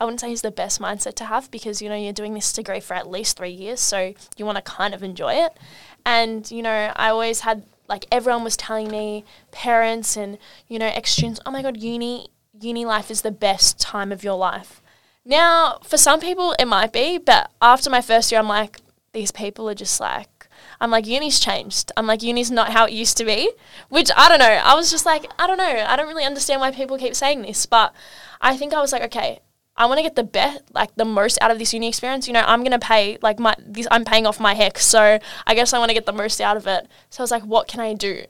I 0.00 0.04
wouldn't 0.04 0.20
say 0.20 0.32
is 0.32 0.42
the 0.42 0.50
best 0.50 0.80
mindset 0.80 1.14
to 1.14 1.24
have 1.26 1.50
because 1.50 1.80
you 1.82 1.88
know 1.88 1.96
you're 1.96 2.12
doing 2.12 2.34
this 2.34 2.52
degree 2.52 2.80
for 2.80 2.94
at 2.94 3.08
least 3.08 3.36
3 3.36 3.50
years, 3.50 3.80
so 3.80 4.14
you 4.36 4.46
want 4.46 4.56
to 4.56 4.62
kind 4.62 4.94
of 4.94 5.02
enjoy 5.02 5.34
it. 5.34 5.56
And 6.04 6.50
you 6.50 6.62
know, 6.62 6.92
I 6.96 7.10
always 7.10 7.40
had 7.40 7.64
like 7.88 8.06
everyone 8.10 8.44
was 8.44 8.56
telling 8.56 8.88
me, 8.90 9.24
parents 9.50 10.16
and 10.16 10.38
you 10.68 10.78
know, 10.78 10.86
ex 10.86 11.10
students, 11.10 11.40
"Oh 11.46 11.50
my 11.50 11.62
god, 11.62 11.76
uni 11.76 12.28
uni 12.60 12.84
life 12.84 13.10
is 13.10 13.22
the 13.22 13.30
best 13.32 13.78
time 13.80 14.12
of 14.12 14.24
your 14.24 14.36
life." 14.36 14.80
Now, 15.24 15.78
for 15.84 15.96
some 15.96 16.20
people, 16.20 16.54
it 16.58 16.66
might 16.66 16.92
be, 16.92 17.18
but 17.18 17.50
after 17.60 17.88
my 17.88 18.00
first 18.00 18.32
year, 18.32 18.40
I'm 18.40 18.48
like, 18.48 18.80
these 19.12 19.30
people 19.30 19.68
are 19.68 19.74
just 19.74 20.00
like, 20.00 20.48
I'm 20.80 20.90
like, 20.90 21.06
uni's 21.06 21.38
changed. 21.38 21.92
I'm 21.96 22.08
like, 22.08 22.22
uni's 22.22 22.50
not 22.50 22.72
how 22.72 22.86
it 22.86 22.92
used 22.92 23.16
to 23.18 23.24
be, 23.24 23.52
which 23.88 24.10
I 24.16 24.28
don't 24.28 24.40
know. 24.40 24.46
I 24.46 24.74
was 24.74 24.90
just 24.90 25.06
like, 25.06 25.30
I 25.38 25.46
don't 25.46 25.58
know. 25.58 25.84
I 25.86 25.94
don't 25.94 26.08
really 26.08 26.24
understand 26.24 26.60
why 26.60 26.72
people 26.72 26.98
keep 26.98 27.14
saying 27.14 27.42
this, 27.42 27.66
but 27.66 27.94
I 28.40 28.56
think 28.56 28.74
I 28.74 28.80
was 28.80 28.92
like, 28.92 29.02
okay, 29.04 29.40
I 29.76 29.86
want 29.86 29.98
to 29.98 30.02
get 30.02 30.16
the 30.16 30.24
best, 30.24 30.62
like 30.74 30.94
the 30.96 31.04
most 31.04 31.38
out 31.40 31.50
of 31.50 31.58
this 31.58 31.72
uni 31.72 31.88
experience. 31.88 32.26
You 32.26 32.34
know, 32.34 32.44
I'm 32.46 32.62
gonna 32.62 32.78
pay 32.78 33.18
like 33.22 33.38
my, 33.38 33.54
this, 33.58 33.88
I'm 33.90 34.04
paying 34.04 34.26
off 34.26 34.38
my 34.38 34.54
HECS, 34.54 34.78
so 34.78 35.18
I 35.46 35.54
guess 35.54 35.72
I 35.72 35.78
want 35.78 35.88
to 35.88 35.94
get 35.94 36.06
the 36.06 36.12
most 36.12 36.40
out 36.40 36.56
of 36.56 36.66
it. 36.66 36.88
So 37.10 37.22
I 37.22 37.24
was 37.24 37.30
like, 37.30 37.44
what 37.44 37.68
can 37.68 37.80
I 37.80 37.94
do? 37.94 38.24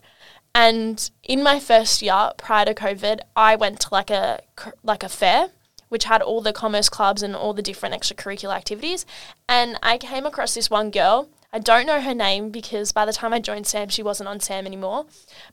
And 0.55 1.11
in 1.23 1.43
my 1.43 1.59
first 1.59 2.03
year 2.03 2.33
prior 2.37 2.67
to 2.67 2.75
COVID, 2.75 3.21
I 3.35 3.57
went 3.57 3.81
to 3.81 3.89
like 3.91 4.11
a 4.11 4.41
like 4.83 5.03
a 5.03 5.09
fair, 5.09 5.49
which 5.89 6.05
had 6.05 6.23
all 6.23 6.41
the 6.41 6.53
commerce 6.53 6.89
clubs 6.89 7.23
and 7.23 7.35
all 7.35 7.55
the 7.55 7.63
different 7.63 7.95
extracurricular 7.95 8.55
activities. 8.55 9.05
And 9.49 9.79
I 9.83 9.99
came 9.99 10.27
across 10.27 10.55
this 10.55 10.71
one 10.71 10.91
girl. 10.91 11.29
I 11.55 11.59
don't 11.59 11.85
know 11.85 12.01
her 12.01 12.15
name 12.15 12.49
because 12.49 12.93
by 12.93 13.05
the 13.05 13.13
time 13.13 13.35
I 13.35 13.39
joined 13.39 13.67
SAM, 13.67 13.91
she 13.91 14.03
wasn't 14.03 14.29
on 14.29 14.41
SAM 14.41 14.65
anymore. 14.65 15.05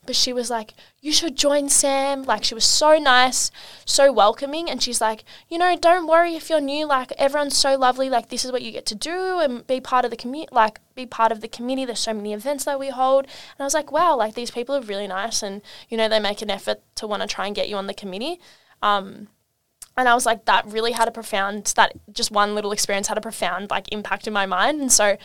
But 0.05 0.15
she 0.15 0.31
was 0.31 0.49
like, 0.49 0.73
You 1.01 1.11
should 1.11 1.35
join 1.35 1.67
SAM. 1.67 2.23
Like, 2.23 2.45
she 2.45 2.55
was 2.55 2.63
so 2.63 2.97
nice, 2.97 3.51
so 3.83 4.13
welcoming. 4.13 4.69
And 4.69 4.81
she's 4.81 5.01
like, 5.01 5.25
You 5.49 5.57
know, 5.57 5.75
don't 5.75 6.07
worry 6.07 6.35
if 6.35 6.49
you're 6.49 6.61
new. 6.61 6.85
Like, 6.85 7.11
everyone's 7.17 7.57
so 7.57 7.77
lovely. 7.77 8.09
Like, 8.09 8.29
this 8.29 8.45
is 8.45 8.51
what 8.53 8.61
you 8.61 8.71
get 8.71 8.85
to 8.85 8.95
do 8.95 9.39
and 9.39 9.67
be 9.67 9.81
part 9.81 10.05
of 10.05 10.11
the 10.11 10.17
community. 10.17 10.53
Like, 10.53 10.79
be 10.95 11.05
part 11.05 11.33
of 11.33 11.41
the 11.41 11.49
community. 11.49 11.85
There's 11.85 11.99
so 11.99 12.13
many 12.13 12.31
events 12.31 12.63
that 12.63 12.79
we 12.79 12.89
hold. 12.89 13.25
And 13.25 13.59
I 13.59 13.65
was 13.65 13.73
like, 13.73 13.91
Wow, 13.91 14.15
like, 14.15 14.35
these 14.35 14.51
people 14.51 14.75
are 14.75 14.81
really 14.81 15.07
nice. 15.07 15.43
And, 15.43 15.61
you 15.89 15.97
know, 15.97 16.07
they 16.07 16.21
make 16.21 16.41
an 16.41 16.49
effort 16.49 16.79
to 16.95 17.07
want 17.07 17.23
to 17.23 17.27
try 17.27 17.45
and 17.45 17.55
get 17.55 17.67
you 17.67 17.75
on 17.75 17.87
the 17.87 17.93
committee. 17.93 18.39
Um, 18.81 19.27
and 19.99 20.09
I 20.09 20.15
was 20.15 20.25
like, 20.25 20.45
that 20.45 20.65
really 20.65 20.91
had 20.91 21.07
a 21.07 21.11
profound, 21.11 21.73
that 21.75 21.93
just 22.11 22.31
one 22.31 22.55
little 22.55 22.71
experience 22.71 23.07
had 23.07 23.17
a 23.17 23.21
profound 23.21 23.69
like 23.69 23.91
impact 23.91 24.27
in 24.27 24.33
my 24.33 24.45
mind. 24.45 24.81
And 24.81 24.91
so 24.91 25.17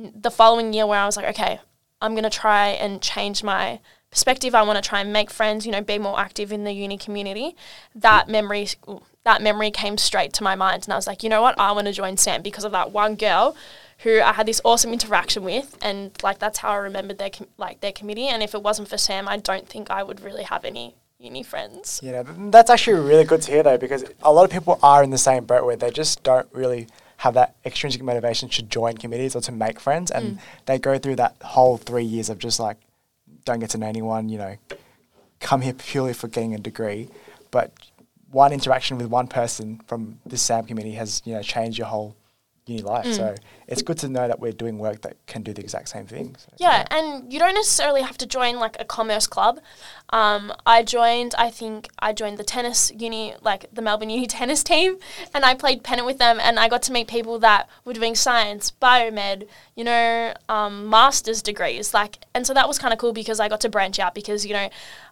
mm, 0.00 0.22
the 0.22 0.30
following 0.30 0.72
year 0.72 0.86
where 0.86 0.98
I 0.98 1.06
was 1.06 1.16
like, 1.16 1.26
okay, 1.26 1.60
I'm 2.00 2.12
going 2.12 2.24
to 2.24 2.30
try 2.30 2.68
and 2.68 3.02
change 3.02 3.42
my 3.42 3.80
perspective. 4.10 4.54
I 4.54 4.62
want 4.62 4.82
to 4.82 4.88
try 4.88 5.00
and 5.00 5.12
make 5.12 5.30
friends, 5.30 5.66
you 5.66 5.72
know, 5.72 5.82
be 5.82 5.98
more 5.98 6.18
active 6.18 6.52
in 6.52 6.64
the 6.64 6.72
uni 6.72 6.98
community. 6.98 7.54
That 7.94 8.28
memory, 8.28 8.68
that 9.24 9.42
memory 9.42 9.70
came 9.70 9.98
straight 9.98 10.32
to 10.34 10.42
my 10.42 10.54
mind. 10.54 10.84
And 10.84 10.92
I 10.92 10.96
was 10.96 11.06
like, 11.06 11.22
you 11.22 11.28
know 11.28 11.42
what? 11.42 11.58
I 11.58 11.72
want 11.72 11.86
to 11.86 11.92
join 11.92 12.16
SAM 12.16 12.42
because 12.42 12.64
of 12.64 12.72
that 12.72 12.90
one 12.92 13.14
girl 13.14 13.56
who 13.98 14.20
I 14.20 14.32
had 14.32 14.46
this 14.46 14.62
awesome 14.64 14.92
interaction 14.92 15.44
with. 15.44 15.76
And 15.82 16.10
like, 16.22 16.38
that's 16.38 16.58
how 16.58 16.70
I 16.70 16.76
remembered 16.76 17.18
their, 17.18 17.30
com- 17.30 17.48
like 17.58 17.80
their 17.80 17.92
committee. 17.92 18.28
And 18.28 18.42
if 18.42 18.54
it 18.54 18.62
wasn't 18.62 18.88
for 18.88 18.96
SAM, 18.96 19.28
I 19.28 19.36
don't 19.36 19.68
think 19.68 19.90
I 19.90 20.02
would 20.02 20.20
really 20.20 20.44
have 20.44 20.64
any 20.64 20.94
uni 21.20 21.42
friends. 21.42 22.00
Yeah, 22.02 22.22
that's 22.26 22.70
actually 22.70 23.00
really 23.00 23.24
good 23.24 23.42
to 23.42 23.50
hear 23.50 23.62
though, 23.62 23.78
because 23.78 24.04
a 24.22 24.32
lot 24.32 24.44
of 24.44 24.50
people 24.50 24.78
are 24.82 25.04
in 25.04 25.10
the 25.10 25.18
same 25.18 25.44
boat 25.44 25.64
where 25.64 25.76
they 25.76 25.90
just 25.90 26.22
don't 26.22 26.48
really 26.52 26.88
have 27.18 27.34
that 27.34 27.56
extrinsic 27.66 28.02
motivation 28.02 28.48
to 28.48 28.62
join 28.62 28.96
committees 28.96 29.36
or 29.36 29.42
to 29.42 29.52
make 29.52 29.78
friends, 29.78 30.10
and 30.10 30.38
mm. 30.38 30.40
they 30.64 30.78
go 30.78 30.98
through 30.98 31.16
that 31.16 31.36
whole 31.42 31.76
three 31.76 32.04
years 32.04 32.30
of 32.30 32.38
just 32.38 32.58
like 32.58 32.78
don't 33.44 33.60
get 33.60 33.70
to 33.70 33.78
know 33.78 33.86
anyone. 33.86 34.28
You 34.30 34.38
know, 34.38 34.56
come 35.40 35.60
here 35.60 35.74
purely 35.74 36.14
for 36.14 36.28
getting 36.28 36.54
a 36.54 36.58
degree, 36.58 37.08
but 37.50 37.72
one 38.30 38.52
interaction 38.52 38.96
with 38.96 39.08
one 39.08 39.26
person 39.26 39.80
from 39.86 40.18
this 40.24 40.40
SAM 40.40 40.64
committee 40.64 40.92
has 40.92 41.20
you 41.26 41.34
know 41.34 41.42
changed 41.42 41.76
your 41.76 41.88
whole 41.88 42.16
uni 42.70 42.82
life. 42.82 43.06
So 43.12 43.34
it's 43.66 43.82
good 43.82 43.98
to 43.98 44.08
know 44.08 44.26
that 44.26 44.40
we're 44.40 44.52
doing 44.52 44.78
work 44.78 45.02
that 45.02 45.16
can 45.26 45.42
do 45.42 45.52
the 45.52 45.60
exact 45.60 45.88
same 45.88 46.06
thing. 46.06 46.34
So, 46.38 46.48
Yeah, 46.58 46.86
and 46.90 47.32
you 47.32 47.38
don't 47.38 47.54
necessarily 47.54 48.02
have 48.02 48.18
to 48.18 48.26
join 48.26 48.58
like 48.58 48.76
a 48.80 48.84
commerce 48.84 49.26
club. 49.26 49.60
Um, 50.10 50.52
I 50.66 50.82
joined, 50.82 51.34
I 51.38 51.50
think 51.50 51.88
I 51.98 52.12
joined 52.12 52.38
the 52.38 52.44
tennis 52.44 52.90
uni, 52.96 53.34
like 53.42 53.66
the 53.72 53.82
Melbourne 53.82 54.10
Uni 54.16 54.26
tennis 54.26 54.64
team, 54.64 54.96
and 55.32 55.44
I 55.44 55.54
played 55.54 55.84
pennant 55.84 56.06
with 56.06 56.18
them, 56.18 56.38
and 56.40 56.58
I 56.58 56.68
got 56.68 56.82
to 56.84 56.92
meet 56.92 57.08
people 57.08 57.38
that 57.40 57.68
were 57.84 57.92
doing 57.92 58.14
science, 58.14 58.72
biomed, 58.82 59.46
you 59.76 59.84
know, 59.84 60.34
um, 60.48 60.88
master's 60.88 61.42
degrees, 61.42 61.94
like, 61.94 62.18
and 62.34 62.46
so 62.46 62.54
that 62.54 62.66
was 62.66 62.78
kind 62.78 62.92
of 62.92 62.98
cool 62.98 63.12
because 63.12 63.38
I 63.38 63.48
got 63.48 63.60
to 63.62 63.68
branch 63.68 63.98
out 63.98 64.14
because 64.14 64.44
you 64.44 64.52
know, 64.52 64.68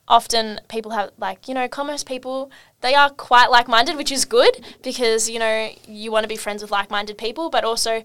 often 0.08 0.60
people 0.68 0.92
have 0.92 1.10
like 1.18 1.46
you 1.46 1.54
know 1.54 1.68
commerce 1.68 2.02
people 2.02 2.50
they 2.80 2.94
are 2.94 3.10
quite 3.10 3.50
like-minded 3.50 3.96
which 3.96 4.10
is 4.10 4.24
good 4.24 4.64
because 4.82 5.28
you 5.28 5.38
know 5.38 5.70
you 5.86 6.10
want 6.10 6.24
to 6.24 6.28
be 6.28 6.36
friends 6.36 6.62
with 6.62 6.70
like-minded 6.70 7.16
people 7.16 7.50
but 7.50 7.64
also 7.64 8.02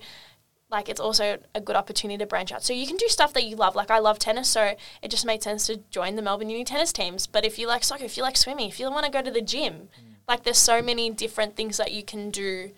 like 0.73 0.89
it's 0.89 0.99
also 0.99 1.37
a 1.55 1.61
good 1.61 1.75
opportunity 1.75 2.17
to 2.17 2.25
branch 2.25 2.51
out. 2.51 2.63
So 2.63 2.73
you 2.73 2.87
can 2.87 2.97
do 2.97 3.07
stuff 3.07 3.31
that 3.33 3.45
you 3.45 3.55
love. 3.55 3.75
Like 3.75 3.91
I 3.91 3.99
love 3.99 4.17
tennis, 4.17 4.49
so 4.49 4.75
it 5.03 5.11
just 5.11 5.25
made 5.25 5.43
sense 5.43 5.67
to 5.67 5.77
join 5.91 6.15
the 6.15 6.21
Melbourne 6.21 6.49
Uni 6.49 6.65
tennis 6.65 6.91
teams. 6.91 7.27
But 7.27 7.45
if 7.45 7.59
you 7.59 7.67
like 7.67 7.83
soccer, 7.83 8.03
if 8.03 8.17
you 8.17 8.23
like 8.23 8.35
swimming, 8.35 8.69
if 8.69 8.79
you 8.79 8.89
want 8.89 9.05
to 9.05 9.11
go 9.11 9.21
to 9.21 9.29
the 9.29 9.41
gym, 9.41 9.73
mm. 9.73 10.15
like 10.27 10.43
there's 10.43 10.57
so 10.57 10.81
many 10.81 11.11
different 11.11 11.55
things 11.55 11.77
that 11.77 11.91
you 11.91 12.03
can 12.03 12.31
do 12.31 12.71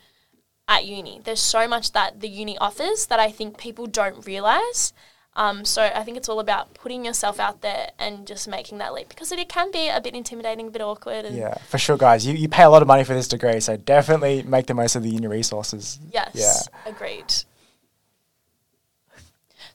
at 0.68 0.86
uni. 0.86 1.22
There's 1.24 1.42
so 1.42 1.68
much 1.68 1.94
that 1.94 2.20
the 2.20 2.28
uni 2.28 2.58
offers 2.58 3.06
that 3.08 3.20
I 3.20 3.32
think 3.32 3.58
people 3.58 3.88
don't 3.88 4.26
realize. 4.26 4.94
Um, 5.36 5.66
so 5.66 5.82
I 5.84 6.04
think 6.04 6.16
it's 6.16 6.30
all 6.30 6.40
about 6.40 6.74
putting 6.74 7.04
yourself 7.04 7.40
out 7.40 7.62
there 7.62 7.92
and 8.00 8.26
just 8.26 8.48
making 8.48 8.78
that 8.78 8.94
leap 8.94 9.10
because 9.10 9.32
it 9.32 9.50
can 9.50 9.70
be 9.72 9.90
a 9.90 10.00
bit 10.00 10.14
intimidating, 10.14 10.68
a 10.68 10.72
bit 10.72 10.82
awkward. 10.82 11.26
And 11.26 11.36
Yeah, 11.36 11.56
for 11.68 11.78
sure, 11.78 11.98
guys. 11.98 12.26
You, 12.26 12.34
you 12.34 12.48
pay 12.48 12.64
a 12.64 12.70
lot 12.70 12.82
of 12.82 12.88
money 12.88 13.04
for 13.04 13.14
this 13.14 13.28
degree, 13.28 13.60
so 13.60 13.76
definitely 13.76 14.44
make 14.44 14.68
the 14.68 14.74
most 14.74 14.96
of 14.96 15.04
the 15.04 15.10
uni 15.10 15.28
resources. 15.28 16.00
Yes, 16.12 16.32
Yeah. 16.34 16.90
agreed. 16.90 17.34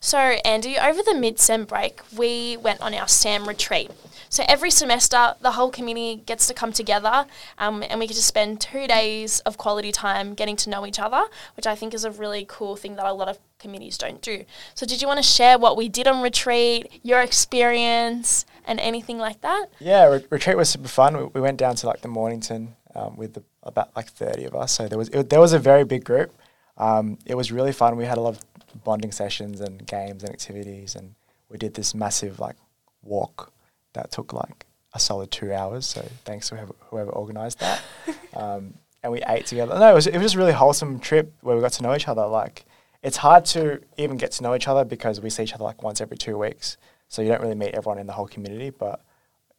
So, 0.03 0.17
Andy, 0.17 0.79
over 0.79 1.03
the 1.03 1.13
mid 1.13 1.39
sem 1.39 1.65
break, 1.65 2.01
we 2.17 2.57
went 2.57 2.81
on 2.81 2.95
our 2.95 3.07
SAM 3.07 3.47
retreat. 3.47 3.91
So, 4.29 4.43
every 4.47 4.71
semester, 4.71 5.35
the 5.41 5.51
whole 5.51 5.69
community 5.69 6.23
gets 6.25 6.47
to 6.47 6.55
come 6.55 6.73
together 6.73 7.27
um, 7.59 7.83
and 7.87 7.99
we 7.99 8.07
get 8.07 8.15
to 8.15 8.23
spend 8.23 8.59
two 8.59 8.87
days 8.87 9.41
of 9.41 9.59
quality 9.59 9.91
time 9.91 10.33
getting 10.33 10.55
to 10.55 10.71
know 10.71 10.87
each 10.87 10.97
other, 10.97 11.25
which 11.55 11.67
I 11.67 11.75
think 11.75 11.93
is 11.93 12.03
a 12.03 12.09
really 12.09 12.45
cool 12.47 12.75
thing 12.75 12.95
that 12.95 13.05
a 13.05 13.13
lot 13.13 13.27
of 13.27 13.37
committees 13.61 13.97
don't 13.97 14.21
do. 14.21 14.45
So, 14.75 14.85
did 14.85 15.01
you 15.01 15.07
want 15.07 15.17
to 15.19 15.23
share 15.23 15.57
what 15.57 15.77
we 15.77 15.87
did 15.89 16.07
on 16.07 16.21
retreat, 16.21 16.99
your 17.03 17.21
experience, 17.21 18.45
and 18.65 18.79
anything 18.79 19.17
like 19.17 19.41
that? 19.41 19.67
Yeah, 19.79 20.05
re- 20.05 20.25
retreat 20.29 20.57
was 20.57 20.69
super 20.69 20.87
fun. 20.87 21.17
We, 21.17 21.23
we 21.25 21.41
went 21.41 21.57
down 21.57 21.75
to 21.75 21.87
like 21.87 22.01
the 22.01 22.07
Mornington 22.07 22.75
um, 22.95 23.15
with 23.17 23.33
the, 23.33 23.43
about 23.63 23.95
like 23.95 24.09
thirty 24.09 24.45
of 24.45 24.55
us. 24.55 24.71
So 24.71 24.87
there 24.87 24.97
was 24.97 25.09
it, 25.09 25.29
there 25.29 25.39
was 25.39 25.53
a 25.53 25.59
very 25.59 25.83
big 25.83 26.03
group. 26.03 26.33
Um, 26.77 27.19
it 27.25 27.35
was 27.35 27.51
really 27.51 27.71
fun. 27.71 27.95
We 27.95 28.05
had 28.05 28.17
a 28.17 28.21
lot 28.21 28.35
of 28.35 28.83
bonding 28.83 29.11
sessions 29.11 29.61
and 29.61 29.85
games 29.85 30.23
and 30.23 30.31
activities, 30.31 30.95
and 30.95 31.15
we 31.49 31.57
did 31.57 31.73
this 31.73 31.93
massive 31.93 32.39
like 32.39 32.55
walk 33.03 33.51
that 33.93 34.11
took 34.11 34.33
like 34.33 34.65
a 34.93 34.99
solid 34.99 35.31
two 35.31 35.53
hours. 35.53 35.85
So 35.85 36.01
thanks 36.25 36.49
to 36.49 36.55
whoever, 36.55 36.75
whoever 36.89 37.11
organised 37.11 37.59
that. 37.59 37.81
um, 38.33 38.73
and 39.03 39.11
we 39.11 39.21
ate 39.27 39.45
together. 39.45 39.77
No, 39.77 39.91
it 39.91 39.93
was 39.93 40.07
it 40.07 40.13
was 40.13 40.23
just 40.23 40.35
a 40.35 40.37
really 40.37 40.51
wholesome 40.51 40.99
trip 40.99 41.33
where 41.41 41.55
we 41.55 41.61
got 41.61 41.73
to 41.73 41.83
know 41.83 41.95
each 41.95 42.07
other. 42.07 42.25
Like 42.25 42.65
it's 43.03 43.17
hard 43.17 43.45
to 43.45 43.81
even 43.97 44.17
get 44.17 44.31
to 44.33 44.43
know 44.43 44.53
each 44.55 44.67
other 44.67 44.85
because 44.85 45.19
we 45.21 45.29
see 45.29 45.43
each 45.43 45.53
other 45.53 45.63
like 45.63 45.81
once 45.83 46.01
every 46.01 46.17
two 46.17 46.37
weeks. 46.37 46.77
So 47.07 47.21
you 47.21 47.29
don't 47.29 47.41
really 47.41 47.55
meet 47.55 47.73
everyone 47.73 47.97
in 47.97 48.07
the 48.07 48.13
whole 48.13 48.27
community, 48.27 48.69
but 48.69 49.01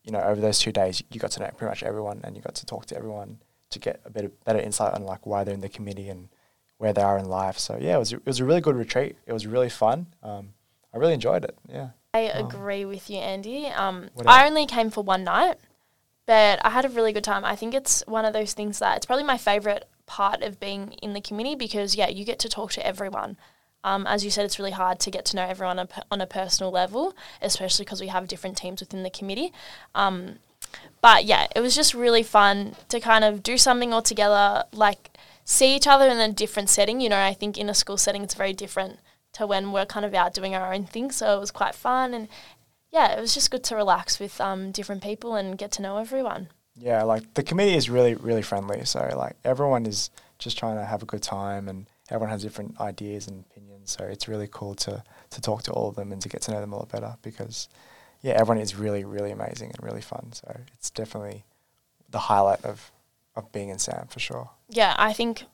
you 0.05 0.11
know, 0.12 0.20
over 0.20 0.40
those 0.40 0.59
two 0.59 0.72
days, 0.72 1.03
you 1.11 1.20
got 1.20 1.30
to 1.32 1.40
know 1.40 1.51
pretty 1.57 1.70
much 1.70 1.82
everyone, 1.82 2.20
and 2.24 2.34
you 2.36 2.43
got 2.43 2.55
to 2.57 2.66
talk 2.66 2.86
to 2.86 2.97
everyone 2.97 3.38
to 3.70 3.78
get 3.78 4.01
a 4.05 4.11
bit 4.11 4.24
of 4.24 4.45
better 4.45 4.59
insight 4.59 4.95
on 4.95 5.05
like 5.05 5.26
why 5.26 5.45
they're 5.45 5.55
in 5.55 5.61
the 5.61 5.68
committee 5.68 6.09
and 6.09 6.28
where 6.78 6.93
they 6.93 7.03
are 7.03 7.18
in 7.18 7.26
life. 7.26 7.59
So 7.59 7.78
yeah, 7.80 7.97
it 7.97 7.99
was 7.99 8.12
it 8.12 8.26
was 8.26 8.40
a 8.40 8.45
really 8.45 8.61
good 8.61 8.76
retreat. 8.76 9.16
It 9.26 9.32
was 9.32 9.47
really 9.47 9.68
fun. 9.70 10.07
Um, 10.22 10.55
I 10.93 10.99
really 10.99 11.14
enjoyed 11.14 11.45
it. 11.45 11.57
Yeah. 11.68 11.90
I 12.14 12.30
Oh. 12.34 12.47
agree 12.47 12.84
with 12.84 13.09
you, 13.09 13.18
Andy. 13.18 13.66
Um, 13.68 14.11
I 14.26 14.47
only 14.47 14.66
came 14.66 14.90
for 14.90 15.03
one 15.03 15.24
night, 15.24 15.57
but 16.26 16.64
I 16.64 16.70
had 16.70 16.84
a 16.84 16.88
really 16.90 17.12
good 17.12 17.24
time. 17.24 17.45
I 17.45 17.57
think 17.57 17.72
it's 17.74 18.03
one 18.07 18.24
of 18.24 18.32
those 18.32 18.53
things 18.55 18.78
that 18.80 18.97
it's 18.99 19.07
probably 19.07 19.24
my 19.24 19.38
favorite 19.38 19.88
part 20.13 20.43
of 20.43 20.61
being 20.61 20.93
in 21.01 21.15
the 21.15 21.23
community 21.23 21.57
because 21.57 21.97
yeah, 21.97 22.07
you 22.07 22.23
get 22.23 22.39
to 22.39 22.49
talk 22.49 22.71
to 22.71 22.87
everyone. 22.87 23.39
Um, 23.83 24.07
as 24.07 24.27
you 24.27 24.31
said, 24.31 24.45
it's 24.45 24.59
really 24.59 24.73
hard 24.73 25.01
to 25.01 25.11
get 25.11 25.25
to 25.27 25.37
know 25.37 25.45
everyone 25.45 25.79
on 25.79 25.89
a, 25.97 26.03
on 26.11 26.21
a 26.21 26.27
personal 26.27 26.71
level, 26.71 27.15
especially 27.41 27.87
because 27.87 28.03
we 28.03 28.09
have 28.09 28.29
different 28.29 28.59
teams 28.59 28.81
within 28.81 29.05
the 29.05 29.11
committee. 29.11 29.55
Um, 29.95 30.35
but 31.01 31.25
yeah, 31.25 31.47
it 31.57 31.61
was 31.61 31.75
just 31.75 31.95
really 31.95 32.23
fun 32.23 32.77
to 32.91 33.01
kind 33.01 33.25
of 33.25 33.43
do 33.43 33.57
something 33.57 33.95
all 33.95 34.03
together, 34.03 34.65
like 34.75 35.17
see 35.47 35.75
each 35.75 35.87
other 35.87 36.07
in 36.09 36.19
a 36.19 36.31
different 36.31 36.69
setting. 36.69 37.01
You 37.01 37.09
know, 37.09 37.19
I 37.19 37.33
think 37.33 37.57
in 37.57 37.71
a 37.71 37.75
school 37.75 37.97
setting 37.97 38.23
it's 38.23 38.35
very 38.35 38.53
different 38.53 38.99
to 39.33 39.47
when 39.47 39.73
we're 39.73 39.87
kind 39.87 40.05
of 40.05 40.13
out 40.13 40.35
doing 40.35 40.55
our 40.55 40.75
own 40.75 40.85
thing. 40.85 41.11
So 41.11 41.35
it 41.35 41.41
was 41.41 41.51
quite 41.51 41.75
fun 41.75 42.13
and 42.13 42.29
yeah, 42.91 43.17
it 43.17 43.21
was 43.21 43.33
just 43.33 43.51
good 43.51 43.65
to 43.65 43.77
relax 43.77 44.21
with 44.21 44.39
um, 44.43 44.73
different 44.73 45.03
people 45.03 45.37
and 45.37 45.57
get 45.57 45.73
to 45.73 45.83
know 45.83 45.97
everyone. 45.97 46.49
Yeah, 46.77 47.03
like 47.03 47.35
the 47.35 47.43
committee 47.43 47.75
is 47.75 47.91
really, 47.91 48.14
really 48.14 48.43
friendly. 48.43 48.85
So 48.85 49.12
like 49.16 49.37
everyone 49.45 49.87
is 49.87 50.11
just 50.39 50.59
trying 50.59 50.77
to 50.77 50.85
have 50.85 51.03
a 51.03 51.07
good 51.07 51.23
time 51.23 51.68
and 51.68 51.87
everyone 52.11 52.31
has 52.31 52.43
different 52.43 52.81
ideas 52.81 53.29
and 53.29 53.45
opinions. 53.51 53.93
So 53.93 54.05
it's 54.05 54.29
really 54.29 54.49
cool 54.51 54.75
to, 54.77 55.03
to 55.31 55.41
talk 55.41 55.62
to 55.64 55.73
all 55.73 55.89
of 55.89 55.97
them 55.97 56.12
and 56.12 56.20
to 56.23 56.29
get 56.29 56.43
to 56.43 56.51
know 56.51 56.61
them 56.61 56.73
a 56.73 56.77
lot 56.77 56.91
better 56.91 57.16
because 57.23 57.68
yeah, 58.23 58.33
everyone 58.35 58.59
is 58.59 58.77
really, 58.77 59.05
really 59.05 59.31
amazing 59.31 59.70
and 59.70 59.83
really 59.83 60.01
fun. 60.01 60.33
So 60.33 60.61
it's 60.75 60.91
definitely 60.91 61.45
the 62.09 62.18
highlight 62.18 62.64
of, 62.64 62.91
of 63.37 63.51
being 63.53 63.68
in 63.68 63.79
SAM 63.79 64.07
for 64.09 64.20
sure. 64.20 64.51
Yeah, 64.68 64.95
I 64.99 65.12
think 65.12 65.45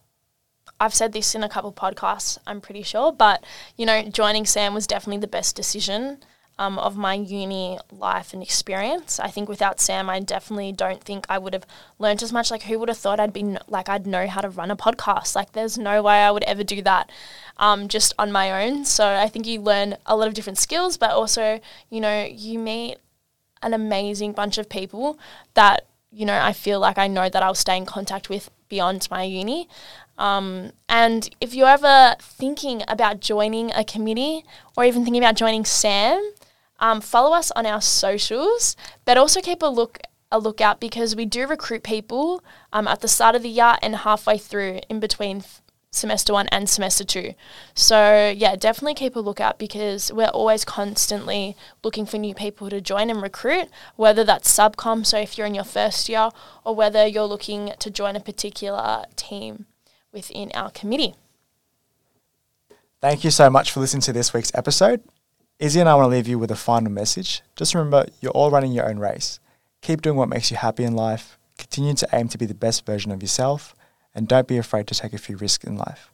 I've 0.80 0.94
said 0.94 1.12
this 1.12 1.34
in 1.34 1.42
a 1.42 1.48
couple 1.48 1.72
podcasts, 1.72 2.38
I'm 2.46 2.60
pretty 2.60 2.82
sure, 2.82 3.12
but 3.12 3.44
you 3.76 3.86
know, 3.86 4.02
joining 4.02 4.46
SAM 4.46 4.74
was 4.74 4.86
definitely 4.86 5.20
the 5.20 5.26
best 5.26 5.56
decision 5.56 6.18
um, 6.58 6.78
of 6.78 6.96
my 6.96 7.14
uni 7.14 7.78
life 7.90 8.32
and 8.32 8.42
experience. 8.42 9.20
I 9.20 9.28
think 9.28 9.48
without 9.48 9.80
SAM, 9.80 10.10
I 10.10 10.20
definitely 10.20 10.72
don't 10.72 11.02
think 11.02 11.26
I 11.28 11.38
would 11.38 11.52
have 11.52 11.66
learned 11.98 12.22
as 12.22 12.32
much. 12.32 12.50
Like, 12.50 12.64
who 12.64 12.78
would 12.78 12.88
have 12.88 12.98
thought 12.98 13.20
I'd 13.20 13.32
be 13.32 13.56
like 13.68 13.88
I'd 13.88 14.06
know 14.06 14.26
how 14.26 14.40
to 14.40 14.48
run 14.48 14.70
a 14.70 14.76
podcast? 14.76 15.34
Like, 15.34 15.52
there's 15.52 15.78
no 15.78 16.02
way 16.02 16.22
I 16.22 16.30
would 16.30 16.44
ever 16.44 16.64
do 16.64 16.82
that 16.82 17.10
um, 17.56 17.88
just 17.88 18.12
on 18.18 18.32
my 18.32 18.66
own. 18.66 18.84
So 18.84 19.06
I 19.06 19.28
think 19.28 19.46
you 19.46 19.60
learn 19.60 19.96
a 20.06 20.16
lot 20.16 20.28
of 20.28 20.34
different 20.34 20.58
skills, 20.58 20.96
but 20.96 21.10
also, 21.10 21.60
you 21.90 22.00
know, 22.00 22.24
you 22.24 22.58
meet 22.58 22.98
an 23.62 23.74
amazing 23.74 24.32
bunch 24.32 24.58
of 24.58 24.68
people 24.68 25.18
that 25.54 25.84
you 26.10 26.24
know 26.24 26.38
I 26.40 26.52
feel 26.52 26.80
like 26.80 26.96
I 26.96 27.06
know 27.06 27.28
that 27.28 27.42
I'll 27.42 27.54
stay 27.54 27.76
in 27.76 27.86
contact 27.86 28.28
with 28.28 28.50
beyond 28.68 29.08
my 29.10 29.22
uni. 29.22 29.68
Um, 30.16 30.72
and 30.88 31.30
if 31.40 31.54
you're 31.54 31.68
ever 31.68 32.16
thinking 32.20 32.82
about 32.88 33.20
joining 33.20 33.70
a 33.72 33.84
committee 33.84 34.44
or 34.76 34.84
even 34.84 35.04
thinking 35.04 35.22
about 35.22 35.36
joining 35.36 35.64
SAM, 35.64 36.32
um, 36.78 37.00
follow 37.00 37.34
us 37.34 37.50
on 37.52 37.66
our 37.66 37.80
socials, 37.80 38.76
but 39.04 39.16
also 39.16 39.40
keep 39.40 39.62
a 39.62 39.66
look 39.66 39.98
a 40.30 40.38
lookout 40.38 40.78
because 40.78 41.16
we 41.16 41.24
do 41.24 41.46
recruit 41.46 41.82
people 41.82 42.44
um, 42.72 42.86
at 42.86 43.00
the 43.00 43.08
start 43.08 43.34
of 43.34 43.42
the 43.42 43.48
year 43.48 43.76
and 43.80 43.96
halfway 43.96 44.36
through 44.36 44.78
in 44.90 45.00
between 45.00 45.42
semester 45.90 46.34
one 46.34 46.48
and 46.48 46.68
semester 46.68 47.04
two. 47.04 47.34
So 47.74 48.32
yeah, 48.36 48.56
definitely 48.56 48.94
keep 48.94 49.16
a 49.16 49.20
lookout 49.20 49.58
because 49.58 50.12
we're 50.12 50.26
always 50.26 50.64
constantly 50.64 51.56
looking 51.82 52.04
for 52.04 52.18
new 52.18 52.34
people 52.34 52.68
to 52.70 52.80
join 52.80 53.08
and 53.10 53.22
recruit, 53.22 53.68
whether 53.96 54.22
that's 54.22 54.54
subcom, 54.54 55.06
so 55.06 55.18
if 55.18 55.38
you're 55.38 55.46
in 55.46 55.54
your 55.54 55.64
first 55.64 56.08
year, 56.08 56.28
or 56.64 56.74
whether 56.74 57.06
you're 57.06 57.24
looking 57.24 57.72
to 57.78 57.90
join 57.90 58.16
a 58.16 58.20
particular 58.20 59.06
team 59.16 59.66
within 60.12 60.50
our 60.54 60.70
committee. 60.70 61.14
Thank 63.00 63.24
you 63.24 63.30
so 63.30 63.48
much 63.48 63.70
for 63.70 63.80
listening 63.80 64.02
to 64.02 64.12
this 64.12 64.34
week's 64.34 64.52
episode. 64.54 65.02
Izzy 65.58 65.80
and 65.80 65.88
I 65.88 65.94
want 65.96 66.06
to 66.06 66.10
leave 66.10 66.28
you 66.28 66.38
with 66.38 66.52
a 66.52 66.56
final 66.56 66.92
message. 66.92 67.42
Just 67.56 67.74
remember, 67.74 68.06
you're 68.20 68.32
all 68.32 68.50
running 68.50 68.72
your 68.72 68.88
own 68.88 68.98
race. 68.98 69.40
Keep 69.82 70.02
doing 70.02 70.16
what 70.16 70.28
makes 70.28 70.50
you 70.52 70.56
happy 70.56 70.84
in 70.84 70.94
life. 70.94 71.36
Continue 71.56 71.94
to 71.94 72.08
aim 72.12 72.28
to 72.28 72.38
be 72.38 72.46
the 72.46 72.54
best 72.54 72.86
version 72.86 73.10
of 73.10 73.22
yourself, 73.22 73.74
and 74.14 74.28
don't 74.28 74.46
be 74.46 74.56
afraid 74.56 74.86
to 74.86 74.94
take 74.94 75.12
a 75.12 75.18
few 75.18 75.36
risks 75.36 75.64
in 75.64 75.76
life. 75.76 76.12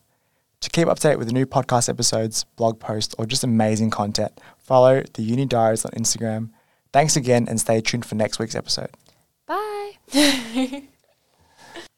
To 0.63 0.71
keep 0.71 0.89
up 0.89 0.99
to 1.01 1.09
date 1.09 1.19
with 1.19 1.29
the 1.29 1.35
new 1.35 1.45
podcast 1.45 1.91
episodes, 1.91 2.45
blog 2.57 2.81
posts, 2.81 3.15
or 3.19 3.27
just 3.27 3.45
amazing 3.45 3.91
content, 3.91 4.33
follow 4.57 5.03
the 5.13 5.23
Uni 5.23 5.45
Diaries 5.45 5.85
on 5.85 5.93
Instagram. 5.93 6.49
Thanks 6.91 7.15
again, 7.17 7.47
and 7.47 7.61
stay 7.61 7.83
tuned 7.83 8.07
for 8.07 8.15
next 8.15 8.39
week's 8.39 8.55
episode. 8.55 8.91
Bye. 9.47 10.85